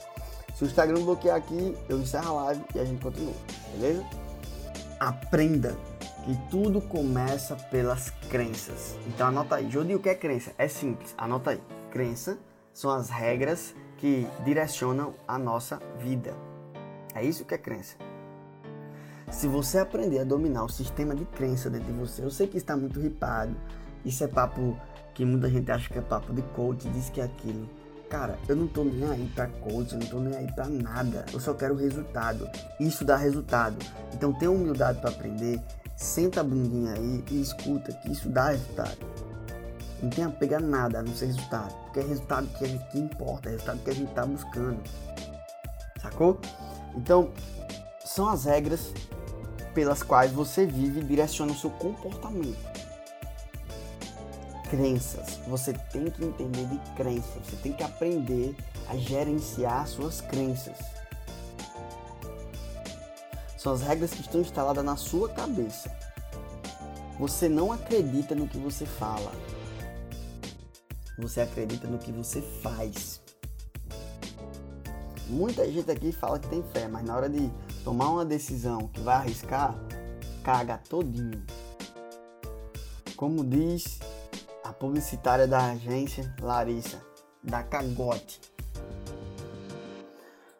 Se 0.56 0.64
o 0.64 0.66
Instagram 0.66 1.04
bloquear 1.04 1.36
aqui, 1.36 1.78
eu 1.88 2.00
encerro 2.00 2.36
a 2.36 2.42
live 2.46 2.64
e 2.74 2.80
a 2.80 2.84
gente 2.84 3.00
continua, 3.00 3.34
beleza? 3.76 4.04
Aprenda 4.98 5.76
que 6.24 6.36
tudo 6.50 6.80
começa 6.80 7.56
pelas 7.70 8.10
crenças. 8.30 8.96
Então 9.06 9.28
anota 9.28 9.56
aí. 9.56 9.70
Jodi, 9.70 9.94
o 9.94 10.00
que 10.00 10.08
é 10.08 10.14
crença? 10.14 10.52
É 10.56 10.68
simples, 10.68 11.14
anota 11.18 11.50
aí. 11.50 11.62
Crença 11.90 12.38
são 12.72 12.90
as 12.90 13.10
regras 13.10 13.74
que 13.98 14.26
direcionam 14.44 15.14
a 15.26 15.38
nossa 15.38 15.80
vida. 15.98 16.34
É 17.14 17.24
isso 17.24 17.44
que 17.44 17.54
é 17.54 17.58
crença. 17.58 17.96
Se 19.30 19.46
você 19.46 19.78
aprender 19.78 20.20
a 20.20 20.24
dominar 20.24 20.64
o 20.64 20.68
sistema 20.68 21.14
de 21.14 21.24
crença 21.24 21.70
dentro 21.70 21.92
de 21.92 21.98
você, 21.98 22.22
eu 22.22 22.30
sei 22.30 22.46
que 22.46 22.56
está 22.56 22.76
muito 22.76 23.00
ripado. 23.00 23.54
Isso 24.04 24.22
é 24.24 24.28
papo 24.28 24.76
que 25.14 25.24
muita 25.24 25.48
gente 25.48 25.70
acha 25.70 25.88
que 25.88 25.98
é 25.98 26.02
papo 26.02 26.32
de 26.32 26.42
coach, 26.42 26.88
diz 26.88 27.10
que 27.10 27.20
é 27.20 27.24
aquilo. 27.24 27.68
Cara, 28.10 28.38
eu 28.46 28.54
não 28.54 28.66
tô 28.66 28.84
nem 28.84 29.08
aí 29.08 29.30
pra 29.34 29.46
coach, 29.46 29.94
eu 29.94 30.00
não 30.00 30.06
tô 30.06 30.20
nem 30.20 30.36
aí 30.36 30.52
pra 30.52 30.68
nada. 30.68 31.24
Eu 31.32 31.40
só 31.40 31.54
quero 31.54 31.74
resultado. 31.74 32.46
Isso 32.78 33.06
dá 33.06 33.16
resultado. 33.16 33.78
Então 34.12 34.34
tenha 34.34 34.50
humildade 34.50 35.00
para 35.00 35.08
aprender, 35.08 35.62
senta 35.96 36.40
a 36.40 36.44
bundinha 36.44 36.94
aí 36.94 37.24
e 37.30 37.40
escuta 37.40 37.92
que 37.92 38.10
isso 38.10 38.28
dá 38.28 38.50
resultado. 38.50 38.98
Não 40.02 40.10
tem 40.10 40.54
a 40.54 40.60
nada 40.60 40.98
a 40.98 41.02
não 41.02 41.14
ser 41.14 41.26
resultado. 41.26 41.72
Porque 41.84 42.00
é 42.00 42.02
resultado 42.02 42.48
que, 42.58 42.64
a 42.64 42.68
gente, 42.68 42.84
que 42.90 42.98
importa, 42.98 43.48
é 43.48 43.52
resultado 43.52 43.78
que 43.84 43.90
a 43.90 43.94
gente 43.94 44.12
tá 44.12 44.26
buscando. 44.26 44.80
Sacou? 46.00 46.40
Então, 46.96 47.30
são 48.04 48.28
as 48.28 48.44
regras 48.44 48.92
pelas 49.72 50.02
quais 50.02 50.32
você 50.32 50.66
vive 50.66 51.00
e 51.00 51.04
direciona 51.04 51.52
o 51.52 51.56
seu 51.56 51.70
comportamento. 51.70 52.72
Crenças. 54.68 55.38
Você 55.46 55.72
tem 55.92 56.10
que 56.10 56.24
entender 56.24 56.66
de 56.66 56.78
crenças. 56.96 57.46
Você 57.46 57.56
tem 57.56 57.72
que 57.72 57.82
aprender 57.82 58.56
a 58.88 58.96
gerenciar 58.96 59.86
suas 59.86 60.20
crenças. 60.20 60.76
São 63.62 63.74
as 63.74 63.80
regras 63.80 64.10
que 64.10 64.22
estão 64.22 64.40
instaladas 64.40 64.84
na 64.84 64.96
sua 64.96 65.28
cabeça. 65.28 65.88
Você 67.16 67.48
não 67.48 67.70
acredita 67.70 68.34
no 68.34 68.48
que 68.48 68.58
você 68.58 68.84
fala. 68.84 69.30
Você 71.16 71.42
acredita 71.42 71.86
no 71.86 71.96
que 71.96 72.10
você 72.10 72.42
faz. 72.42 73.22
Muita 75.28 75.64
gente 75.70 75.88
aqui 75.88 76.10
fala 76.10 76.40
que 76.40 76.48
tem 76.48 76.60
fé, 76.72 76.88
mas 76.88 77.04
na 77.04 77.14
hora 77.14 77.28
de 77.28 77.48
tomar 77.84 78.10
uma 78.10 78.24
decisão 78.24 78.88
que 78.88 79.00
vai 79.00 79.14
arriscar, 79.14 79.76
caga 80.42 80.78
todinho. 80.78 81.46
Como 83.14 83.44
diz 83.44 84.00
a 84.64 84.72
publicitária 84.72 85.46
da 85.46 85.70
agência 85.70 86.34
Larissa, 86.40 87.00
da 87.40 87.62
cagote. 87.62 88.40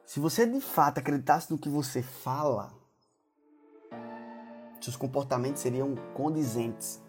Se 0.07 0.21
você 0.21 0.47
de 0.47 0.61
fato 0.61 0.99
acreditasse 0.99 1.51
no 1.51 1.59
que 1.59 1.69
você 1.69 2.01
fala, 2.01 2.81
seus 4.85 4.97
comportamentos 4.97 5.63
seriam 5.63 5.95
condizentes. 6.15 7.01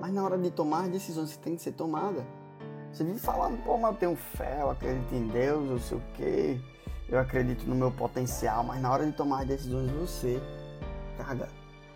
Mas 0.00 0.12
na 0.12 0.22
hora 0.22 0.36
de 0.36 0.50
tomar 0.50 0.88
decisões 0.88 1.32
que 1.32 1.38
tem 1.38 1.56
que 1.56 1.62
ser 1.62 1.72
tomada, 1.72 2.26
você 2.92 3.02
vive 3.02 3.18
falando, 3.18 3.56
pô, 3.64 3.78
mas 3.78 3.92
eu 3.92 3.98
tenho 3.98 4.16
fé, 4.16 4.58
eu 4.60 4.70
acredito 4.70 5.14
em 5.14 5.26
Deus, 5.28 5.70
eu 5.70 5.78
sei 5.80 5.98
o 5.98 6.02
quê, 6.14 6.60
eu 7.08 7.18
acredito 7.18 7.64
no 7.66 7.74
meu 7.74 7.90
potencial, 7.90 8.62
mas 8.62 8.80
na 8.80 8.90
hora 8.90 9.06
de 9.06 9.12
tomar 9.12 9.42
as 9.42 9.48
decisões 9.48 9.90
você 9.92 10.40
caga. 11.16 11.48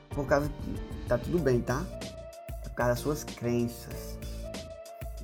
Por 0.08 0.26
causa 0.26 0.48
que 0.48 1.06
tá 1.06 1.18
tudo 1.18 1.38
bem, 1.38 1.60
tá? 1.60 1.84
Por 2.62 2.70
causa 2.70 2.92
das 2.92 3.00
suas 3.00 3.24
crenças. 3.24 4.18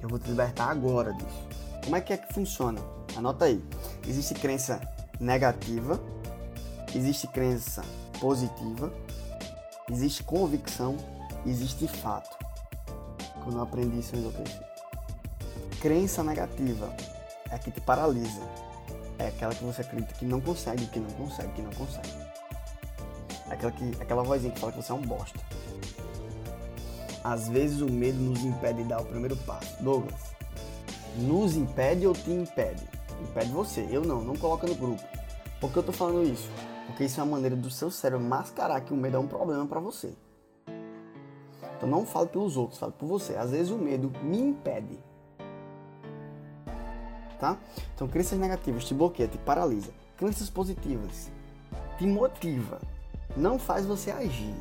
Eu 0.02 0.08
vou 0.08 0.18
te 0.18 0.28
libertar 0.28 0.68
agora 0.70 1.12
disso. 1.14 1.48
Como 1.82 1.96
é 1.96 2.00
que 2.00 2.12
é 2.12 2.18
que 2.18 2.32
funciona? 2.34 2.80
Anota 3.16 3.46
aí. 3.46 3.64
Existe 4.06 4.34
crença 4.34 4.80
negativa, 5.18 5.98
existe 6.94 7.26
crença 7.26 7.82
positiva, 8.20 8.92
existe 9.90 10.22
convicção, 10.22 10.96
existe 11.46 11.86
fato. 11.88 12.36
Quando 13.42 13.58
eu 13.58 13.62
aprendi 13.62 13.98
isso, 13.98 14.14
eu 14.14 14.20
enlouqueci. 14.20 14.60
Crença 15.80 16.22
negativa 16.22 16.94
é 17.50 17.56
a 17.56 17.58
que 17.58 17.70
te 17.70 17.80
paralisa. 17.80 18.40
É 19.18 19.28
aquela 19.28 19.54
que 19.54 19.62
você 19.62 19.82
acredita 19.82 20.14
que 20.14 20.24
não 20.24 20.40
consegue, 20.40 20.86
que 20.86 20.98
não 20.98 21.10
consegue, 21.10 21.52
que 21.52 21.62
não 21.62 21.72
consegue. 21.72 22.08
É 23.50 23.54
aquela, 23.54 23.72
que, 23.72 23.92
aquela 24.00 24.22
vozinha 24.22 24.52
que 24.52 24.58
fala 24.58 24.72
que 24.72 24.82
você 24.82 24.92
é 24.92 24.94
um 24.94 25.02
bosta. 25.02 25.38
Às 27.22 27.48
vezes 27.48 27.80
o 27.80 27.86
medo 27.86 28.18
nos 28.18 28.44
impede 28.44 28.82
de 28.82 28.88
dar 28.88 29.00
o 29.00 29.04
primeiro 29.04 29.36
passo. 29.36 29.82
Douglas, 29.82 30.34
nos 31.16 31.56
impede 31.56 32.06
ou 32.06 32.14
te 32.14 32.30
impede? 32.30 32.82
Impede 33.22 33.50
você, 33.50 33.86
eu 33.90 34.02
não, 34.02 34.22
não 34.22 34.36
coloca 34.36 34.66
no 34.66 34.74
grupo. 34.74 35.02
Por 35.60 35.70
que 35.70 35.78
eu 35.78 35.82
tô 35.82 35.92
falando 35.92 36.26
isso? 36.26 36.50
Porque 36.86 37.04
isso 37.04 37.20
é 37.20 37.22
uma 37.22 37.32
maneira 37.32 37.56
do 37.56 37.70
seu 37.70 37.90
cérebro 37.90 38.24
mascarar 38.24 38.80
que 38.80 38.92
o 38.92 38.96
medo 38.96 39.16
é 39.16 39.20
um 39.20 39.26
problema 39.26 39.66
para 39.66 39.80
você. 39.80 40.14
Então 41.76 41.88
não 41.88 42.06
fale 42.06 42.28
pelos 42.28 42.56
outros, 42.56 42.78
fale 42.78 42.92
por 42.92 43.06
você. 43.06 43.34
Às 43.36 43.50
vezes 43.50 43.70
o 43.70 43.78
medo 43.78 44.12
me 44.22 44.38
impede 44.38 44.98
tá? 47.44 47.58
Então, 47.94 48.08
crenças 48.08 48.38
negativas 48.38 48.84
te 48.84 48.94
bloqueia, 48.94 49.28
te 49.28 49.36
paralisa. 49.38 49.92
Crenças 50.16 50.48
positivas 50.48 51.30
te 51.98 52.06
motiva, 52.06 52.80
não 53.36 53.58
faz 53.58 53.84
você 53.84 54.10
agir. 54.10 54.54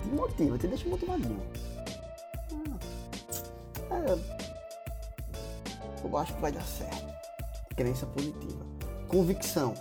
Te 0.00 0.08
motiva, 0.08 0.56
te 0.56 0.68
deixa 0.68 0.88
motivadinho. 0.88 1.42
Ah, 3.90 3.98
é, 4.06 4.18
eu 6.04 6.16
acho 6.16 6.34
que 6.34 6.40
vai 6.40 6.52
dar 6.52 6.62
certo. 6.62 7.10
Crença 7.76 8.06
positiva. 8.06 8.64
Convicção 9.08 9.74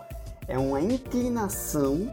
é 0.49 0.57
uma 0.57 0.81
inclinação. 0.81 2.11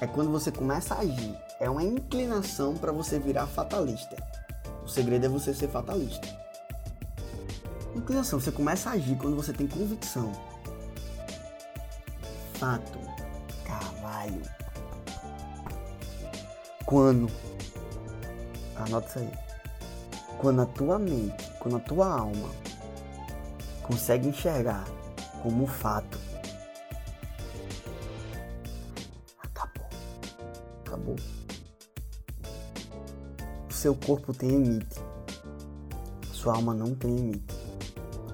É 0.00 0.06
quando 0.06 0.30
você 0.30 0.50
começa 0.50 0.96
a 0.96 0.98
agir. 0.98 1.34
É 1.60 1.70
uma 1.70 1.82
inclinação 1.82 2.74
para 2.74 2.92
você 2.92 3.18
virar 3.18 3.46
fatalista. 3.46 4.16
O 4.84 4.88
segredo 4.88 5.26
é 5.26 5.28
você 5.28 5.54
ser 5.54 5.68
fatalista. 5.68 6.26
Inclinação, 7.94 8.40
você 8.40 8.50
começa 8.50 8.90
a 8.90 8.92
agir 8.94 9.16
quando 9.16 9.36
você 9.36 9.52
tem 9.52 9.66
convicção. 9.66 10.32
Fato. 12.54 12.98
Carvalho. 13.64 14.42
Quando. 16.84 17.30
Anota 18.76 19.08
isso 19.08 19.18
aí. 19.20 19.32
Quando 20.38 20.62
a 20.62 20.66
tua 20.66 20.98
mente, 20.98 21.50
quando 21.60 21.76
a 21.76 21.80
tua 21.80 22.06
alma 22.06 22.50
consegue 23.82 24.28
enxergar 24.28 24.84
como 25.42 25.66
fato. 25.66 26.27
Seu 33.88 33.94
corpo 33.94 34.34
tem 34.34 34.50
limite. 34.50 35.00
Sua 36.30 36.54
alma 36.56 36.74
não 36.74 36.94
tem 36.94 37.16
limite 37.16 37.58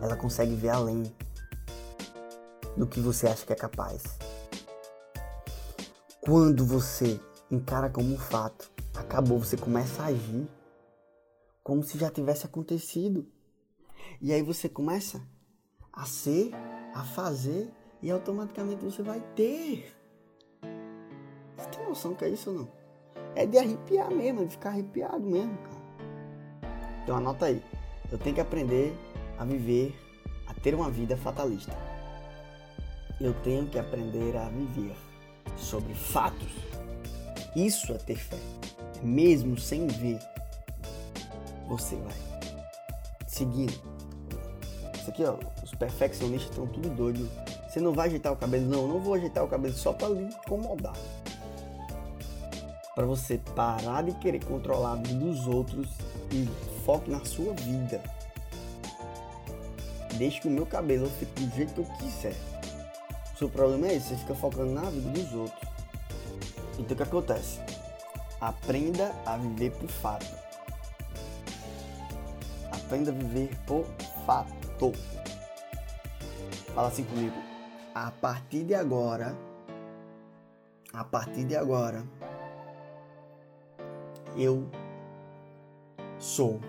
ela 0.02 0.16
consegue 0.16 0.54
ver 0.54 0.70
além 0.70 1.04
do 2.76 2.86
que 2.86 3.00
você 3.00 3.26
acha 3.26 3.46
que 3.46 3.52
é 3.52 3.56
capaz. 3.56 4.02
Quando 6.20 6.66
você 6.66 7.18
encara 7.50 7.88
como 7.88 8.12
um 8.12 8.18
fato, 8.18 8.70
acabou, 8.94 9.38
você 9.38 9.56
começa 9.56 10.02
a 10.02 10.06
agir. 10.06 10.48
como 11.62 11.82
se 11.82 11.96
já 11.96 12.10
tivesse 12.10 12.44
acontecido. 12.44 13.26
E 14.20 14.32
aí 14.32 14.42
você 14.42 14.68
começa 14.68 15.22
a 15.90 16.04
ser, 16.04 16.50
a 16.94 17.02
fazer 17.04 17.72
e 18.02 18.10
automaticamente 18.10 18.84
você 18.84 19.02
vai 19.02 19.20
ter. 19.34 19.90
Você 21.56 21.68
tem 21.70 21.88
noção 21.88 22.14
que 22.14 22.24
é 22.24 22.28
isso 22.28 22.50
ou 22.50 22.56
não? 22.56 22.83
É 23.36 23.46
de 23.46 23.58
arrepiar 23.58 24.10
mesmo, 24.10 24.46
de 24.46 24.52
ficar 24.52 24.70
arrepiado 24.70 25.20
mesmo, 25.20 25.56
cara. 25.58 26.72
Então 27.02 27.16
anota 27.16 27.46
aí. 27.46 27.62
Eu 28.10 28.18
tenho 28.18 28.34
que 28.34 28.40
aprender 28.40 28.96
a 29.38 29.44
viver, 29.44 29.94
a 30.46 30.54
ter 30.54 30.74
uma 30.74 30.90
vida 30.90 31.16
fatalista. 31.16 31.76
Eu 33.20 33.34
tenho 33.42 33.66
que 33.66 33.78
aprender 33.78 34.36
a 34.36 34.48
viver 34.48 34.96
sobre 35.56 35.94
fatos. 35.94 36.52
Isso 37.54 37.92
é 37.92 37.98
ter 37.98 38.16
fé. 38.16 38.38
Mesmo 39.02 39.58
sem 39.58 39.86
ver, 39.86 40.18
você 41.68 41.96
vai 41.96 42.14
seguindo. 43.26 43.74
Isso 44.94 45.10
aqui, 45.10 45.24
ó, 45.24 45.36
os 45.62 45.74
perfeccionistas 45.74 46.50
estão 46.50 46.66
tudo 46.66 46.88
doido. 46.88 47.28
Você 47.68 47.80
não 47.80 47.92
vai 47.92 48.06
ajeitar 48.06 48.32
o 48.32 48.36
cabelo? 48.36 48.66
Não, 48.66 48.86
não 48.86 49.00
vou 49.00 49.14
ajeitar 49.14 49.44
o 49.44 49.48
cabelo 49.48 49.74
só 49.74 49.92
para 49.92 50.08
lhe 50.08 50.22
incomodar. 50.22 50.94
Para 52.94 53.06
você 53.06 53.38
parar 53.56 54.02
de 54.02 54.12
querer 54.18 54.44
controlar 54.44 54.92
a 54.92 54.96
vida 54.96 55.14
dos 55.14 55.46
outros 55.46 55.88
e 56.30 56.48
foque 56.84 57.10
na 57.10 57.24
sua 57.24 57.52
vida. 57.54 58.00
Deixe 60.16 60.40
que 60.40 60.48
o 60.48 60.50
meu 60.50 60.64
cabelo 60.64 61.10
fique 61.10 61.44
do 61.44 61.56
jeito 61.56 61.74
que 61.74 61.80
eu 61.80 61.96
quiser. 61.96 62.36
O 63.34 63.38
seu 63.38 63.48
problema 63.48 63.88
é 63.88 63.96
esse, 63.96 64.10
você 64.10 64.16
fica 64.16 64.34
focando 64.34 64.72
na 64.72 64.88
vida 64.88 65.10
dos 65.10 65.32
outros. 65.34 65.68
Então 66.78 66.94
o 66.94 66.96
que 66.96 67.02
acontece? 67.02 67.60
Aprenda 68.40 69.12
a 69.26 69.36
viver 69.36 69.72
por 69.72 69.88
fato. 69.88 70.26
Aprenda 72.70 73.10
a 73.10 73.14
viver 73.14 73.50
por 73.66 73.84
fato. 74.24 74.92
Fala 76.74 76.88
assim 76.88 77.04
comigo. 77.04 77.36
A 77.94 78.10
partir 78.10 78.64
de 78.64 78.74
agora, 78.74 79.36
a 80.92 81.04
partir 81.04 81.44
de 81.44 81.56
agora, 81.56 82.04
eu 84.36 84.68
sou 86.18 86.60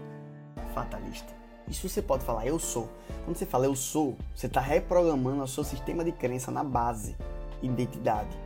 fatalista. 0.73 1.33
Isso 1.67 1.89
você 1.89 2.01
pode 2.01 2.23
falar, 2.23 2.45
eu 2.45 2.59
sou. 2.59 2.89
Quando 3.23 3.37
você 3.37 3.45
fala 3.45 3.65
eu 3.65 3.75
sou, 3.75 4.15
você 4.35 4.45
está 4.45 4.59
reprogramando 4.59 5.41
o 5.43 5.47
seu 5.47 5.63
sistema 5.63 6.03
de 6.03 6.11
crença 6.11 6.51
na 6.51 6.63
base, 6.63 7.15
identidade. 7.61 8.37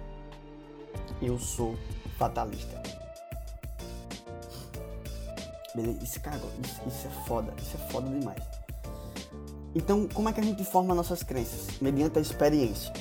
Eu 1.22 1.38
sou 1.38 1.76
fatalista. 2.17 2.82
Beleza? 5.76 6.03
Isso, 6.03 6.22
cara, 6.22 6.38
isso, 6.38 6.82
isso 6.88 7.07
é 7.07 7.26
foda. 7.26 7.53
Isso 7.57 7.76
é 7.76 7.91
foda 7.91 8.09
demais. 8.09 8.43
Então, 9.76 10.07
como 10.07 10.30
é 10.30 10.34
que 10.34 10.39
a 10.39 10.43
gente 10.43 10.63
forma 10.63 10.95
nossas 10.95 11.22
crenças? 11.22 11.80
Mediante 11.80 12.17
a 12.17 12.22
experiência. 12.22 12.91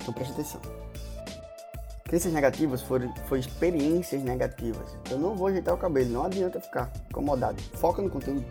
Então, 0.00 0.12
preste 0.12 0.32
atenção. 0.32 0.60
Crenças 2.08 2.32
negativas 2.32 2.82
foram, 2.82 3.14
foram 3.26 3.40
experiências 3.40 4.22
negativas. 4.22 4.96
Eu 5.08 5.18
não 5.18 5.36
vou 5.36 5.46
ajeitar 5.46 5.72
o 5.72 5.78
cabelo, 5.78 6.10
não 6.10 6.24
adianta 6.24 6.60
ficar 6.60 6.90
incomodado. 7.08 7.62
Foca 7.74 8.02
no 8.02 8.10
conteúdo 8.10 8.44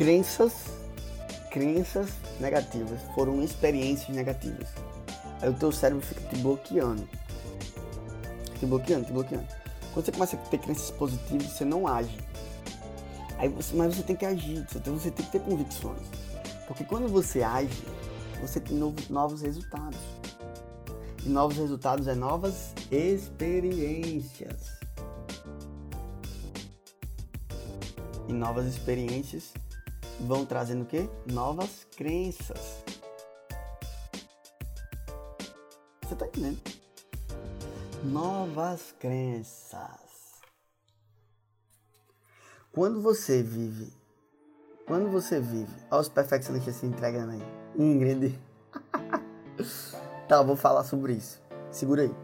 crenças, 0.00 0.54
crenças 1.50 2.08
negativas 2.40 3.02
foram 3.14 3.42
experiências 3.42 4.16
negativas. 4.16 4.66
Aí 5.42 5.50
o 5.50 5.52
teu 5.52 5.70
cérebro 5.70 6.02
fica 6.02 6.22
te 6.22 6.36
bloqueando. 6.40 7.06
Te 8.58 8.64
bloqueando, 8.64 9.04
te 9.04 9.12
bloqueando. 9.12 9.46
Quando 9.92 10.06
você 10.06 10.12
começa 10.12 10.36
a 10.36 10.38
ter 10.38 10.56
crenças 10.56 10.90
positivas, 10.92 11.48
você 11.48 11.66
não 11.66 11.86
age. 11.86 12.16
Aí 13.36 13.50
você, 13.50 13.76
mas 13.76 13.94
você 13.94 14.02
tem 14.02 14.16
que 14.16 14.24
agir, 14.24 14.66
você 14.66 14.80
tem, 15.10 15.26
que 15.26 15.32
ter 15.32 15.40
convicções. 15.40 16.00
Porque 16.66 16.82
quando 16.82 17.06
você 17.06 17.42
age, 17.42 17.84
você 18.40 18.58
tem 18.58 18.78
novos, 18.78 19.06
novos 19.10 19.42
resultados. 19.42 20.00
E 21.24 21.28
novos 21.28 21.56
resultados 21.58 22.06
é 22.06 22.14
novas 22.14 22.72
experiências. 22.90 24.80
E 28.28 28.32
novas 28.32 28.66
experiências 28.66 29.52
vão 30.20 30.46
trazendo 30.46 30.82
o 30.82 30.86
quê? 30.86 31.08
Novas 31.26 31.86
crenças. 31.96 32.82
Você 36.02 36.16
tá 36.16 36.26
entendendo? 36.26 36.60
Novas 38.04 38.94
crenças. 38.98 40.00
Quando 42.72 43.02
você 43.02 43.42
vive, 43.42 43.92
quando 44.86 45.10
você 45.10 45.40
vive, 45.40 45.74
olha 45.90 46.00
os 46.00 46.08
perfeccionistas 46.08 46.76
se 46.76 46.86
entregando 46.86 47.32
aí. 47.32 47.42
Ingrid. 47.76 48.40
tá, 50.36 50.42
vou 50.42 50.56
falar 50.56 50.84
sobre 50.84 51.12
isso. 51.14 51.40
Segura 51.70 52.02
aí. 52.02 52.14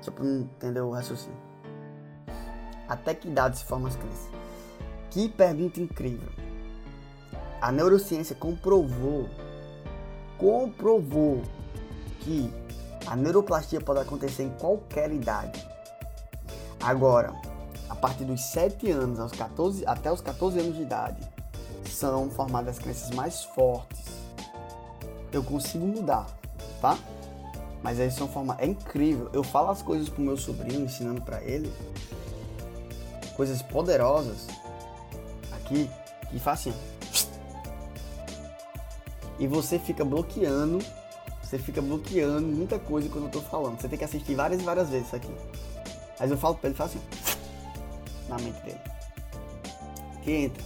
Só 0.00 0.10
pra 0.10 0.24
entender 0.24 0.80
o 0.80 0.90
raciocínio. 0.90 1.38
Até 2.88 3.14
que 3.14 3.28
idade 3.28 3.58
se 3.58 3.64
formam 3.64 3.88
as 3.88 3.96
crenças? 3.96 4.28
Que 5.10 5.28
pergunta 5.28 5.80
incrível 5.80 6.28
a 7.60 7.70
neurociência 7.70 8.34
comprovou, 8.34 9.28
comprovou 10.38 11.42
que 12.20 12.52
a 13.06 13.14
neuroplastia 13.14 13.80
pode 13.80 14.00
acontecer 14.00 14.44
em 14.44 14.50
qualquer 14.50 15.12
idade. 15.12 15.66
Agora, 16.82 17.34
a 17.88 17.94
partir 17.94 18.24
dos 18.24 18.40
7 18.46 18.90
anos 18.90 19.20
aos 19.20 19.32
14, 19.32 19.84
até 19.86 20.10
os 20.10 20.20
14 20.20 20.58
anos 20.58 20.76
de 20.76 20.82
idade, 20.82 21.20
são 21.84 22.30
formadas 22.30 22.76
as 22.76 22.82
crenças 22.82 23.10
mais 23.10 23.44
fortes. 23.44 24.06
Eu 25.32 25.42
consigo 25.44 25.86
mudar, 25.86 26.26
tá? 26.80 26.96
Mas 27.82 27.98
aí 27.98 28.10
são 28.10 28.28
formadas. 28.28 28.62
É 28.62 28.66
incrível. 28.66 29.30
Eu 29.32 29.42
falo 29.42 29.70
as 29.70 29.82
coisas 29.82 30.08
pro 30.08 30.22
meu 30.22 30.36
sobrinho, 30.36 30.84
ensinando 30.84 31.22
para 31.22 31.42
ele 31.42 31.72
coisas 33.36 33.62
poderosas 33.62 34.48
aqui 35.52 35.88
que 36.30 36.38
faz 36.38 36.60
assim 36.60 36.74
e 39.40 39.46
você 39.46 39.78
fica 39.78 40.04
bloqueando, 40.04 40.78
você 41.42 41.58
fica 41.58 41.80
bloqueando 41.80 42.46
muita 42.46 42.78
coisa 42.78 43.08
quando 43.08 43.24
eu 43.24 43.30
tô 43.30 43.40
falando. 43.40 43.80
Você 43.80 43.88
tem 43.88 43.98
que 43.98 44.04
assistir 44.04 44.34
várias 44.34 44.60
e 44.60 44.64
várias 44.64 44.90
vezes 44.90 45.06
isso 45.06 45.16
aqui. 45.16 45.34
Mas 46.18 46.30
eu 46.30 46.36
falo 46.36 46.56
pra 46.56 46.68
ele, 46.68 46.76
falo 46.76 46.90
assim, 46.90 47.00
na 48.28 48.36
mente 48.36 48.60
dele. 48.60 48.80
Que 50.22 50.32
entra. 50.32 50.62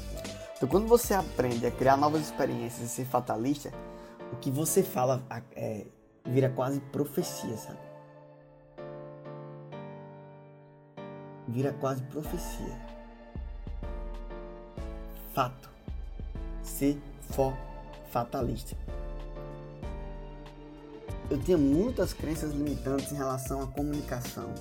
Então 0.56 0.68
quando 0.68 0.88
você 0.88 1.14
aprende 1.14 1.64
a 1.64 1.70
criar 1.70 1.96
novas 1.96 2.22
experiências 2.22 2.90
e 2.90 2.92
ser 2.92 3.04
fatalista, 3.04 3.72
o 4.32 4.36
que 4.36 4.50
você 4.50 4.82
fala 4.82 5.22
é, 5.54 5.86
vira 6.24 6.48
quase 6.48 6.80
profecia, 6.80 7.56
sabe? 7.56 7.78
Vira 11.48 11.72
quase 11.74 12.02
profecia. 12.04 12.80
Fato. 15.34 15.68
Se 16.62 17.00
for 17.30 17.52
fatalista. 18.10 18.76
Eu 21.30 21.40
tinha 21.40 21.58
muitas 21.58 22.12
crenças 22.12 22.52
limitantes 22.52 23.12
em 23.12 23.16
relação 23.16 23.62
à 23.62 23.66
comunicação. 23.66 24.52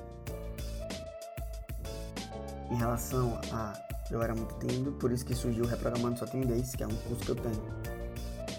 Em 2.72 2.76
relação 2.76 3.40
a 3.52 3.74
eu 4.12 4.22
era 4.22 4.36
muito 4.36 4.54
tímido, 4.60 4.92
por 4.94 5.12
isso 5.12 5.26
que 5.26 5.34
surgiu 5.34 5.64
o 5.64 5.68
Reprogramando 5.68 6.20
Sua 6.20 6.28
Timidez, 6.28 6.76
que 6.76 6.84
é 6.84 6.88
um 6.88 6.96
curso 6.96 7.24
que 7.24 7.30
eu 7.30 7.36
tenho, 7.36 7.64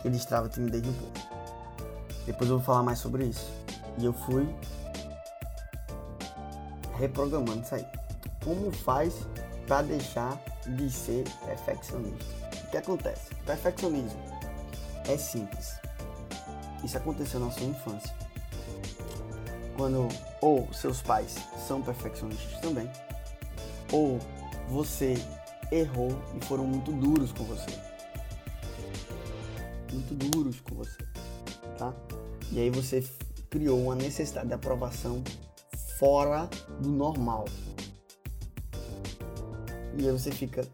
que 0.03 0.11
destrava 0.11 0.47
a 0.47 0.49
timidez 0.49 0.83
no 0.83 0.93
povo. 0.95 1.34
Depois 2.27 2.49
eu 2.51 2.57
vou 2.57 2.64
falar 2.64 2.83
mais 2.83 2.99
sobre 2.99 3.25
isso. 3.25 3.53
E 3.99 4.05
eu 4.05 4.12
fui 4.12 4.49
reprogramando 6.99 7.62
isso 7.62 7.75
aí. 7.75 7.87
Como 8.43 8.70
faz 8.72 9.14
para 9.66 9.83
deixar 9.83 10.39
de 10.66 10.91
ser 10.91 11.25
perfeccionista? 11.45 12.25
O 12.66 12.70
que 12.70 12.77
acontece? 12.77 13.35
Perfeccionismo 13.47 14.20
é 15.07 15.16
simples. 15.16 15.75
Isso 16.83 16.97
aconteceu 16.97 17.41
na 17.41 17.51
sua 17.51 17.66
infância. 17.66 18.14
Quando 19.77 20.09
ou 20.41 20.72
seus 20.72 21.03
pais 21.03 21.37
são 21.66 21.83
perfeccionistas 21.83 22.61
também, 22.61 22.89
ou 23.91 24.18
você 24.68 25.14
errou 25.72 26.11
e 26.35 26.45
foram 26.45 26.64
muito 26.64 26.93
duros 26.93 27.33
com 27.33 27.45
você. 27.45 27.70
Muito 29.93 30.14
duros 30.14 30.61
com 30.61 30.75
você, 30.75 30.99
tá? 31.79 31.93
E 32.53 32.61
aí 32.61 32.70
você 32.70 33.05
criou 33.51 33.80
uma 33.80 33.95
necessidade 33.95 34.49
de 34.49 34.55
aprovação 34.55 35.22
fora 35.99 36.49
do 36.80 36.90
normal. 36.90 37.45
E 39.97 40.07
aí 40.07 40.12
você 40.12 40.30
fica 40.30 40.68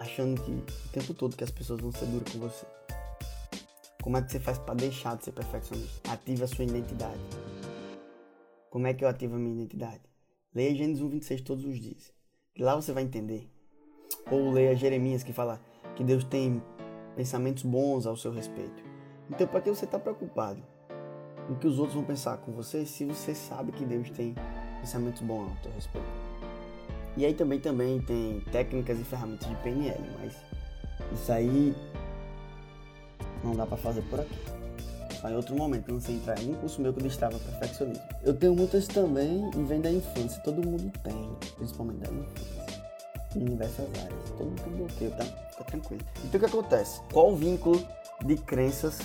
achando 0.00 0.40
que 0.42 0.50
o 0.50 0.88
tempo 0.92 1.14
todo 1.14 1.36
que 1.36 1.44
as 1.44 1.50
pessoas 1.50 1.80
vão 1.80 1.92
ser 1.92 2.06
duras 2.06 2.32
com 2.32 2.38
você. 2.40 2.66
Como 4.02 4.16
é 4.16 4.22
que 4.22 4.32
você 4.32 4.40
faz 4.40 4.58
para 4.58 4.74
deixar 4.74 5.16
de 5.16 5.24
ser 5.24 5.32
perfeccionista? 5.32 6.10
Ative 6.10 6.42
a 6.42 6.48
sua 6.48 6.64
identidade. 6.64 7.20
Como 8.70 8.86
é 8.86 8.94
que 8.94 9.04
eu 9.04 9.08
ativo 9.08 9.36
a 9.36 9.38
minha 9.38 9.54
identidade? 9.54 10.00
Leia 10.54 10.74
Gênesis 10.74 11.02
1, 11.02 11.08
26 11.08 11.40
todos 11.42 11.64
os 11.64 11.78
dias. 11.78 12.12
E 12.56 12.62
lá 12.62 12.74
você 12.74 12.92
vai 12.92 13.04
entender 13.04 13.48
Ou 14.30 14.50
leia 14.50 14.74
Jeremias 14.74 15.22
que 15.22 15.32
fala 15.32 15.60
que 15.94 16.02
Deus 16.02 16.24
tem 16.24 16.62
pensamentos 17.14 17.62
bons 17.62 18.06
ao 18.06 18.16
seu 18.16 18.32
respeito. 18.32 18.89
Então, 19.30 19.46
para 19.46 19.60
que 19.60 19.70
você 19.70 19.84
está 19.84 19.98
preocupado 19.98 20.60
com 21.46 21.54
o 21.54 21.56
que 21.56 21.66
os 21.66 21.78
outros 21.78 21.94
vão 21.94 22.04
pensar 22.04 22.36
com 22.38 22.52
você 22.52 22.84
se 22.84 23.04
você 23.04 23.34
sabe 23.34 23.70
que 23.70 23.84
Deus 23.84 24.10
tem 24.10 24.34
pensamentos 24.80 25.22
bons 25.22 25.50
ao 25.50 25.62
seu 25.62 25.72
respeito? 25.72 26.08
E 27.16 27.24
aí 27.24 27.32
também, 27.32 27.60
também 27.60 28.00
tem 28.02 28.40
técnicas 28.52 28.98
e 28.98 29.04
ferramentas 29.04 29.48
de 29.48 29.54
PNL, 29.56 30.02
mas 30.20 30.34
isso 31.12 31.32
aí 31.32 31.74
não 33.44 33.54
dá 33.54 33.66
para 33.66 33.76
fazer 33.76 34.02
por 34.02 34.20
aqui. 34.20 34.38
Só 35.20 35.28
em 35.28 35.36
outro 35.36 35.54
momento, 35.54 35.92
não 35.92 36.00
sei 36.00 36.16
entrar 36.16 36.40
em 36.40 36.50
um 36.50 36.54
curso 36.54 36.80
meu 36.80 36.94
que 36.94 37.02
destrava 37.02 37.38
perfeccionismo. 37.38 38.02
Eu 38.22 38.34
tenho 38.34 38.54
muitas 38.54 38.86
também 38.86 39.50
e 39.54 39.62
vem 39.64 39.80
da 39.80 39.92
infância, 39.92 40.40
todo 40.42 40.66
mundo 40.66 40.90
tem, 41.04 41.30
principalmente 41.56 41.98
da 41.98 42.10
infância. 42.10 42.59
Em 43.36 43.44
diversas 43.44 43.86
áreas. 43.98 44.30
Todo 44.36 44.46
mundo 44.46 44.62
tem 44.62 44.72
bloqueio, 44.72 45.10
tá? 45.12 45.24
Fica 45.24 45.64
tranquilo. 45.64 46.02
Então 46.24 46.38
o 46.38 46.40
que 46.40 46.46
acontece? 46.46 47.00
Qual 47.12 47.32
o 47.32 47.36
vínculo 47.36 47.86
de 48.24 48.36
crenças 48.36 48.98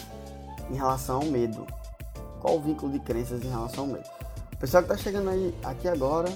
em 0.70 0.76
relação 0.76 1.18
ao 1.18 1.26
medo? 1.26 1.66
Qual 2.40 2.58
o 2.58 2.62
vínculo 2.62 2.92
de 2.92 3.00
crenças 3.00 3.44
em 3.44 3.50
relação 3.50 3.86
ao 3.86 3.90
medo? 3.92 4.10
Pessoal 4.60 4.84
que 4.84 4.90
tá 4.90 4.98
chegando 4.98 5.30
aí 5.30 5.54
aqui 5.64 5.88
agora, 5.88 6.30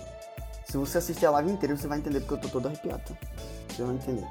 se 0.66 0.78
você 0.78 1.00
assistir 1.00 1.26
a 1.26 1.32
live 1.32 1.52
inteira, 1.52 1.76
você 1.76 1.88
vai 1.88 1.98
entender 1.98 2.20
porque 2.20 2.36
eu 2.36 2.42
tô 2.42 2.50
todo 2.50 2.68
arrepiado. 2.68 3.18
Você 3.70 3.84
vai 3.84 3.96
entender. 3.96 4.28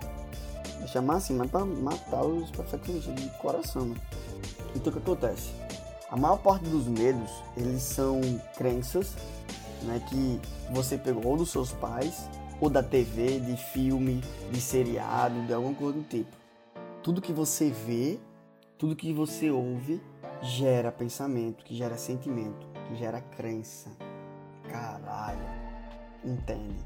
Vou 0.78 0.86
chamar 0.86 1.16
assim, 1.16 1.34
mas 1.34 1.50
pra 1.50 1.64
matar 1.64 2.22
os 2.22 2.50
perfeccionistas 2.50 3.14
de 3.16 3.28
coração, 3.38 3.86
né? 3.86 3.96
Então 4.76 4.92
o 4.92 4.96
que 4.96 5.02
acontece? 5.02 5.50
A 6.10 6.16
maior 6.16 6.38
parte 6.38 6.64
dos 6.64 6.86
medos, 6.86 7.30
eles 7.56 7.82
são 7.82 8.20
crenças, 8.56 9.14
né, 9.82 10.00
que 10.08 10.40
você 10.70 10.96
pegou 10.96 11.26
ou 11.26 11.36
dos 11.36 11.50
seus 11.50 11.72
pais, 11.72 12.28
ou 12.60 12.68
da 12.68 12.82
TV, 12.82 13.40
de 13.40 13.56
filme, 13.56 14.22
de 14.50 14.60
seriado, 14.60 15.40
de 15.46 15.52
alguma 15.52 15.74
coisa 15.74 15.98
do 15.98 16.04
tipo. 16.04 16.36
Tudo 17.02 17.20
que 17.20 17.32
você 17.32 17.70
vê, 17.70 18.18
tudo 18.76 18.96
que 18.96 19.12
você 19.12 19.50
ouve, 19.50 20.00
gera 20.42 20.90
pensamento, 20.90 21.64
que 21.64 21.74
gera 21.74 21.96
sentimento, 21.96 22.66
que 22.88 22.96
gera 22.96 23.20
crença. 23.20 23.90
Caralho. 24.68 25.38
Entende? 26.24 26.76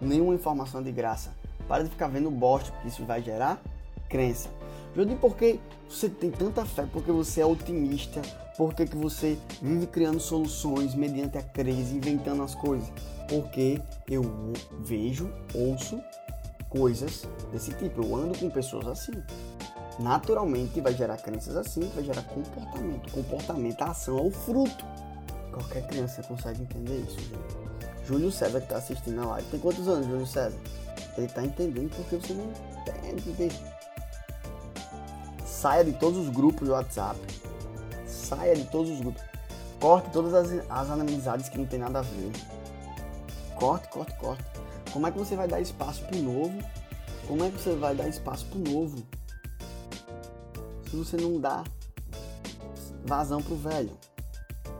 Nenhuma 0.00 0.34
informação 0.34 0.82
de 0.82 0.90
graça. 0.90 1.34
Para 1.68 1.84
de 1.84 1.90
ficar 1.90 2.08
vendo 2.08 2.30
bosta, 2.30 2.72
porque 2.72 2.88
isso 2.88 3.04
vai 3.04 3.22
gerar 3.22 3.62
crença. 4.08 4.48
Judy, 4.94 5.14
por 5.16 5.36
que 5.36 5.60
você 5.88 6.08
tem 6.08 6.30
tanta 6.30 6.64
fé? 6.64 6.86
Porque 6.92 7.12
você 7.12 7.40
é 7.40 7.46
otimista? 7.46 8.20
Por 8.60 8.74
que, 8.74 8.84
que 8.84 8.94
você 8.94 9.38
vive 9.62 9.86
criando 9.86 10.20
soluções 10.20 10.94
mediante 10.94 11.38
a 11.38 11.42
crise, 11.42 11.96
inventando 11.96 12.42
as 12.42 12.54
coisas? 12.54 12.92
Porque 13.26 13.80
eu 14.06 14.52
vejo, 14.80 15.32
ouço 15.54 15.98
coisas 16.68 17.26
desse 17.50 17.72
tipo. 17.72 18.02
Eu 18.02 18.14
ando 18.14 18.38
com 18.38 18.50
pessoas 18.50 18.86
assim. 18.86 19.12
Naturalmente 19.98 20.78
vai 20.82 20.92
gerar 20.92 21.16
crenças 21.16 21.56
assim, 21.56 21.80
vai 21.94 22.04
gerar 22.04 22.20
comportamento. 22.24 23.10
Comportamento, 23.10 23.80
a 23.80 23.92
ação 23.92 24.18
é 24.18 24.22
o 24.24 24.30
fruto. 24.30 24.84
Qualquer 25.50 25.86
criança 25.86 26.22
consegue 26.22 26.60
entender 26.60 26.98
isso, 26.98 27.18
gente. 27.18 28.06
Júlio 28.06 28.30
César 28.30 28.60
que 28.60 28.66
está 28.66 28.76
assistindo 28.76 29.22
a 29.22 29.24
live. 29.24 29.48
Tem 29.48 29.58
quantos 29.58 29.88
anos, 29.88 30.06
Júlio 30.06 30.26
César? 30.26 30.58
Ele 31.16 31.24
está 31.24 31.42
entendendo 31.42 31.96
porque 31.96 32.16
você 32.16 32.34
não 32.34 32.44
entende. 33.10 33.58
Saia 35.46 35.82
de 35.82 35.94
todos 35.94 36.18
os 36.18 36.28
grupos 36.28 36.68
do 36.68 36.74
WhatsApp. 36.74 37.18
Saia 38.30 38.54
de 38.54 38.64
todos 38.66 38.88
os 38.92 39.00
grupos. 39.00 39.22
Corte 39.80 40.08
todas 40.12 40.32
as, 40.32 40.50
as 40.70 41.48
que 41.48 41.58
não 41.58 41.66
tem 41.66 41.80
nada 41.80 41.98
a 41.98 42.02
ver. 42.02 42.30
Corte, 43.56 43.88
corte, 43.88 44.14
corte. 44.18 44.44
Como 44.92 45.04
é 45.04 45.10
que 45.10 45.18
você 45.18 45.34
vai 45.34 45.48
dar 45.48 45.60
espaço 45.60 46.04
pro 46.04 46.16
novo? 46.16 46.56
Como 47.26 47.42
é 47.42 47.50
que 47.50 47.60
você 47.60 47.74
vai 47.74 47.92
dar 47.92 48.08
espaço 48.08 48.46
pro 48.46 48.58
novo? 48.60 49.02
Se 50.88 50.96
você 50.96 51.16
não 51.16 51.40
dá 51.40 51.64
vazão 53.04 53.42
pro 53.42 53.56
velho. 53.56 53.90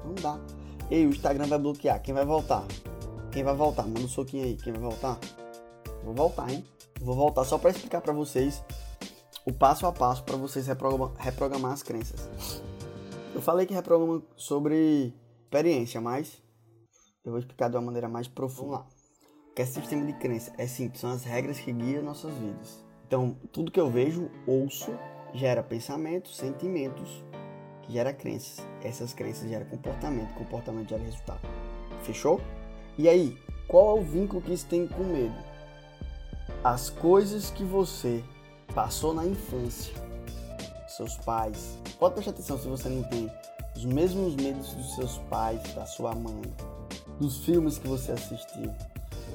Não 0.05 0.15
dá. 0.15 0.39
Ei, 0.89 1.05
o 1.05 1.11
Instagram 1.11 1.49
vai 1.49 1.59
bloquear. 1.59 2.01
Quem 2.01 2.15
vai 2.15 2.25
voltar? 2.25 2.65
Quem 3.33 3.43
vai 3.43 3.55
voltar? 3.57 3.83
Manda 3.83 4.01
um 4.01 4.09
soquinho 4.09 4.45
aí. 4.45 4.55
Quem 4.55 4.73
vai 4.73 4.83
voltar? 4.83 5.19
Vou 6.05 6.15
voltar, 6.15 6.49
hein? 6.51 6.65
Vou 7.01 7.17
voltar 7.17 7.45
só 7.45 7.59
para 7.59 7.71
explicar 7.71 8.01
para 8.01 8.13
vocês 8.13 8.63
o 9.45 9.53
passo 9.53 9.87
a 9.87 9.93
passo 9.93 10.23
para 10.23 10.37
vocês 10.37 10.69
reprogramar, 10.69 11.11
reprogramar 11.19 11.73
as 11.73 11.83
crenças. 11.83 12.29
Eu 13.35 13.41
falei 13.41 13.67
que 13.67 13.75
reprograma 13.75 14.23
sobre 14.37 15.15
experiência, 15.43 16.01
mas 16.01 16.43
eu 17.25 17.33
vou 17.33 17.39
explicar 17.39 17.69
de 17.69 17.77
uma 17.77 17.83
maneira 17.83 18.09
mais 18.09 18.27
profunda. 18.27 18.79
Vamos 18.79 18.81
lá. 18.81 19.01
O 19.51 19.55
que 19.55 19.63
é 19.63 19.67
sistema 19.67 20.05
de 20.05 20.13
crença? 20.15 20.53
É 20.59 20.67
simples, 20.67 21.01
são 21.01 21.11
as 21.11 21.25
regras 21.25 21.59
que 21.59 21.73
guiam 21.73 22.03
nossas 22.03 22.33
vidas. 22.35 22.85
Então, 23.07 23.37
tudo 23.53 23.71
que 23.71 23.81
eu 23.81 23.91
vejo, 23.91 24.31
ouço, 24.47 24.93
gera 25.35 25.63
pensamentos, 25.63 26.37
sentimentos, 26.37 27.25
que 27.83 27.93
gera 27.93 28.13
crenças. 28.13 28.65
Essas 28.83 29.13
crenças 29.13 29.49
geram 29.49 29.67
comportamento, 29.67 30.35
comportamento 30.35 30.89
gera 30.89 31.03
resultado. 31.03 31.41
Fechou? 32.03 32.41
E 32.97 33.09
aí, 33.09 33.37
qual 33.67 33.97
é 33.97 34.01
o 34.01 34.05
vínculo 34.05 34.43
que 34.43 34.53
isso 34.53 34.67
tem 34.67 34.87
com 34.87 35.03
medo? 35.03 35.35
As 36.63 36.91
coisas 36.91 37.51
que 37.51 37.65
você 37.65 38.23
passou 38.75 39.15
na 39.15 39.27
infância, 39.27 39.95
seus 41.01 41.17
pais. 41.17 41.79
Pode 41.99 42.15
prestar 42.15 42.33
atenção 42.33 42.59
se 42.59 42.69
você 42.69 42.89
não 42.89 43.03
tem 43.05 43.31
os 43.75 43.85
mesmos 43.85 44.35
medos 44.37 44.75
dos 44.75 44.95
seus 44.95 45.19
pais, 45.31 45.63
da 45.75 45.87
sua 45.87 46.15
mãe, 46.15 46.43
dos 47.19 47.39
filmes 47.39 47.79
que 47.79 47.89
você 47.89 48.13
assistiu. 48.13 48.71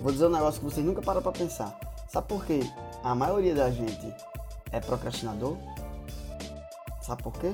Vou 0.02 0.12
dizer 0.12 0.28
um 0.28 0.32
negócio 0.32 0.60
que 0.60 0.66
vocês 0.66 0.86
nunca 0.86 1.02
param 1.02 1.22
para 1.22 1.32
pensar. 1.32 1.78
Sabe 2.08 2.28
por 2.28 2.46
quê? 2.46 2.60
A 3.04 3.16
maioria 3.16 3.56
da 3.56 3.72
gente 3.72 4.14
é 4.72 4.80
procrastinador? 4.80 5.58
Sabe 7.02 7.24
por 7.24 7.34
quê? 7.34 7.54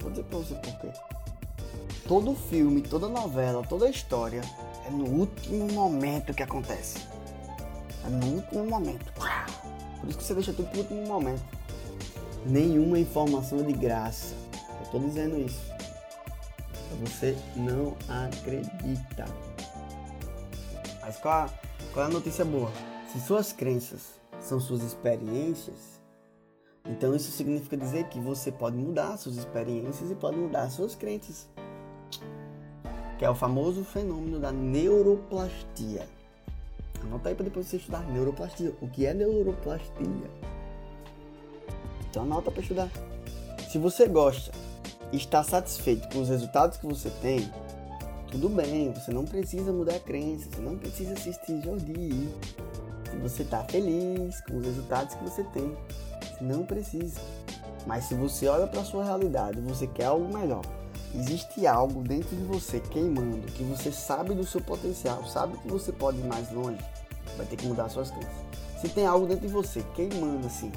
Vou 0.00 0.10
dizer 0.10 0.24
pra 0.24 0.38
você 0.38 0.54
por 0.54 0.80
quê. 0.80 0.88
Todo 2.08 2.34
filme, 2.34 2.82
toda 2.82 3.08
novela, 3.08 3.66
toda 3.68 3.90
história 3.90 4.40
é 4.86 4.90
no 4.90 5.04
último 5.04 5.70
momento 5.72 6.32
que 6.32 6.42
acontece. 6.42 7.00
É 8.04 8.08
no 8.08 8.36
último 8.36 8.64
momento. 8.64 9.12
Por 10.00 10.08
isso 10.08 10.18
que 10.18 10.24
você 10.24 10.34
deixa 10.34 10.52
tudo 10.52 10.68
pro 10.70 10.80
último 10.80 11.06
momento. 11.06 11.42
Nenhuma 12.48 12.96
informação 12.96 13.58
é 13.58 13.62
de 13.64 13.72
graça. 13.72 14.34
Eu 14.84 14.90
tô 14.92 14.98
dizendo 15.00 15.36
isso. 15.36 15.60
Você 17.00 17.36
não 17.56 17.96
acredita. 18.08 19.24
Mas 21.00 21.16
qual 21.18 21.34
a, 21.34 21.50
qual 21.92 22.06
a 22.06 22.08
notícia 22.08 22.44
boa? 22.44 22.70
Se 23.12 23.20
suas 23.20 23.52
crenças 23.52 24.20
são 24.40 24.60
suas 24.60 24.82
experiências, 24.82 26.00
então 26.84 27.16
isso 27.16 27.32
significa 27.32 27.76
dizer 27.76 28.04
que 28.04 28.20
você 28.20 28.52
pode 28.52 28.76
mudar 28.76 29.16
suas 29.16 29.36
experiências 29.36 30.08
e 30.10 30.14
pode 30.14 30.36
mudar 30.36 30.70
suas 30.70 30.94
crenças. 30.94 31.48
Que 33.18 33.24
é 33.24 33.30
o 33.30 33.34
famoso 33.34 33.82
fenômeno 33.82 34.38
da 34.38 34.52
neuroplastia. 34.52 36.06
Anota 37.02 37.28
aí 37.28 37.34
para 37.34 37.44
depois 37.44 37.66
você 37.66 37.76
estudar 37.76 38.06
neuroplastia. 38.06 38.72
O 38.80 38.88
que 38.88 39.04
é 39.04 39.12
neuroplastia? 39.12 40.30
Então 42.16 42.24
anota 42.24 42.50
para 42.50 42.62
estudar. 42.62 42.90
Se 43.68 43.76
você 43.76 44.08
gosta 44.08 44.50
e 45.12 45.18
está 45.18 45.42
satisfeito 45.42 46.08
com 46.08 46.22
os 46.22 46.30
resultados 46.30 46.78
que 46.78 46.86
você 46.86 47.10
tem, 47.20 47.52
tudo 48.30 48.48
bem, 48.48 48.90
você 48.90 49.10
não 49.10 49.26
precisa 49.26 49.70
mudar 49.70 49.96
a 49.96 50.00
crença, 50.00 50.48
você 50.50 50.62
não 50.62 50.78
precisa 50.78 51.12
assistir 51.12 51.60
Jordi. 51.62 52.30
Se 53.10 53.16
você 53.18 53.42
está 53.42 53.62
feliz 53.64 54.40
com 54.46 54.56
os 54.56 54.64
resultados 54.64 55.14
que 55.14 55.24
você 55.24 55.44
tem, 55.44 55.76
você 56.22 56.42
não 56.42 56.64
precisa. 56.64 57.20
Mas 57.86 58.04
se 58.04 58.14
você 58.14 58.48
olha 58.48 58.66
para 58.66 58.80
a 58.80 58.84
sua 58.84 59.04
realidade, 59.04 59.60
você 59.60 59.86
quer 59.86 60.06
algo 60.06 60.32
melhor, 60.32 60.64
existe 61.14 61.66
algo 61.66 62.02
dentro 62.02 62.34
de 62.34 62.44
você 62.44 62.80
queimando, 62.80 63.42
que 63.52 63.62
você 63.62 63.92
sabe 63.92 64.32
do 64.32 64.46
seu 64.46 64.62
potencial, 64.62 65.22
sabe 65.26 65.58
que 65.58 65.68
você 65.68 65.92
pode 65.92 66.16
ir 66.16 66.24
mais 66.24 66.50
longe, 66.50 66.82
vai 67.36 67.44
ter 67.44 67.56
que 67.56 67.66
mudar 67.66 67.90
suas 67.90 68.10
crenças. 68.10 68.46
Se 68.80 68.88
tem 68.88 69.04
algo 69.04 69.26
dentro 69.26 69.46
de 69.46 69.52
você 69.52 69.84
queimando 69.94 70.46
assim, 70.46 70.72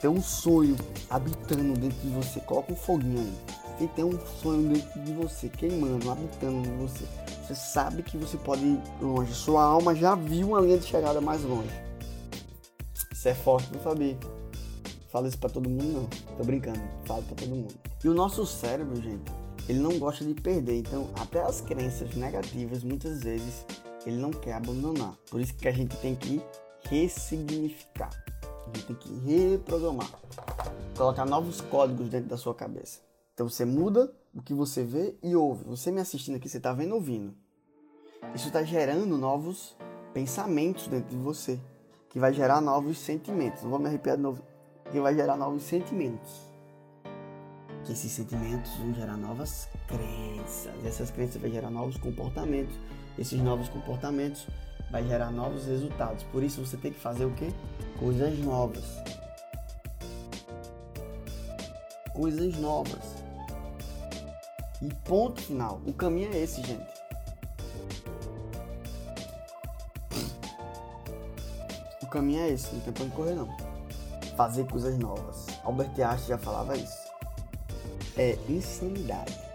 tem 0.00 0.08
um 0.08 0.22
sonho 0.22 0.76
habitando 1.10 1.74
dentro 1.74 1.98
de 1.98 2.08
você, 2.10 2.40
coloca 2.40 2.72
um 2.72 2.76
foguinho 2.76 3.20
aí. 3.20 3.58
Se 3.78 3.86
tem 3.88 4.04
um 4.04 4.18
sonho 4.40 4.72
dentro 4.72 5.00
de 5.02 5.12
você 5.12 5.48
queimando, 5.48 6.10
habitando 6.10 6.68
em 6.68 6.76
você, 6.78 7.04
você 7.46 7.54
sabe 7.54 8.02
que 8.02 8.16
você 8.16 8.36
pode 8.36 8.64
ir 8.64 8.80
longe. 9.00 9.32
Sua 9.32 9.62
alma 9.62 9.94
já 9.94 10.14
viu 10.14 10.48
uma 10.48 10.60
linha 10.60 10.78
de 10.78 10.86
chegada 10.86 11.20
mais 11.20 11.42
longe. 11.42 11.70
Isso 13.12 13.28
é 13.28 13.34
forte, 13.34 13.72
não 13.72 13.82
sabia. 13.82 14.16
Fala 15.10 15.26
isso 15.26 15.38
pra 15.38 15.48
todo 15.48 15.68
mundo, 15.68 15.84
não. 15.84 16.36
Tô 16.36 16.44
brincando. 16.44 16.80
Fala 17.04 17.22
pra 17.22 17.34
todo 17.34 17.48
mundo. 17.48 17.74
E 18.04 18.08
o 18.08 18.14
nosso 18.14 18.44
cérebro, 18.46 18.94
gente, 19.02 19.32
ele 19.68 19.78
não 19.78 19.98
gosta 19.98 20.24
de 20.24 20.34
perder. 20.34 20.78
Então, 20.78 21.08
até 21.18 21.40
as 21.40 21.60
crenças 21.60 22.14
negativas, 22.14 22.84
muitas 22.84 23.22
vezes, 23.22 23.64
ele 24.06 24.16
não 24.16 24.30
quer 24.30 24.52
abandonar. 24.52 25.14
Por 25.30 25.40
isso 25.40 25.54
que 25.54 25.66
a 25.66 25.72
gente 25.72 25.96
tem 25.96 26.14
que 26.14 26.40
ressignificar. 26.88 28.10
Gente 28.74 28.86
tem 28.86 28.96
que 28.96 29.12
reprogramar. 29.20 30.10
Colocar 30.96 31.24
novos 31.24 31.60
códigos 31.60 32.08
dentro 32.08 32.28
da 32.28 32.36
sua 32.36 32.54
cabeça. 32.54 33.00
Então 33.34 33.48
você 33.48 33.64
muda 33.64 34.12
o 34.34 34.42
que 34.42 34.52
você 34.52 34.82
vê 34.82 35.16
e 35.22 35.36
ouve. 35.36 35.64
Você 35.64 35.90
me 35.90 36.00
assistindo 36.00 36.36
aqui, 36.36 36.48
você 36.48 36.56
está 36.56 36.72
vendo 36.72 36.94
ouvindo. 36.94 37.34
Isso 38.34 38.48
está 38.48 38.62
gerando 38.62 39.16
novos 39.16 39.76
pensamentos 40.12 40.88
dentro 40.88 41.10
de 41.10 41.16
você. 41.16 41.58
Que 42.08 42.18
vai 42.18 42.32
gerar 42.32 42.60
novos 42.60 42.98
sentimentos. 42.98 43.62
Não 43.62 43.70
vou 43.70 43.78
me 43.78 43.86
arrepiar 43.86 44.16
de 44.16 44.22
novo. 44.22 44.42
Que 44.90 45.00
vai 45.00 45.14
gerar 45.14 45.36
novos 45.36 45.62
sentimentos. 45.62 46.48
Que 47.84 47.92
esses 47.92 48.10
sentimentos 48.10 48.74
vão 48.76 48.92
gerar 48.94 49.16
novas 49.16 49.68
crenças. 49.86 50.84
Essas 50.84 51.10
crenças 51.10 51.40
vão 51.40 51.50
gerar 51.50 51.70
novos 51.70 51.96
comportamentos. 51.96 52.74
Esses 53.18 53.40
novos 53.40 53.68
comportamentos 53.68 54.46
vai 54.90 55.06
gerar 55.06 55.30
novos 55.30 55.66
resultados. 55.66 56.22
Por 56.24 56.42
isso 56.42 56.64
você 56.64 56.76
tem 56.76 56.92
que 56.92 57.00
fazer 57.00 57.24
o 57.24 57.34
quê? 57.34 57.52
Coisas 57.98 58.38
novas. 58.38 58.84
Coisas 62.12 62.56
novas. 62.58 63.18
E 64.80 64.92
ponto 65.04 65.40
final. 65.40 65.80
O 65.86 65.92
caminho 65.92 66.32
é 66.32 66.38
esse, 66.38 66.62
gente. 66.62 66.98
O 72.02 72.06
caminho 72.06 72.40
é 72.40 72.50
esse, 72.50 72.72
não 72.74 72.80
tem 72.80 72.92
pra 72.92 73.06
correr 73.16 73.34
não. 73.34 73.48
Fazer 74.36 74.64
coisas 74.66 74.96
novas. 74.98 75.46
Albert 75.64 75.90
Einstein 75.90 76.28
já 76.28 76.38
falava 76.38 76.76
isso. 76.76 77.08
É 78.16 78.38
insanidade. 78.48 79.47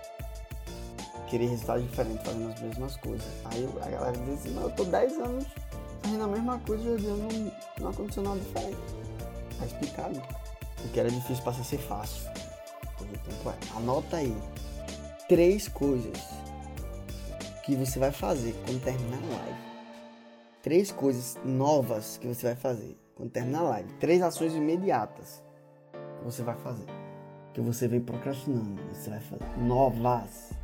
Querer 1.34 1.48
resultados 1.48 1.84
diferentes 1.90 2.24
fazendo 2.24 2.54
as 2.54 2.62
mesmas 2.62 2.96
coisas. 2.98 3.26
Aí 3.46 3.68
a 3.82 3.90
galera 3.90 4.16
diz 4.20 4.36
assim, 4.36 4.52
mas 4.54 4.66
eu 4.66 4.70
tô 4.70 4.84
10 4.84 5.14
anos 5.14 5.46
fazendo 6.04 6.24
a 6.26 6.28
mesma 6.28 6.60
coisa 6.60 6.84
e 6.84 7.02
não, 7.08 7.52
não 7.80 7.90
aconteceu 7.90 8.22
nada 8.22 8.40
diferente. 8.40 8.78
Tá 9.58 9.66
explicado. 9.66 10.22
O 10.86 10.90
que 10.90 11.00
era 11.00 11.10
difícil 11.10 11.44
passa 11.44 11.62
a 11.62 11.64
ser 11.64 11.80
fácil. 11.80 12.30
É. 12.30 13.78
Anota 13.78 14.18
aí 14.18 14.38
três 15.28 15.68
coisas 15.68 16.20
que 17.66 17.76
você 17.76 17.98
vai 17.98 18.12
fazer 18.12 18.54
quando 18.64 18.84
terminar 18.84 19.18
a 19.18 19.36
live. 19.38 19.60
Três 20.62 20.92
coisas 20.92 21.40
novas 21.44 22.16
que 22.18 22.28
você 22.28 22.46
vai 22.46 22.56
fazer 22.56 22.96
quando 23.16 23.32
terminar 23.32 23.62
a 23.62 23.70
live. 23.70 23.92
Três 23.94 24.22
ações 24.22 24.54
imediatas 24.54 25.44
que 25.92 26.26
você 26.26 26.44
vai 26.44 26.58
fazer. 26.58 26.86
Que 27.56 27.60
você 27.60 27.88
vem 27.88 28.02
procrastinando. 28.02 28.80
Você 28.94 29.10
vai 29.10 29.20
fazer. 29.20 29.58
Novas. 29.58 30.62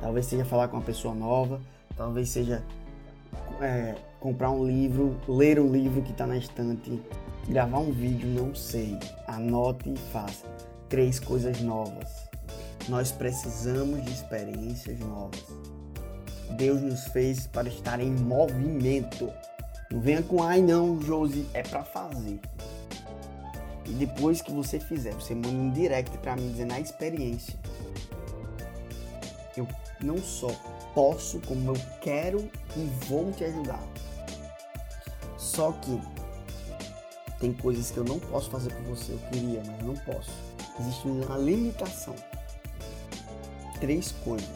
Talvez 0.00 0.26
seja 0.26 0.44
falar 0.44 0.68
com 0.68 0.76
uma 0.76 0.82
pessoa 0.82 1.14
nova. 1.14 1.60
Talvez 1.96 2.28
seja 2.28 2.62
é, 3.60 3.94
comprar 4.18 4.50
um 4.50 4.66
livro, 4.66 5.16
ler 5.28 5.60
um 5.60 5.70
livro 5.70 6.02
que 6.02 6.12
está 6.12 6.26
na 6.26 6.36
estante, 6.36 7.00
gravar 7.48 7.78
um 7.78 7.92
vídeo, 7.92 8.28
não 8.28 8.54
sei. 8.54 8.98
Anote 9.26 9.92
e 9.92 9.96
faça. 10.12 10.46
Três 10.88 11.20
coisas 11.20 11.60
novas 11.60 12.30
nós 12.88 13.12
precisamos 13.12 14.04
de 14.04 14.10
experiências 14.10 14.98
novas. 15.00 15.44
Deus 16.56 16.80
nos 16.80 17.04
fez 17.08 17.46
para 17.46 17.68
estar 17.68 18.00
em 18.00 18.10
movimento. 18.10 19.30
Não 19.90 20.00
venha 20.00 20.22
com 20.22 20.42
ai 20.42 20.60
não, 20.60 21.00
Josi, 21.00 21.46
é 21.54 21.62
para 21.62 21.84
fazer. 21.84 22.40
E 23.86 23.92
depois 23.92 24.40
que 24.42 24.52
você 24.52 24.78
fizer, 24.78 25.12
você 25.14 25.34
manda 25.34 25.48
um 25.48 25.70
direct 25.70 26.16
para 26.18 26.36
mim 26.36 26.50
dizendo 26.50 26.74
a 26.74 26.80
experiência. 26.80 27.58
Eu 29.56 29.66
não 30.00 30.18
só 30.18 30.48
posso, 30.94 31.40
como 31.40 31.70
eu 31.70 31.80
quero 32.00 32.50
e 32.76 32.84
vou 33.06 33.30
te 33.32 33.44
ajudar. 33.44 33.82
Só 35.36 35.72
que 35.72 36.00
tem 37.38 37.52
coisas 37.52 37.90
que 37.90 37.98
eu 37.98 38.04
não 38.04 38.18
posso 38.18 38.50
fazer 38.50 38.72
por 38.72 38.96
você. 38.96 39.12
Eu 39.12 39.18
queria, 39.30 39.62
mas 39.66 39.82
não 39.84 39.94
posso. 39.94 40.30
Existe 40.78 41.08
uma 41.08 41.36
limitação 41.36 42.14
três 43.80 44.12
coisas. 44.12 44.48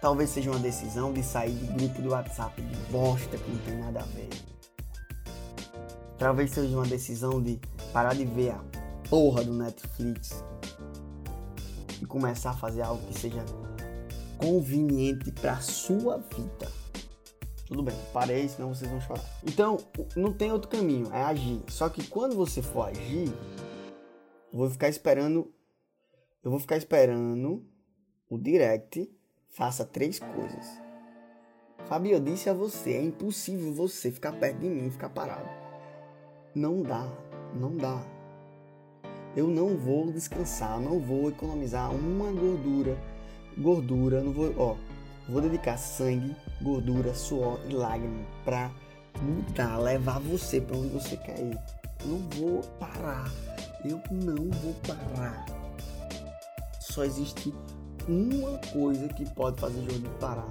Talvez 0.00 0.30
seja 0.30 0.50
uma 0.50 0.60
decisão 0.60 1.12
de 1.12 1.22
sair 1.22 1.52
do 1.52 1.72
grupo 1.72 2.02
do 2.02 2.10
WhatsApp 2.10 2.60
de 2.60 2.76
bosta 2.92 3.36
que 3.36 3.50
não 3.50 3.58
tem 3.58 3.78
nada 3.78 4.00
a 4.00 4.04
ver. 4.04 4.28
Talvez 6.18 6.50
seja 6.50 6.76
uma 6.76 6.86
decisão 6.86 7.42
de 7.42 7.58
parar 7.92 8.14
de 8.14 8.24
ver 8.24 8.50
a 8.50 8.60
porra 9.08 9.42
do 9.42 9.52
Netflix 9.52 10.44
e 12.00 12.06
começar 12.06 12.50
a 12.50 12.54
fazer 12.54 12.82
algo 12.82 13.04
que 13.06 13.18
seja 13.18 13.44
conveniente 14.38 15.30
para 15.32 15.60
sua 15.60 16.18
vida. 16.18 16.70
Tudo 17.66 17.82
bem, 17.82 17.94
parei, 18.14 18.48
senão 18.48 18.74
vocês 18.74 18.90
vão 18.90 19.00
chorar. 19.00 19.22
Então, 19.44 19.76
não 20.16 20.32
tem 20.32 20.50
outro 20.50 20.70
caminho, 20.70 21.12
é 21.12 21.22
agir. 21.22 21.60
Só 21.68 21.90
que 21.90 22.06
quando 22.06 22.34
você 22.34 22.62
for 22.62 22.88
agir, 22.88 23.28
eu 24.50 24.58
vou 24.58 24.70
ficar 24.70 24.88
esperando. 24.88 25.52
Eu 26.42 26.50
vou 26.50 26.58
ficar 26.58 26.78
esperando 26.78 27.66
o 28.30 28.38
direct, 28.38 29.10
faça 29.50 29.84
três 29.84 30.18
coisas. 30.18 30.66
Fabio, 31.86 32.12
eu 32.12 32.20
disse 32.20 32.48
a 32.48 32.54
você, 32.54 32.92
é 32.92 33.02
impossível 33.02 33.72
você 33.74 34.10
ficar 34.10 34.32
perto 34.32 34.60
de 34.60 34.68
mim 34.68 34.90
ficar 34.90 35.10
parado. 35.10 35.48
Não 36.54 36.82
dá, 36.82 37.06
não 37.54 37.76
dá. 37.76 38.02
Eu 39.36 39.46
não 39.46 39.76
vou 39.76 40.10
descansar, 40.10 40.80
não 40.80 40.98
vou 40.98 41.28
economizar 41.28 41.94
uma 41.94 42.32
gordura, 42.32 42.98
gordura, 43.58 44.22
não 44.22 44.32
vou, 44.32 44.54
ó, 44.56 44.76
vou 45.28 45.42
dedicar 45.42 45.76
sangue, 45.76 46.34
gordura, 46.62 47.14
suor 47.14 47.60
e 47.68 47.72
lágrima 47.72 48.24
para 48.44 48.70
mudar, 49.20 49.78
levar 49.78 50.20
você 50.20 50.60
para 50.60 50.76
onde 50.76 50.88
você 50.88 51.16
quer 51.16 51.38
ir. 51.40 51.58
Não 52.04 52.18
vou 52.30 52.62
parar. 52.78 53.30
Eu 53.84 54.00
não 54.10 54.50
vou 54.50 54.74
parar. 54.86 55.44
Só 56.80 57.04
existe 57.04 57.52
uma 58.08 58.58
coisa 58.72 59.08
que 59.08 59.28
pode 59.34 59.60
fazer 59.60 59.78
o 59.80 59.90
jogo 59.90 60.08
parar. 60.20 60.48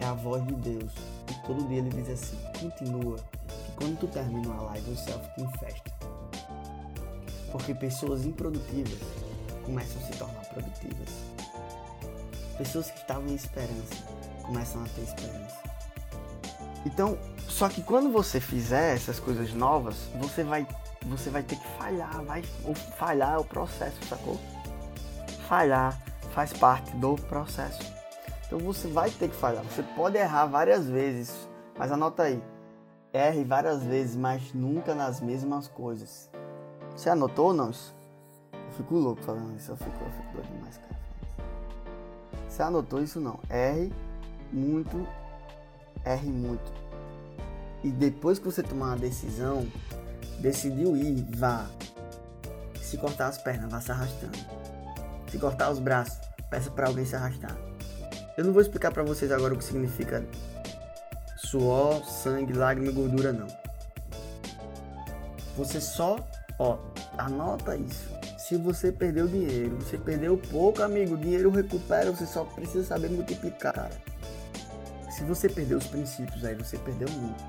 É 0.00 0.04
a 0.04 0.14
voz 0.14 0.44
de 0.46 0.54
Deus. 0.54 0.92
E 1.30 1.46
todo 1.46 1.66
dia 1.68 1.78
ele 1.78 1.90
diz 1.90 2.08
assim: 2.10 2.36
continua. 2.60 3.16
Que 3.16 3.72
quando 3.76 3.98
tu 3.98 4.06
termina 4.08 4.48
uma 4.48 4.62
live, 4.62 4.90
o 4.90 4.96
céu 4.96 5.18
fica 5.18 5.40
em 5.40 5.58
festa. 5.58 5.92
Porque 7.50 7.74
pessoas 7.74 8.24
improdutivas 8.24 8.98
começam 9.64 10.02
a 10.02 10.06
se 10.06 10.18
tornar 10.18 10.44
produtivas. 10.46 11.33
Pessoas 12.56 12.90
que 12.90 12.98
estavam 12.98 13.26
em 13.26 13.34
esperança 13.34 13.96
começam 14.42 14.82
a 14.82 14.86
ter 14.88 15.02
esperança. 15.02 15.58
Então, 16.86 17.18
só 17.48 17.68
que 17.68 17.82
quando 17.82 18.10
você 18.10 18.40
fizer 18.40 18.94
essas 18.94 19.18
coisas 19.18 19.52
novas, 19.52 19.96
você 20.20 20.44
vai, 20.44 20.66
você 21.06 21.30
vai 21.30 21.42
ter 21.42 21.56
que 21.56 21.66
falhar, 21.78 22.22
vai 22.24 22.42
falhar 22.98 23.40
o 23.40 23.44
processo, 23.44 23.96
sacou? 24.08 24.38
Falhar, 25.48 25.98
faz 26.32 26.52
parte 26.52 26.90
do 26.96 27.14
processo. 27.14 27.80
Então 28.46 28.58
você 28.58 28.86
vai 28.88 29.10
ter 29.10 29.28
que 29.28 29.36
falhar. 29.36 29.64
Você 29.64 29.82
pode 29.82 30.16
errar 30.16 30.46
várias 30.46 30.86
vezes, 30.86 31.48
mas 31.78 31.90
anota 31.90 32.24
aí. 32.24 32.42
Erre 33.12 33.44
várias 33.44 33.82
vezes, 33.82 34.16
mas 34.16 34.52
nunca 34.52 34.94
nas 34.94 35.20
mesmas 35.20 35.68
coisas. 35.68 36.30
Você 36.94 37.08
anotou 37.08 37.46
ou 37.46 37.52
não? 37.52 37.70
Eu 38.52 38.72
fico 38.76 38.94
louco 38.94 39.22
falando 39.22 39.56
isso. 39.56 39.70
Eu 39.70 39.76
fico, 39.76 40.04
eu 40.04 40.10
fico 40.10 40.32
doido 40.32 40.52
demais, 40.52 40.78
cara. 40.78 40.93
Você 42.54 42.62
anotou 42.62 43.02
isso 43.02 43.18
não? 43.18 43.40
Erre 43.50 43.92
muito, 44.52 45.04
erre 46.04 46.28
muito. 46.28 46.72
E 47.82 47.90
depois 47.90 48.38
que 48.38 48.44
você 48.44 48.62
tomar 48.62 48.90
uma 48.90 48.96
decisão, 48.96 49.66
decidiu 50.38 50.96
ir, 50.96 51.26
vá. 51.36 51.66
Se 52.80 52.96
cortar 52.96 53.26
as 53.26 53.38
pernas, 53.38 53.72
vá 53.72 53.80
se 53.80 53.90
arrastando. 53.90 54.38
Se 55.28 55.36
cortar 55.36 55.68
os 55.68 55.80
braços, 55.80 56.16
peça 56.48 56.70
para 56.70 56.86
alguém 56.86 57.04
se 57.04 57.16
arrastar. 57.16 57.56
Eu 58.36 58.44
não 58.44 58.52
vou 58.52 58.62
explicar 58.62 58.92
para 58.92 59.02
vocês 59.02 59.32
agora 59.32 59.52
o 59.52 59.58
que 59.58 59.64
significa 59.64 60.24
suor, 61.36 62.04
sangue, 62.04 62.52
lágrima 62.52 62.92
e 62.92 62.94
gordura 62.94 63.32
não. 63.32 63.48
Você 65.56 65.80
só, 65.80 66.24
ó, 66.60 66.78
anota 67.18 67.76
isso. 67.76 68.13
Se 68.54 68.58
você 68.58 68.92
perdeu 68.92 69.26
dinheiro, 69.26 69.74
você 69.80 69.98
perdeu 69.98 70.38
pouco, 70.38 70.80
amigo, 70.80 71.16
dinheiro 71.16 71.50
recupera, 71.50 72.12
você 72.12 72.24
só 72.24 72.44
precisa 72.44 72.84
saber 72.84 73.10
multiplicar, 73.10 73.72
cara. 73.72 74.00
Se 75.10 75.24
você 75.24 75.48
perdeu 75.48 75.76
os 75.76 75.88
princípios, 75.88 76.44
aí 76.44 76.54
você 76.54 76.78
perdeu 76.78 77.08
muito. 77.10 77.44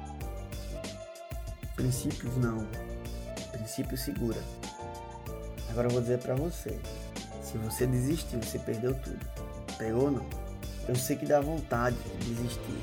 Princípios 1.75 2.35
não. 2.37 2.67
Princípio 3.51 3.95
segura. 3.95 4.39
Agora 5.69 5.89
eu 5.89 5.91
vou 5.91 6.01
dizer 6.01 6.17
para 6.17 6.33
você. 6.33 6.75
Se 7.43 7.55
você 7.59 7.85
desistiu, 7.85 8.41
você 8.41 8.57
perdeu 8.57 8.95
tudo. 8.95 9.23
Pegou 9.77 10.05
ou 10.05 10.11
não? 10.11 10.25
Eu 10.87 10.95
sei 10.95 11.15
que 11.17 11.27
dá 11.27 11.39
vontade 11.39 11.95
de 11.97 12.33
desistir. 12.33 12.81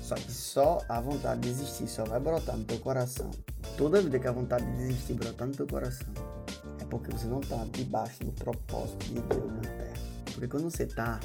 Só 0.00 0.14
que 0.14 0.30
só 0.30 0.78
a 0.88 1.00
vontade 1.00 1.40
de 1.40 1.48
desistir 1.48 1.88
só 1.88 2.04
vai 2.04 2.20
brotar 2.20 2.56
no 2.56 2.62
teu 2.62 2.78
coração. 2.78 3.32
Toda 3.76 4.00
vida 4.00 4.16
que 4.20 4.28
a 4.28 4.32
vontade 4.32 4.64
de 4.64 4.76
desistir 4.76 5.14
brotar 5.14 5.48
no 5.48 5.56
teu 5.56 5.66
coração 5.66 6.06
porque 6.94 7.10
você 7.10 7.26
não 7.26 7.40
está 7.40 7.56
debaixo 7.72 8.22
do 8.22 8.30
propósito 8.30 9.04
de 9.06 9.20
Deus 9.20 9.52
na 9.52 9.60
terra. 9.62 9.94
Porque 10.26 10.46
quando 10.46 10.70
você 10.70 10.84
está, 10.84 11.18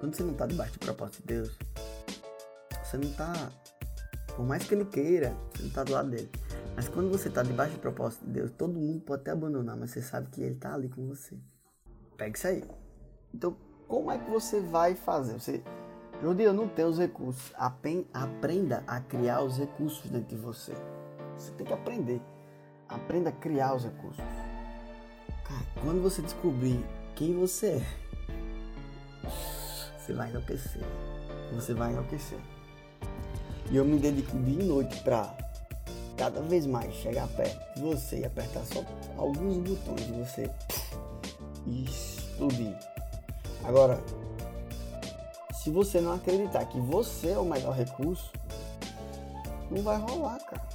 quando 0.00 0.16
você 0.16 0.22
não 0.22 0.32
está 0.32 0.46
debaixo 0.46 0.72
do 0.72 0.78
propósito 0.78 1.20
de 1.20 1.34
Deus, 1.34 1.58
você 2.82 2.96
não 2.96 3.10
está, 3.10 3.52
por 4.34 4.46
mais 4.46 4.66
que 4.66 4.74
ele 4.74 4.86
queira, 4.86 5.36
você 5.52 5.64
não 5.64 5.68
está 5.68 5.84
do 5.84 5.92
lado 5.92 6.08
dele. 6.08 6.30
Mas 6.74 6.88
quando 6.88 7.10
você 7.10 7.28
está 7.28 7.42
debaixo 7.42 7.74
do 7.74 7.80
propósito 7.80 8.24
de 8.24 8.30
Deus, 8.32 8.50
todo 8.52 8.72
mundo 8.72 9.02
pode 9.02 9.20
até 9.20 9.32
abandonar, 9.32 9.76
mas 9.76 9.90
você 9.90 10.00
sabe 10.00 10.30
que 10.30 10.40
ele 10.40 10.54
está 10.54 10.72
ali 10.72 10.88
com 10.88 11.06
você. 11.06 11.36
Pega 12.16 12.34
isso 12.34 12.46
aí. 12.46 12.64
Então, 13.34 13.54
como 13.86 14.10
é 14.10 14.16
que 14.16 14.30
você 14.30 14.60
vai 14.60 14.94
fazer? 14.94 15.34
Você, 15.34 15.62
Jordi, 16.22 16.42
eu 16.42 16.54
não 16.54 16.68
tenho 16.68 16.88
os 16.88 16.98
recursos. 16.98 17.52
Aprenda 17.54 18.82
a 18.86 18.98
criar 19.00 19.42
os 19.42 19.58
recursos 19.58 20.10
dentro 20.10 20.34
de 20.34 20.36
você. 20.36 20.72
Você 21.36 21.52
tem 21.52 21.66
que 21.66 21.72
aprender. 21.74 22.22
aprenda 22.88 23.28
a 23.28 23.32
criar 23.32 23.74
os 23.74 23.84
recursos. 23.84 24.24
Cara, 25.44 25.64
quando 25.82 26.02
você 26.02 26.22
descobrir 26.22 26.84
quem 27.14 27.34
você 27.34 27.82
é, 27.82 29.28
você 29.98 30.12
vai 30.12 30.30
enlouquecer. 30.30 30.82
Você 31.54 31.74
vai 31.74 31.92
enlouquecer. 31.92 32.38
E 33.70 33.76
eu 33.76 33.84
me 33.84 33.98
dedico 33.98 34.36
dia 34.38 34.62
e 34.62 34.66
noite 34.66 35.00
pra 35.02 35.36
cada 36.16 36.40
vez 36.40 36.66
mais 36.66 36.94
chegar 36.94 37.26
perto 37.28 37.74
de 37.74 37.82
você 37.82 38.20
e 38.20 38.24
apertar 38.24 38.64
só 38.64 38.84
alguns 39.16 39.58
botões 39.58 40.02
e 40.02 40.12
você 40.12 40.50
explodir. 41.66 42.76
Agora, 43.64 44.00
se 45.52 45.70
você 45.70 46.00
não 46.00 46.12
acreditar 46.12 46.64
que 46.66 46.78
você 46.78 47.30
é 47.30 47.38
o 47.38 47.44
melhor 47.44 47.74
recurso, 47.74 48.30
não 49.70 49.82
vai 49.82 49.98
rolar, 49.98 50.38
cara. 50.38 50.68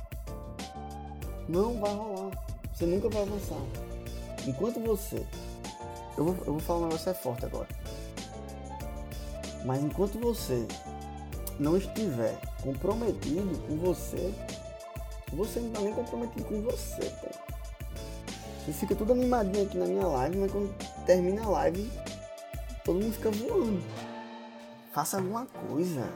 Não 1.47 1.79
vai 1.79 1.93
rolar. 1.93 2.31
Você 2.73 2.85
nunca 2.85 3.09
vai 3.09 3.21
avançar. 3.21 3.90
Enquanto 4.47 4.79
você. 4.79 5.25
Eu 6.17 6.25
vou, 6.25 6.35
eu 6.45 6.53
vou 6.53 6.59
falar 6.59 6.79
um 6.79 6.83
negócio 6.85 7.09
é 7.09 7.13
forte 7.13 7.45
agora. 7.45 7.67
Mas 9.63 9.83
enquanto 9.83 10.19
você 10.19 10.67
não 11.59 11.77
estiver 11.77 12.39
comprometido 12.63 13.57
com 13.67 13.77
você, 13.77 14.33
você 15.31 15.59
não 15.59 15.67
está 15.67 15.81
nem 15.81 15.93
comprometido 15.93 16.45
com 16.45 16.61
você, 16.61 17.01
pô. 17.21 17.27
Você 18.65 18.73
fica 18.73 18.95
tudo 18.95 19.13
animadinho 19.13 19.65
aqui 19.65 19.77
na 19.77 19.85
minha 19.85 20.05
live, 20.05 20.37
mas 20.37 20.51
quando 20.51 20.75
termina 21.05 21.43
a 21.43 21.49
live, 21.49 21.91
todo 22.83 22.99
mundo 22.99 23.13
fica 23.13 23.31
voando. 23.31 23.81
Faça 24.91 25.17
alguma 25.17 25.45
coisa. 25.45 26.07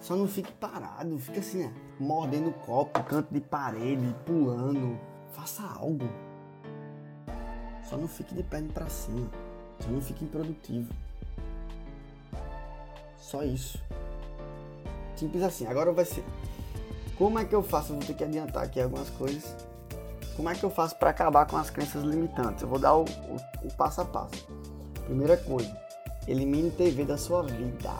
Só 0.00 0.16
não 0.16 0.26
fique 0.26 0.52
parado, 0.52 1.18
fica 1.18 1.38
assim, 1.38 1.64
ó, 1.64 2.02
mordendo 2.02 2.52
copo, 2.52 3.02
canto 3.04 3.32
de 3.32 3.40
parede, 3.40 4.14
pulando. 4.26 4.98
Faça 5.32 5.62
algo. 5.62 6.08
Só 7.92 7.98
não 7.98 8.08
fique 8.08 8.34
de 8.34 8.42
perna 8.42 8.70
para 8.72 8.88
cima. 8.88 9.28
Só 9.78 9.90
não 9.90 10.00
fique 10.00 10.24
improdutivo. 10.24 10.90
Só 13.18 13.42
isso. 13.42 13.78
Simples 15.14 15.42
assim. 15.42 15.66
Agora 15.66 15.92
vai 15.92 16.06
ser. 16.06 16.24
Como 17.18 17.38
é 17.38 17.44
que 17.44 17.54
eu 17.54 17.62
faço? 17.62 17.92
Vou 17.92 18.02
ter 18.02 18.14
que 18.14 18.24
adiantar 18.24 18.64
aqui 18.64 18.80
algumas 18.80 19.10
coisas. 19.10 19.54
Como 20.34 20.48
é 20.48 20.54
que 20.54 20.64
eu 20.64 20.70
faço 20.70 20.96
para 20.96 21.10
acabar 21.10 21.44
com 21.44 21.58
as 21.58 21.68
crenças 21.68 22.02
limitantes? 22.02 22.62
Eu 22.62 22.68
vou 22.68 22.78
dar 22.78 22.94
o, 22.94 23.02
o, 23.02 23.66
o 23.66 23.74
passo 23.76 24.00
a 24.00 24.06
passo. 24.06 24.48
Primeira 25.04 25.36
coisa, 25.36 25.76
elimine 26.26 26.70
TV 26.70 27.04
da 27.04 27.18
sua 27.18 27.42
vida. 27.42 27.90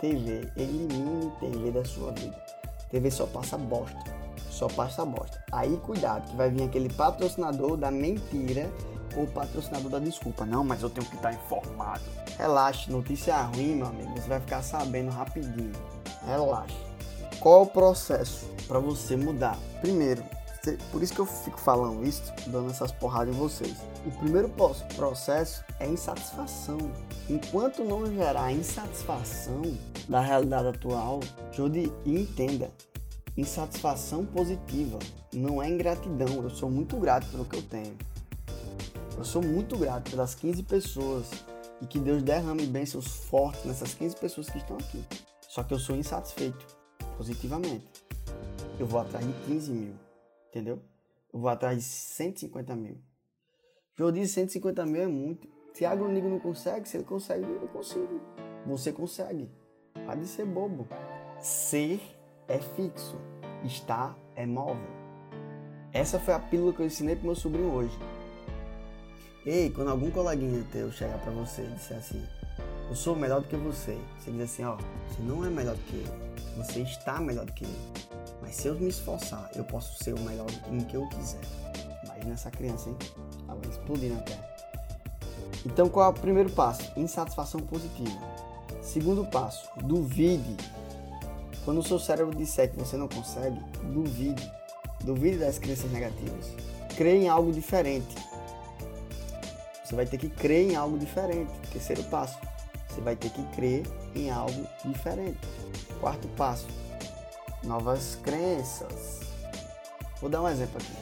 TV, 0.00 0.50
elimine 0.56 1.30
TV 1.38 1.70
da 1.70 1.84
sua 1.84 2.12
vida. 2.12 2.42
TV 2.90 3.10
só 3.10 3.26
passa 3.26 3.58
bosta. 3.58 4.04
Só 4.48 4.68
passa 4.68 5.04
bosta. 5.04 5.44
Aí 5.52 5.76
cuidado, 5.84 6.30
que 6.30 6.36
vai 6.36 6.48
vir 6.48 6.62
aquele 6.62 6.88
patrocinador 6.88 7.76
da 7.76 7.90
mentira 7.90 8.70
ou 9.16 9.26
patrocinador 9.26 9.90
da 9.90 9.98
desculpa. 9.98 10.44
Não, 10.44 10.64
mas 10.64 10.82
eu 10.82 10.90
tenho 10.90 11.06
que 11.06 11.16
estar 11.16 11.32
informado. 11.32 12.02
Relaxe, 12.38 12.90
notícia 12.90 13.40
ruim, 13.42 13.76
meu 13.76 13.86
amigo. 13.86 14.12
Você 14.14 14.28
vai 14.28 14.40
ficar 14.40 14.62
sabendo 14.62 15.10
rapidinho. 15.10 15.72
Relaxe. 16.26 16.76
Qual 17.40 17.62
o 17.62 17.66
processo 17.66 18.46
para 18.66 18.78
você 18.78 19.16
mudar? 19.16 19.58
Primeiro, 19.80 20.24
por 20.90 21.02
isso 21.02 21.12
que 21.12 21.20
eu 21.20 21.26
fico 21.26 21.60
falando 21.60 22.06
isso, 22.06 22.22
dando 22.46 22.70
essas 22.70 22.90
porradas 22.90 23.34
em 23.34 23.38
vocês. 23.38 23.76
O 24.06 24.10
primeiro 24.12 24.48
processo 24.96 25.62
é 25.78 25.86
insatisfação. 25.86 26.78
Enquanto 27.28 27.84
não 27.84 28.06
gerar 28.06 28.50
insatisfação 28.50 29.62
da 30.08 30.20
realidade 30.20 30.68
atual, 30.68 31.20
Jude 31.52 31.92
entenda, 32.06 32.70
insatisfação 33.36 34.24
positiva 34.24 34.98
não 35.34 35.62
é 35.62 35.68
ingratidão. 35.68 36.42
Eu 36.42 36.50
sou 36.50 36.70
muito 36.70 36.96
grato 36.96 37.26
pelo 37.26 37.44
que 37.44 37.56
eu 37.56 37.62
tenho. 37.62 37.96
Eu 39.16 39.24
sou 39.24 39.42
muito 39.42 39.76
grato 39.78 40.10
pelas 40.10 40.34
15 40.34 40.62
pessoas 40.64 41.30
e 41.80 41.86
que 41.86 41.98
Deus 41.98 42.22
derrame 42.22 42.66
bênçãos 42.66 43.06
fortes 43.06 43.64
nessas 43.64 43.94
15 43.94 44.16
pessoas 44.16 44.50
que 44.50 44.58
estão 44.58 44.76
aqui. 44.76 45.04
Só 45.40 45.62
que 45.62 45.72
eu 45.72 45.78
sou 45.78 45.94
insatisfeito 45.94 46.66
positivamente. 47.16 47.88
Eu 48.78 48.86
vou 48.86 49.00
atrás 49.00 49.24
de 49.24 49.32
15 49.46 49.70
mil. 49.70 49.94
Entendeu? 50.48 50.82
Eu 51.32 51.38
vou 51.38 51.48
atrás 51.48 51.78
de 51.78 51.84
150 51.84 52.74
mil. 52.74 52.98
João 53.96 54.10
diz 54.10 54.32
150 54.32 54.84
mil 54.84 55.02
é 55.02 55.06
muito. 55.06 55.48
Se 55.72 55.84
Agronigo 55.84 56.28
não 56.28 56.40
consegue, 56.40 56.88
se 56.88 56.96
ele 56.96 57.04
consegue, 57.04 57.44
eu 57.44 57.68
consigo. 57.68 58.20
Você 58.66 58.92
consegue. 58.92 59.48
Pode 60.06 60.26
ser 60.26 60.44
bobo. 60.44 60.88
Ser 61.40 62.00
é 62.48 62.58
fixo. 62.58 63.16
Estar 63.64 64.18
é 64.34 64.44
móvel. 64.44 64.90
Essa 65.92 66.18
foi 66.18 66.34
a 66.34 66.40
pílula 66.40 66.72
que 66.72 66.80
eu 66.82 66.86
ensinei 66.86 67.14
pro 67.14 67.26
meu 67.26 67.36
sobrinho 67.36 67.72
hoje. 67.72 67.96
Ei, 69.46 69.68
quando 69.68 69.90
algum 69.90 70.10
coleguinha 70.10 70.64
teu 70.72 70.90
chegar 70.90 71.18
para 71.18 71.30
você 71.30 71.60
e 71.60 71.66
disser 71.74 71.98
assim, 71.98 72.22
eu 72.88 72.96
sou 72.96 73.14
melhor 73.14 73.42
do 73.42 73.46
que 73.46 73.56
você, 73.56 73.98
você 74.18 74.30
diz 74.30 74.40
assim, 74.40 74.64
ó, 74.64 74.76
você 74.76 75.20
não 75.20 75.44
é 75.44 75.50
melhor 75.50 75.74
do 75.74 75.82
que 75.82 75.96
ele, 75.96 76.10
você 76.56 76.80
está 76.80 77.20
melhor 77.20 77.44
do 77.44 77.52
que 77.52 77.64
ele. 77.64 77.78
Mas 78.40 78.56
se 78.56 78.68
eu 78.68 78.74
me 78.74 78.88
esforçar, 78.88 79.50
eu 79.54 79.62
posso 79.64 80.02
ser 80.02 80.14
o 80.14 80.20
melhor 80.20 80.46
em 80.70 80.80
que 80.80 80.96
eu 80.96 81.06
quiser. 81.10 81.42
Imagina 82.04 82.32
essa 82.32 82.50
criança, 82.50 82.88
hein? 82.88 82.96
Ela 83.46 83.58
vai 83.60 83.70
explodir 83.70 84.14
na 84.14 84.22
terra. 84.22 84.48
Então, 85.66 85.90
qual 85.90 86.06
é 86.06 86.08
o 86.08 86.18
primeiro 86.18 86.48
passo? 86.50 86.90
Insatisfação 86.98 87.60
positiva. 87.60 88.18
Segundo 88.80 89.26
passo, 89.26 89.68
duvide. 89.82 90.56
Quando 91.66 91.78
o 91.78 91.82
seu 91.82 91.98
cérebro 91.98 92.34
disser 92.34 92.70
que 92.70 92.78
você 92.78 92.96
não 92.96 93.08
consegue, 93.08 93.58
duvide. 93.92 94.50
Duvide 95.02 95.36
das 95.36 95.58
crenças 95.58 95.90
negativas. 95.90 96.46
Creia 96.96 97.24
em 97.24 97.28
algo 97.28 97.52
diferente. 97.52 98.14
Você 99.84 99.94
vai 99.94 100.06
ter 100.06 100.16
que 100.16 100.30
crer 100.30 100.70
em 100.70 100.76
algo 100.76 100.98
diferente. 100.98 101.52
Terceiro 101.70 102.02
passo, 102.04 102.38
você 102.88 103.00
vai 103.00 103.14
ter 103.14 103.30
que 103.30 103.42
crer 103.54 103.82
em 104.14 104.30
algo 104.30 104.66
diferente. 104.84 105.38
Quarto 106.00 106.26
passo, 106.28 106.66
novas 107.62 108.16
crenças. 108.22 109.20
Vou 110.20 110.30
dar 110.30 110.42
um 110.42 110.48
exemplo 110.48 110.78
aqui. 110.78 110.92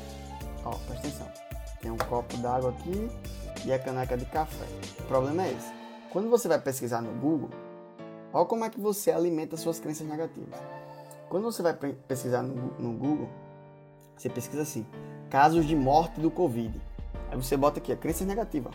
Ó, 0.65 0.71
presta 0.71 1.07
atenção. 1.07 1.29
Tem 1.81 1.91
um 1.91 1.99
copo 1.99 2.37
d'água 2.39 2.71
aqui 2.71 3.09
e 3.65 3.73
a 3.73 3.79
caneca 3.79 4.17
de 4.17 4.25
café. 4.27 4.67
O 4.99 5.03
problema 5.05 5.45
é 5.45 5.53
esse. 5.53 5.73
Quando 6.11 6.29
você 6.29 6.49
vai 6.49 6.61
pesquisar 6.61 7.01
no 7.01 7.13
Google, 7.21 7.51
olha 8.33 8.47
como 8.47 8.65
é 8.65 8.71
que 8.71 8.81
você 8.81 9.11
alimenta 9.11 9.57
suas 9.57 9.79
crenças 9.79 10.07
negativas. 10.07 10.59
Quando 11.29 11.45
você 11.45 11.63
vai 11.63 11.75
pesquisar 11.75 12.43
no, 12.43 12.55
no 12.79 12.93
Google, 12.93 13.29
você 14.17 14.29
pesquisa 14.29 14.63
assim: 14.63 14.87
casos 15.31 15.67
de 15.67 15.75
morte 15.75 16.21
do 16.21 16.31
Covid. 16.31 16.79
Aí 17.33 17.37
você 17.39 17.57
bota 17.57 17.79
aqui 17.79 17.91
a 17.91 17.97
crença 17.97 18.27
negativa. 18.27 18.71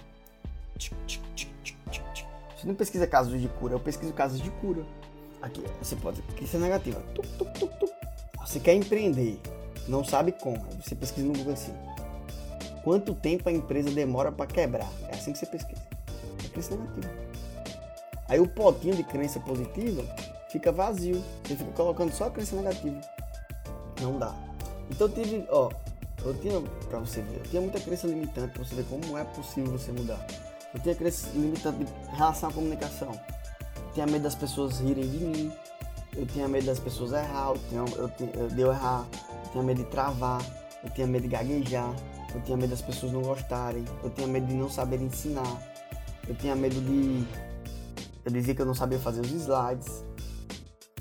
Você 2.55 2.65
não 2.65 2.73
pesquisa 2.73 3.05
casos 3.05 3.39
de 3.39 3.47
cura, 3.47 3.75
eu 3.75 3.79
pesquiso 3.79 4.11
casos 4.13 4.41
de 4.41 4.49
cura. 4.49 4.83
Aqui, 5.43 5.63
você 5.79 5.95
pode. 5.95 6.23
Crença 6.23 6.57
negativa. 6.57 6.99
Você 8.41 8.59
quer 8.59 8.73
empreender, 8.73 9.39
não 9.87 10.03
sabe 10.03 10.31
como. 10.31 10.55
Aí 10.55 10.81
você 10.81 10.95
pesquisa 10.95 11.27
no 11.27 11.33
Google 11.33 11.53
assim. 11.53 11.73
Quanto 12.83 13.13
tempo 13.13 13.47
a 13.47 13.51
empresa 13.51 13.91
demora 13.91 14.31
para 14.31 14.47
quebrar? 14.47 14.91
É 15.09 15.15
assim 15.15 15.33
que 15.33 15.37
você 15.37 15.45
pesquisa. 15.45 15.81
É 16.43 16.47
crença 16.49 16.75
negativa. 16.75 17.13
Aí 18.27 18.39
o 18.39 18.47
potinho 18.47 18.95
de 18.95 19.03
crença 19.03 19.39
positiva 19.39 20.03
fica 20.49 20.71
vazio. 20.71 21.23
Você 21.43 21.55
fica 21.55 21.71
colocando 21.73 22.11
só 22.11 22.25
a 22.25 22.31
crença 22.31 22.55
negativa. 22.55 22.99
Não 24.01 24.17
dá. 24.17 24.33
Então 24.89 25.07
tive, 25.07 25.45
ó, 25.49 25.69
eu 26.25 26.33
tinha, 26.35 26.61
pra 26.89 26.99
você 26.99 27.21
ver, 27.21 27.37
eu 27.37 27.43
tinha 27.43 27.61
muita 27.61 27.79
crença 27.79 28.07
limitante 28.07 28.53
pra 28.53 28.63
você 28.63 28.75
ver 28.75 28.85
como 28.85 29.17
é 29.17 29.23
possível 29.23 29.71
você 29.71 29.91
mudar. 29.91 30.25
Eu 30.73 30.79
tinha 30.81 30.95
crença 30.95 31.29
limitante 31.33 31.85
de 31.85 32.15
relação 32.15 32.49
à 32.49 32.53
comunicação 32.53 33.11
tinha 33.97 34.05
medo 34.05 34.21
das 34.21 34.35
pessoas 34.35 34.79
rirem 34.79 35.09
de 35.09 35.17
mim, 35.17 35.51
eu 36.15 36.23
tinha 36.27 36.47
medo 36.47 36.67
das 36.67 36.79
pessoas 36.79 37.13
errar, 37.13 37.49
eu 37.49 37.57
tinha, 37.67 37.81
eu, 37.97 38.11
eu, 38.39 38.47
de 38.47 38.61
eu 38.61 38.71
errar, 38.71 39.07
eu 39.45 39.51
tinha 39.51 39.63
medo 39.63 39.83
de 39.83 39.89
travar, 39.89 40.39
eu 40.83 40.89
tinha 40.91 41.07
medo 41.07 41.23
de 41.23 41.29
gaguejar, 41.29 41.91
eu 42.35 42.41
tinha 42.41 42.55
medo 42.55 42.69
das 42.69 42.81
pessoas 42.83 43.11
não 43.11 43.23
gostarem, 43.23 43.83
eu 44.03 44.11
tinha 44.11 44.27
medo 44.27 44.45
de 44.45 44.53
não 44.53 44.69
saber 44.69 45.01
ensinar, 45.01 45.63
eu 46.27 46.35
tinha 46.35 46.55
medo 46.55 46.79
de. 46.79 47.25
Eu 48.23 48.31
dizia 48.31 48.53
que 48.53 48.61
eu 48.61 48.67
não 48.67 48.75
sabia 48.75 48.99
fazer 48.99 49.21
os 49.21 49.31
slides, 49.31 50.05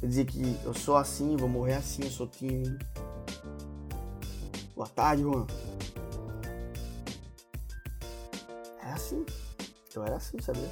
eu 0.01 0.09
dizia 0.09 0.25
que 0.25 0.57
eu 0.64 0.73
sou 0.73 0.97
assim, 0.97 1.37
vou 1.37 1.51
morrer 1.51 1.75
assim, 1.75 2.03
eu 2.03 2.11
sou 2.11 2.27
tímido. 2.27 2.79
Boa 4.77 4.89
tarde, 4.89 5.22
Juan. 5.22 5.47
É 8.83 8.93
assim. 8.93 9.24
Eu 9.95 10.05
era 10.05 10.16
assim, 10.16 10.39
sabia? 10.43 10.70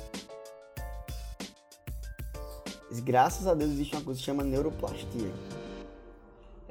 graças 3.02 3.46
a 3.46 3.54
Deus 3.54 3.72
existe 3.72 3.94
uma 3.96 4.04
coisa 4.04 4.18
que 4.18 4.22
se 4.22 4.26
chama 4.26 4.44
neuroplastia. 4.44 5.32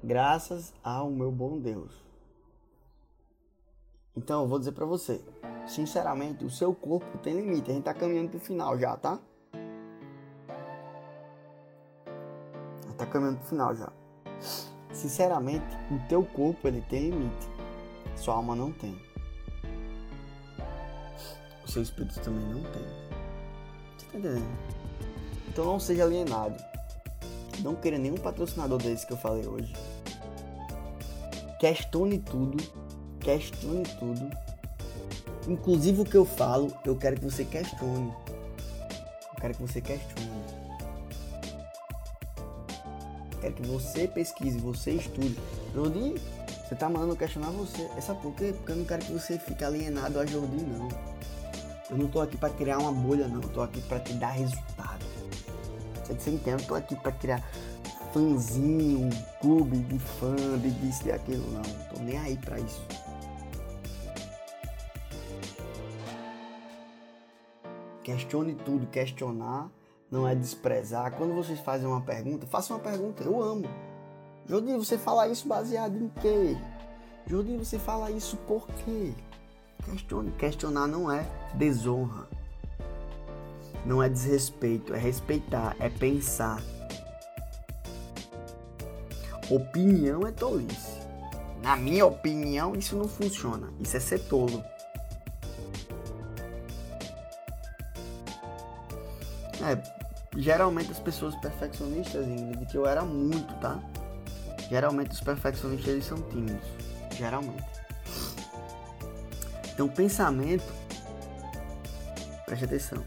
Graças 0.04 0.74
ao 0.84 1.10
meu 1.10 1.32
bom 1.32 1.60
Deus. 1.60 1.92
Então 4.16 4.44
eu 4.44 4.48
vou 4.48 4.60
dizer 4.60 4.72
para 4.74 4.86
você, 4.86 5.20
sinceramente, 5.68 6.46
o 6.46 6.52
seu 6.52 6.74
corpo 6.74 7.18
tem 7.18 7.36
limite. 7.36 7.72
A 7.72 7.74
gente 7.74 7.84
tá 7.84 7.94
caminhando 7.96 8.30
pro 8.30 8.40
final 8.40 8.78
já, 8.78 8.96
tá? 8.96 9.20
Tá 12.96 13.08
caminhando 13.08 13.40
pro 13.40 13.48
final 13.48 13.76
já. 13.76 13.92
Sinceramente, 14.94 15.66
o 15.92 16.00
teu 16.08 16.24
corpo 16.24 16.68
ele 16.68 16.82
tem 16.82 17.10
limite. 17.10 17.50
Sua 18.16 18.36
alma 18.36 18.56
não 18.56 18.72
tem. 18.72 18.96
O 21.66 21.68
seu 21.70 21.82
espírito 21.82 22.20
também 22.20 22.46
não 22.46 22.62
tem. 22.72 22.84
Você 23.98 24.06
tá 24.06 24.18
entendendo? 24.18 24.58
Então 25.48 25.66
não 25.66 25.80
seja 25.80 26.04
alienado. 26.04 26.56
Não 27.60 27.76
queira 27.76 27.98
nenhum 27.98 28.18
patrocinador 28.18 28.78
desse 28.78 29.06
que 29.06 29.14
eu 29.14 29.18
falei 29.18 29.48
hoje. 29.48 29.74
Questione 31.60 32.20
tudo. 32.20 32.58
Questione 33.20 33.84
tudo. 34.00 34.30
Inclusive 35.48 36.02
o 36.02 36.06
que 36.06 36.16
eu 36.16 36.26
falo, 36.26 36.74
eu 36.86 36.96
quero 36.96 37.18
que 37.18 37.26
você 37.26 37.44
questione. 37.44 38.14
Eu 39.34 39.42
quero 39.42 39.54
que 39.56 39.62
você 39.62 39.82
questione. 39.82 40.33
Quero 43.44 43.54
que 43.56 43.68
você 43.68 44.08
pesquise, 44.08 44.58
você 44.58 44.92
estude. 44.92 45.38
Jordi, 45.74 46.16
você 46.66 46.76
tá 46.76 46.88
mandando 46.90 47.16
questionar 47.16 47.50
você. 47.50 47.90
Essa 47.98 48.16
por 48.16 48.34
quê? 48.36 48.54
Porque 48.56 48.72
eu 48.72 48.78
não 48.78 48.86
quero 48.86 49.06
que 49.06 49.12
você 49.12 49.38
fique 49.38 49.64
alienado 49.66 50.18
a 50.18 50.26
Jordi, 50.26 50.64
não. 50.64 50.88
Eu 51.90 51.98
não 51.98 52.08
tô 52.08 52.22
aqui 52.22 52.38
para 52.38 52.54
criar 52.54 52.78
uma 52.78 52.92
bolha, 52.94 53.28
não. 53.28 53.42
Eu 53.42 53.50
tô 53.50 53.62
aqui 53.62 53.82
para 53.82 54.00
te 54.00 54.14
dar 54.14 54.30
resultado. 54.30 55.06
Você, 56.04 56.14
você 56.14 56.30
entende? 56.30 56.64
Eu 56.64 56.68
tô 56.68 56.76
aqui 56.76 56.96
para 56.96 57.12
criar 57.12 57.44
fãzinho, 58.14 59.10
clube 59.42 59.78
de 59.78 60.00
fã, 60.00 60.36
de 60.60 60.72
disso 60.72 61.08
e 61.08 61.12
aquilo. 61.12 61.46
Não, 61.52 61.62
tô 61.62 62.02
nem 62.02 62.18
aí 62.18 62.38
para 62.38 62.60
isso. 62.60 62.82
Questione 68.04 68.56
tudo, 68.56 68.88
questionar 68.88 69.70
não 70.14 70.28
é 70.28 70.36
desprezar. 70.36 71.12
Quando 71.14 71.34
vocês 71.34 71.60
fazem 71.60 71.88
uma 71.88 72.02
pergunta, 72.02 72.46
façam 72.46 72.78
uma 72.78 72.84
pergunta. 72.84 73.24
Eu 73.24 73.42
amo. 73.42 73.68
Jodi, 74.46 74.78
você 74.78 74.96
fala 74.96 75.28
isso 75.28 75.48
baseado 75.48 75.98
em 75.98 76.08
quê? 76.22 76.56
Jodi, 77.26 77.58
você 77.58 77.80
fala 77.80 78.12
isso 78.12 78.38
por 78.38 78.68
quê? 78.68 79.12
Questione. 79.84 80.32
Questionar 80.34 80.86
não 80.86 81.12
é 81.12 81.26
desonra. 81.56 82.28
Não 83.88 84.04
é 84.04 84.08
desrespeito, 84.08 84.94
é 84.94 85.00
respeitar, 85.00 85.76
é 85.80 85.90
pensar. 85.90 86.62
Opinião 89.50 90.28
é 90.28 90.32
tolice. 90.32 91.02
Na 91.64 91.76
minha 91.76 92.06
opinião, 92.06 92.76
isso 92.76 92.96
não 92.96 93.08
funciona. 93.08 93.74
Isso 93.80 93.98
é 93.98 94.00
ser 94.00 94.20
tolo. 94.20 94.64
É, 99.64 99.76
geralmente 100.36 100.92
as 100.92 101.00
pessoas 101.00 101.36
perfeccionistas, 101.36 102.26
Ingrid, 102.28 102.66
que 102.66 102.78
eu 102.78 102.86
era 102.88 103.04
muito, 103.04 103.54
tá? 103.56 103.80
Geralmente 104.70 105.12
os 105.12 105.22
perfeccionistas 105.22 105.88
eles 105.88 106.06
são 106.06 106.22
tímidos. 106.22 106.68
Geralmente. 107.16 107.64
Então 109.74 109.88
pensamento, 109.88 110.72
preste 112.46 112.66
atenção. 112.66 113.04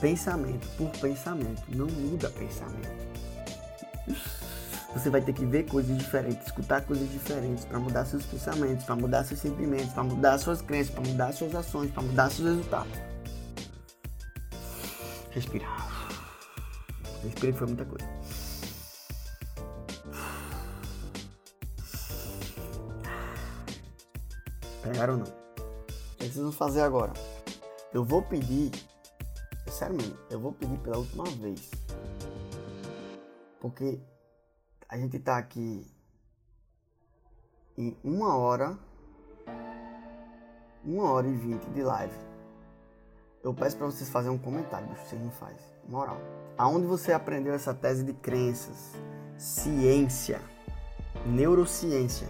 Pensamento 0.00 0.66
por 0.76 0.90
pensamento 1.00 1.62
não 1.68 1.86
muda 1.86 2.30
pensamento. 2.30 3.08
Você 4.94 5.10
vai 5.10 5.20
ter 5.20 5.32
que 5.32 5.44
ver 5.44 5.64
coisas 5.66 5.96
diferentes, 5.98 6.46
escutar 6.46 6.80
coisas 6.82 7.08
diferentes 7.10 7.64
para 7.64 7.78
mudar 7.78 8.04
seus 8.06 8.24
pensamentos, 8.24 8.84
para 8.84 8.96
mudar 8.96 9.24
seus 9.24 9.40
sentimentos, 9.40 9.92
para 9.92 10.02
mudar 10.02 10.38
suas 10.38 10.62
crenças, 10.62 10.94
para 10.94 11.04
mudar 11.04 11.32
suas 11.32 11.54
ações, 11.54 11.90
para 11.90 12.02
mudar 12.02 12.30
seus 12.30 12.48
resultados. 12.48 12.92
Respirar. 15.30 15.77
Respirar 17.28 17.56
foi 17.56 17.66
muita 17.66 17.84
coisa. 17.84 18.08
Pegaram 24.82 25.18
não? 25.18 25.26
O 25.26 26.16
que 26.16 26.24
vocês 26.24 26.36
vão 26.36 26.52
fazer 26.52 26.80
agora? 26.80 27.12
Eu 27.92 28.02
vou 28.04 28.22
pedir, 28.22 28.70
é 29.66 29.70
sério 29.70 29.96
mesmo, 29.96 30.18
eu 30.30 30.40
vou 30.40 30.52
pedir 30.52 30.78
pela 30.78 30.98
última 30.98 31.24
vez. 31.24 31.70
Porque 33.60 34.00
a 34.88 34.96
gente 34.96 35.18
tá 35.18 35.36
aqui 35.36 35.86
em 37.76 37.96
uma 38.02 38.36
hora, 38.36 38.78
uma 40.82 41.12
hora 41.12 41.26
e 41.28 41.36
vinte 41.36 41.68
de 41.70 41.82
live. 41.82 42.14
Eu 43.42 43.54
peço 43.54 43.76
para 43.76 43.86
vocês 43.86 44.08
fazerem 44.08 44.36
um 44.36 44.40
comentário, 44.40 44.88
bicho, 44.88 45.04
vocês 45.04 45.22
não 45.22 45.30
fazem. 45.30 45.64
Moral. 45.86 46.18
Aonde 46.58 46.88
você 46.88 47.12
aprendeu 47.12 47.54
essa 47.54 47.72
tese 47.72 48.02
de 48.02 48.12
crenças? 48.12 48.92
Ciência. 49.38 50.40
Neurociência. 51.24 52.26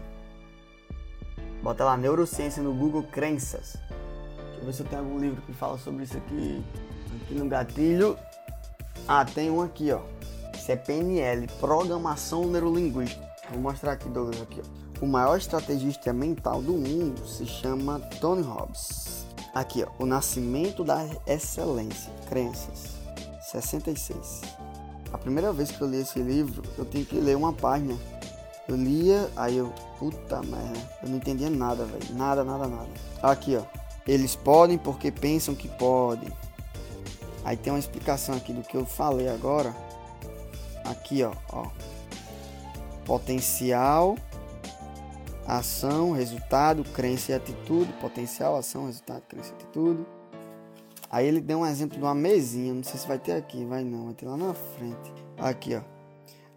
Bota 1.62 1.82
lá, 1.82 1.96
neurociência 1.96 2.62
no 2.62 2.74
Google 2.74 3.04
Crenças. 3.04 3.78
Deixa 4.38 4.60
eu 4.60 4.66
ver 4.66 4.72
se 4.74 4.82
eu 4.82 4.86
tenho 4.86 5.00
algum 5.02 5.18
livro 5.18 5.40
que 5.40 5.54
fala 5.54 5.78
sobre 5.78 6.04
isso 6.04 6.18
aqui. 6.18 6.62
Aqui 7.22 7.34
no 7.36 7.48
gatilho. 7.48 8.18
Ah, 9.08 9.24
tem 9.24 9.50
um 9.50 9.62
aqui, 9.62 9.90
ó. 9.92 10.02
Isso 10.54 10.70
é 10.70 10.76
PNL, 10.76 11.46
Programação 11.58 12.46
Neurolinguística. 12.46 13.26
Vou 13.50 13.62
mostrar 13.62 13.92
aqui, 13.92 14.10
Douglas, 14.10 14.42
aqui, 14.42 14.60
ó. 14.62 15.04
O 15.04 15.08
maior 15.08 15.38
estrategista 15.38 16.12
mental 16.12 16.60
do 16.60 16.74
mundo 16.74 17.26
se 17.26 17.46
chama 17.46 17.98
Tony 18.20 18.42
Robbins. 18.42 19.26
Aqui, 19.54 19.82
ó. 19.84 20.02
O 20.02 20.04
nascimento 20.04 20.84
da 20.84 21.06
excelência. 21.26 22.12
Crenças. 22.28 22.97
66. 23.50 24.42
A 25.12 25.16
primeira 25.16 25.52
vez 25.52 25.70
que 25.70 25.80
eu 25.80 25.88
li 25.88 26.00
esse 26.00 26.18
livro, 26.18 26.62
eu 26.76 26.84
tinha 26.84 27.04
que 27.04 27.16
ler 27.16 27.36
uma 27.36 27.52
página. 27.52 27.96
Eu 28.68 28.76
lia, 28.76 29.30
aí 29.34 29.56
eu, 29.56 29.72
puta 29.98 30.42
merda, 30.42 30.78
eu 31.02 31.08
não 31.08 31.16
entendia 31.16 31.48
nada, 31.48 31.86
velho. 31.86 32.14
Nada, 32.14 32.44
nada, 32.44 32.68
nada. 32.68 32.88
Aqui, 33.22 33.56
ó. 33.56 33.62
Eles 34.06 34.36
podem 34.36 34.76
porque 34.76 35.10
pensam 35.10 35.54
que 35.54 35.68
podem. 35.68 36.30
Aí 37.44 37.56
tem 37.56 37.72
uma 37.72 37.78
explicação 37.78 38.36
aqui 38.36 38.52
do 38.52 38.62
que 38.62 38.76
eu 38.76 38.84
falei 38.84 39.28
agora. 39.28 39.74
Aqui, 40.84 41.22
ó, 41.22 41.32
ó. 41.50 41.68
Potencial, 43.06 44.16
ação, 45.46 46.12
resultado, 46.12 46.84
crença 46.84 47.32
e 47.32 47.34
atitude. 47.34 47.90
Potencial, 47.94 48.56
ação, 48.56 48.84
resultado, 48.84 49.22
crença 49.26 49.52
e 49.52 49.54
atitude. 49.54 50.17
Aí 51.10 51.26
ele 51.26 51.40
deu 51.40 51.60
um 51.60 51.66
exemplo 51.66 51.96
de 51.96 52.04
uma 52.04 52.14
mesinha, 52.14 52.74
não 52.74 52.82
sei 52.82 53.00
se 53.00 53.08
vai 53.08 53.18
ter 53.18 53.32
aqui, 53.32 53.64
vai 53.64 53.82
não, 53.82 54.06
vai 54.06 54.14
ter 54.14 54.26
lá 54.26 54.36
na 54.36 54.52
frente. 54.52 55.12
Aqui, 55.38 55.74
ó. 55.74 55.80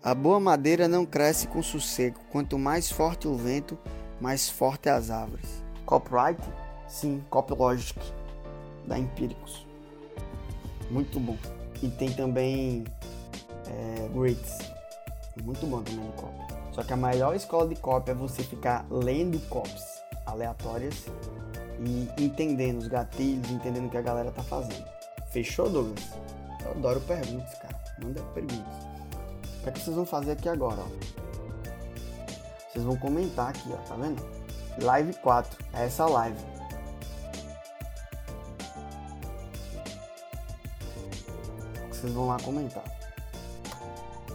A 0.04 0.16
boa 0.16 0.40
madeira 0.40 0.88
não 0.88 1.06
cresce 1.06 1.48
com 1.48 1.62
sossego. 1.62 2.20
Quanto 2.32 2.58
mais 2.58 2.92
forte 2.92 3.28
o 3.28 3.36
vento, 3.36 3.78
mais 4.20 4.50
forte 4.50 4.90
as 4.90 5.10
árvores. 5.10 5.64
Copyright? 5.86 6.42
Sim, 6.88 7.24
Copylogic, 7.30 8.00
da 8.86 8.98
Empíricos. 8.98 9.66
Muito 10.90 11.20
bom. 11.20 11.38
E 11.82 11.88
tem 11.88 12.12
também 12.12 12.84
é, 13.68 14.10
Grits. 14.10 14.58
Muito 15.44 15.66
bom 15.66 15.82
também 15.82 16.04
no 16.04 16.12
copy. 16.14 16.54
Só 16.74 16.84
que 16.84 16.92
a 16.92 16.98
melhor 16.98 17.36
escola 17.36 17.68
de 17.68 17.76
copy 17.76 18.12
é 18.12 18.14
você 18.14 18.44
ficar 18.44 18.86
lendo 18.90 19.40
copies 19.48 20.02
aleatórias 20.26 21.06
e 21.84 22.24
entendendo 22.24 22.80
os 22.80 22.88
gatilhos, 22.88 23.50
entendendo 23.50 23.88
o 23.88 23.90
que 23.90 23.98
a 23.98 24.02
galera 24.02 24.32
tá 24.32 24.44
fazendo. 24.44 24.86
Fechou, 25.32 25.70
Douglas? 25.70 26.10
Eu 26.64 26.72
adoro 26.72 27.02
perguntas, 27.02 27.54
cara. 27.56 27.80
Manda 28.04 28.22
perguntas. 28.34 28.86
O 29.60 29.64
que, 29.64 29.70
é 29.70 29.72
que 29.72 29.80
vocês 29.80 29.96
vão 29.96 30.06
fazer 30.06 30.32
aqui 30.34 30.50
agora, 30.50 30.82
ó? 30.82 30.88
Vocês 32.72 32.86
vão 32.86 32.96
comentar 32.98 33.50
aqui, 33.50 33.70
ó, 33.72 33.78
tá 33.78 33.96
vendo? 33.96 34.24
Live 34.82 35.14
4, 35.16 35.58
é 35.74 35.86
essa 35.86 36.06
live. 36.06 36.40
Vocês 41.90 42.14
vão 42.14 42.28
lá 42.28 42.38
comentar. 42.40 42.84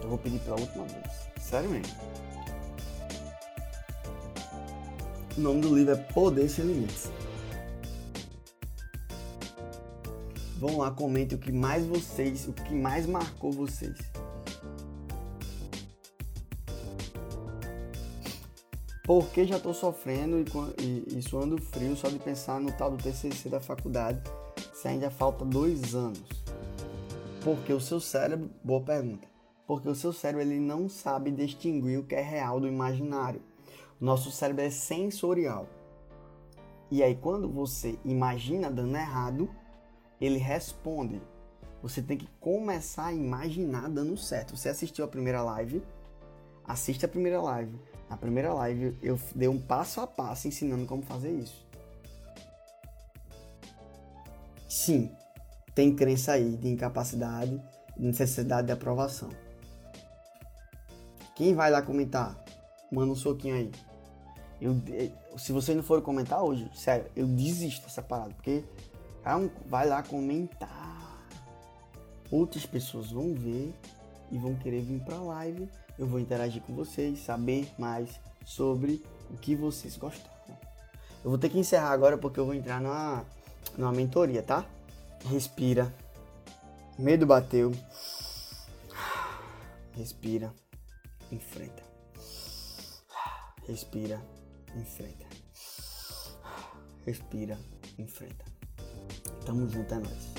Eu 0.01 0.09
vou 0.09 0.17
pedir 0.17 0.39
pela 0.39 0.59
última 0.59 0.85
vez. 0.85 1.27
Sério 1.41 1.69
mesmo. 1.69 1.95
O 5.37 5.41
nome 5.41 5.61
do 5.61 5.75
livro 5.75 5.93
é 5.93 5.97
Poder 5.97 6.49
Sem 6.49 6.65
Limites. 6.65 7.11
Vão 10.59 10.77
lá, 10.77 10.89
comentem 10.89 11.37
o 11.37 11.41
que 11.41 11.51
mais 11.51 11.85
vocês, 11.85 12.47
o 12.47 12.53
que 12.53 12.73
mais 12.73 13.05
marcou 13.05 13.51
vocês. 13.51 13.95
Porque 19.03 19.45
já 19.45 19.57
estou 19.57 19.73
sofrendo 19.73 20.39
e, 20.39 20.83
e, 20.83 21.19
e 21.19 21.21
suando 21.21 21.61
frio 21.61 21.95
só 21.95 22.09
de 22.09 22.17
pensar 22.17 22.59
no 22.59 22.71
tal 22.71 22.89
do 22.89 22.97
TCC 22.97 23.49
da 23.49 23.61
faculdade, 23.61 24.19
se 24.73 24.87
ainda 24.87 25.11
falta 25.11 25.45
dois 25.45 25.93
anos. 25.93 26.25
Porque 27.43 27.71
o 27.71 27.79
seu 27.79 27.99
cérebro, 27.99 28.49
boa 28.63 28.81
pergunta, 28.81 29.27
porque 29.67 29.87
o 29.87 29.95
seu 29.95 30.11
cérebro 30.11 30.41
ele 30.41 30.59
não 30.59 30.89
sabe 30.89 31.29
distinguir 31.29 31.99
o 31.99 32.03
que 32.03 32.15
é 32.15 32.21
real 32.21 32.59
do 32.59 32.67
imaginário. 32.67 33.41
O 34.01 34.03
nosso 34.03 34.31
cérebro 34.31 34.63
é 34.63 34.71
sensorial. 34.71 35.67
E 36.89 37.03
aí 37.03 37.15
quando 37.15 37.47
você 37.47 37.97
imagina 38.03 38.71
dando 38.71 38.97
errado, 38.97 39.49
ele 40.19 40.37
responde. 40.37 41.21
Você 41.81 42.01
tem 42.01 42.17
que 42.17 42.27
começar 42.39 43.07
a 43.07 43.13
imaginar 43.13 43.89
dando 43.89 44.17
certo. 44.17 44.57
Você 44.57 44.69
assistiu 44.69 45.05
a 45.05 45.07
primeira 45.07 45.41
live, 45.41 45.83
Assista 46.67 47.05
a 47.05 47.09
primeira 47.09 47.41
live. 47.41 47.79
Na 48.09 48.17
primeira 48.17 48.53
live 48.53 48.97
eu 49.01 49.17
dei 49.33 49.47
um 49.47 49.59
passo 49.59 50.01
a 50.01 50.07
passo 50.07 50.49
ensinando 50.49 50.85
como 50.85 51.01
fazer 51.01 51.31
isso. 51.31 51.65
Sim, 54.67 55.09
tem 55.73 55.95
crença 55.95 56.33
aí 56.33 56.57
de 56.57 56.67
incapacidade 56.67 57.61
necessidade 57.97 58.67
de 58.67 58.73
aprovação. 58.73 59.29
Quem 61.35 61.55
vai 61.55 61.71
lá 61.71 61.81
comentar? 61.81 62.37
Manda 62.91 63.11
um 63.11 63.15
soquinho 63.15 63.55
aí. 63.55 63.71
Eu, 64.61 64.75
se 65.37 65.51
você 65.51 65.73
não 65.73 65.83
for 65.83 66.01
comentar 66.01 66.43
hoje, 66.43 66.69
sério, 66.75 67.09
eu 67.15 67.27
desisto 67.27 67.83
dessa 67.83 68.01
parada, 68.01 68.33
porque 68.35 68.63
vai 69.65 69.87
lá 69.87 70.01
comentar. 70.03 71.27
Outras 72.31 72.65
pessoas 72.65 73.11
vão 73.11 73.33
ver 73.33 73.73
e 74.31 74.37
vão 74.37 74.55
querer 74.55 74.81
vir 74.81 75.01
pra 75.01 75.17
live. 75.17 75.69
Eu 75.97 76.07
vou 76.07 76.19
interagir 76.19 76.61
com 76.61 76.73
vocês, 76.73 77.19
saber 77.19 77.69
mais 77.77 78.19
sobre 78.45 79.03
o 79.29 79.37
que 79.37 79.55
vocês 79.55 79.97
gostaram. 79.97 80.37
Eu 81.23 81.31
vou 81.31 81.37
ter 81.37 81.49
que 81.49 81.57
encerrar 81.57 81.91
agora 81.91 82.17
porque 82.17 82.39
eu 82.39 82.45
vou 82.45 82.53
entrar 82.53 82.79
numa, 82.79 83.25
numa 83.77 83.91
mentoria, 83.91 84.43
tá? 84.43 84.65
Respira. 85.25 85.93
Medo 86.97 87.25
bateu. 87.25 87.71
Respira. 89.93 90.53
Enfrenta. 91.31 91.83
Respira. 93.67 94.21
Enfrenta. 94.75 95.25
Respira. 97.05 97.57
Enfrenta. 97.97 98.46
Tamo 99.47 99.65
junto, 99.69 99.93
é 99.93 99.99
nóis. 99.99 100.36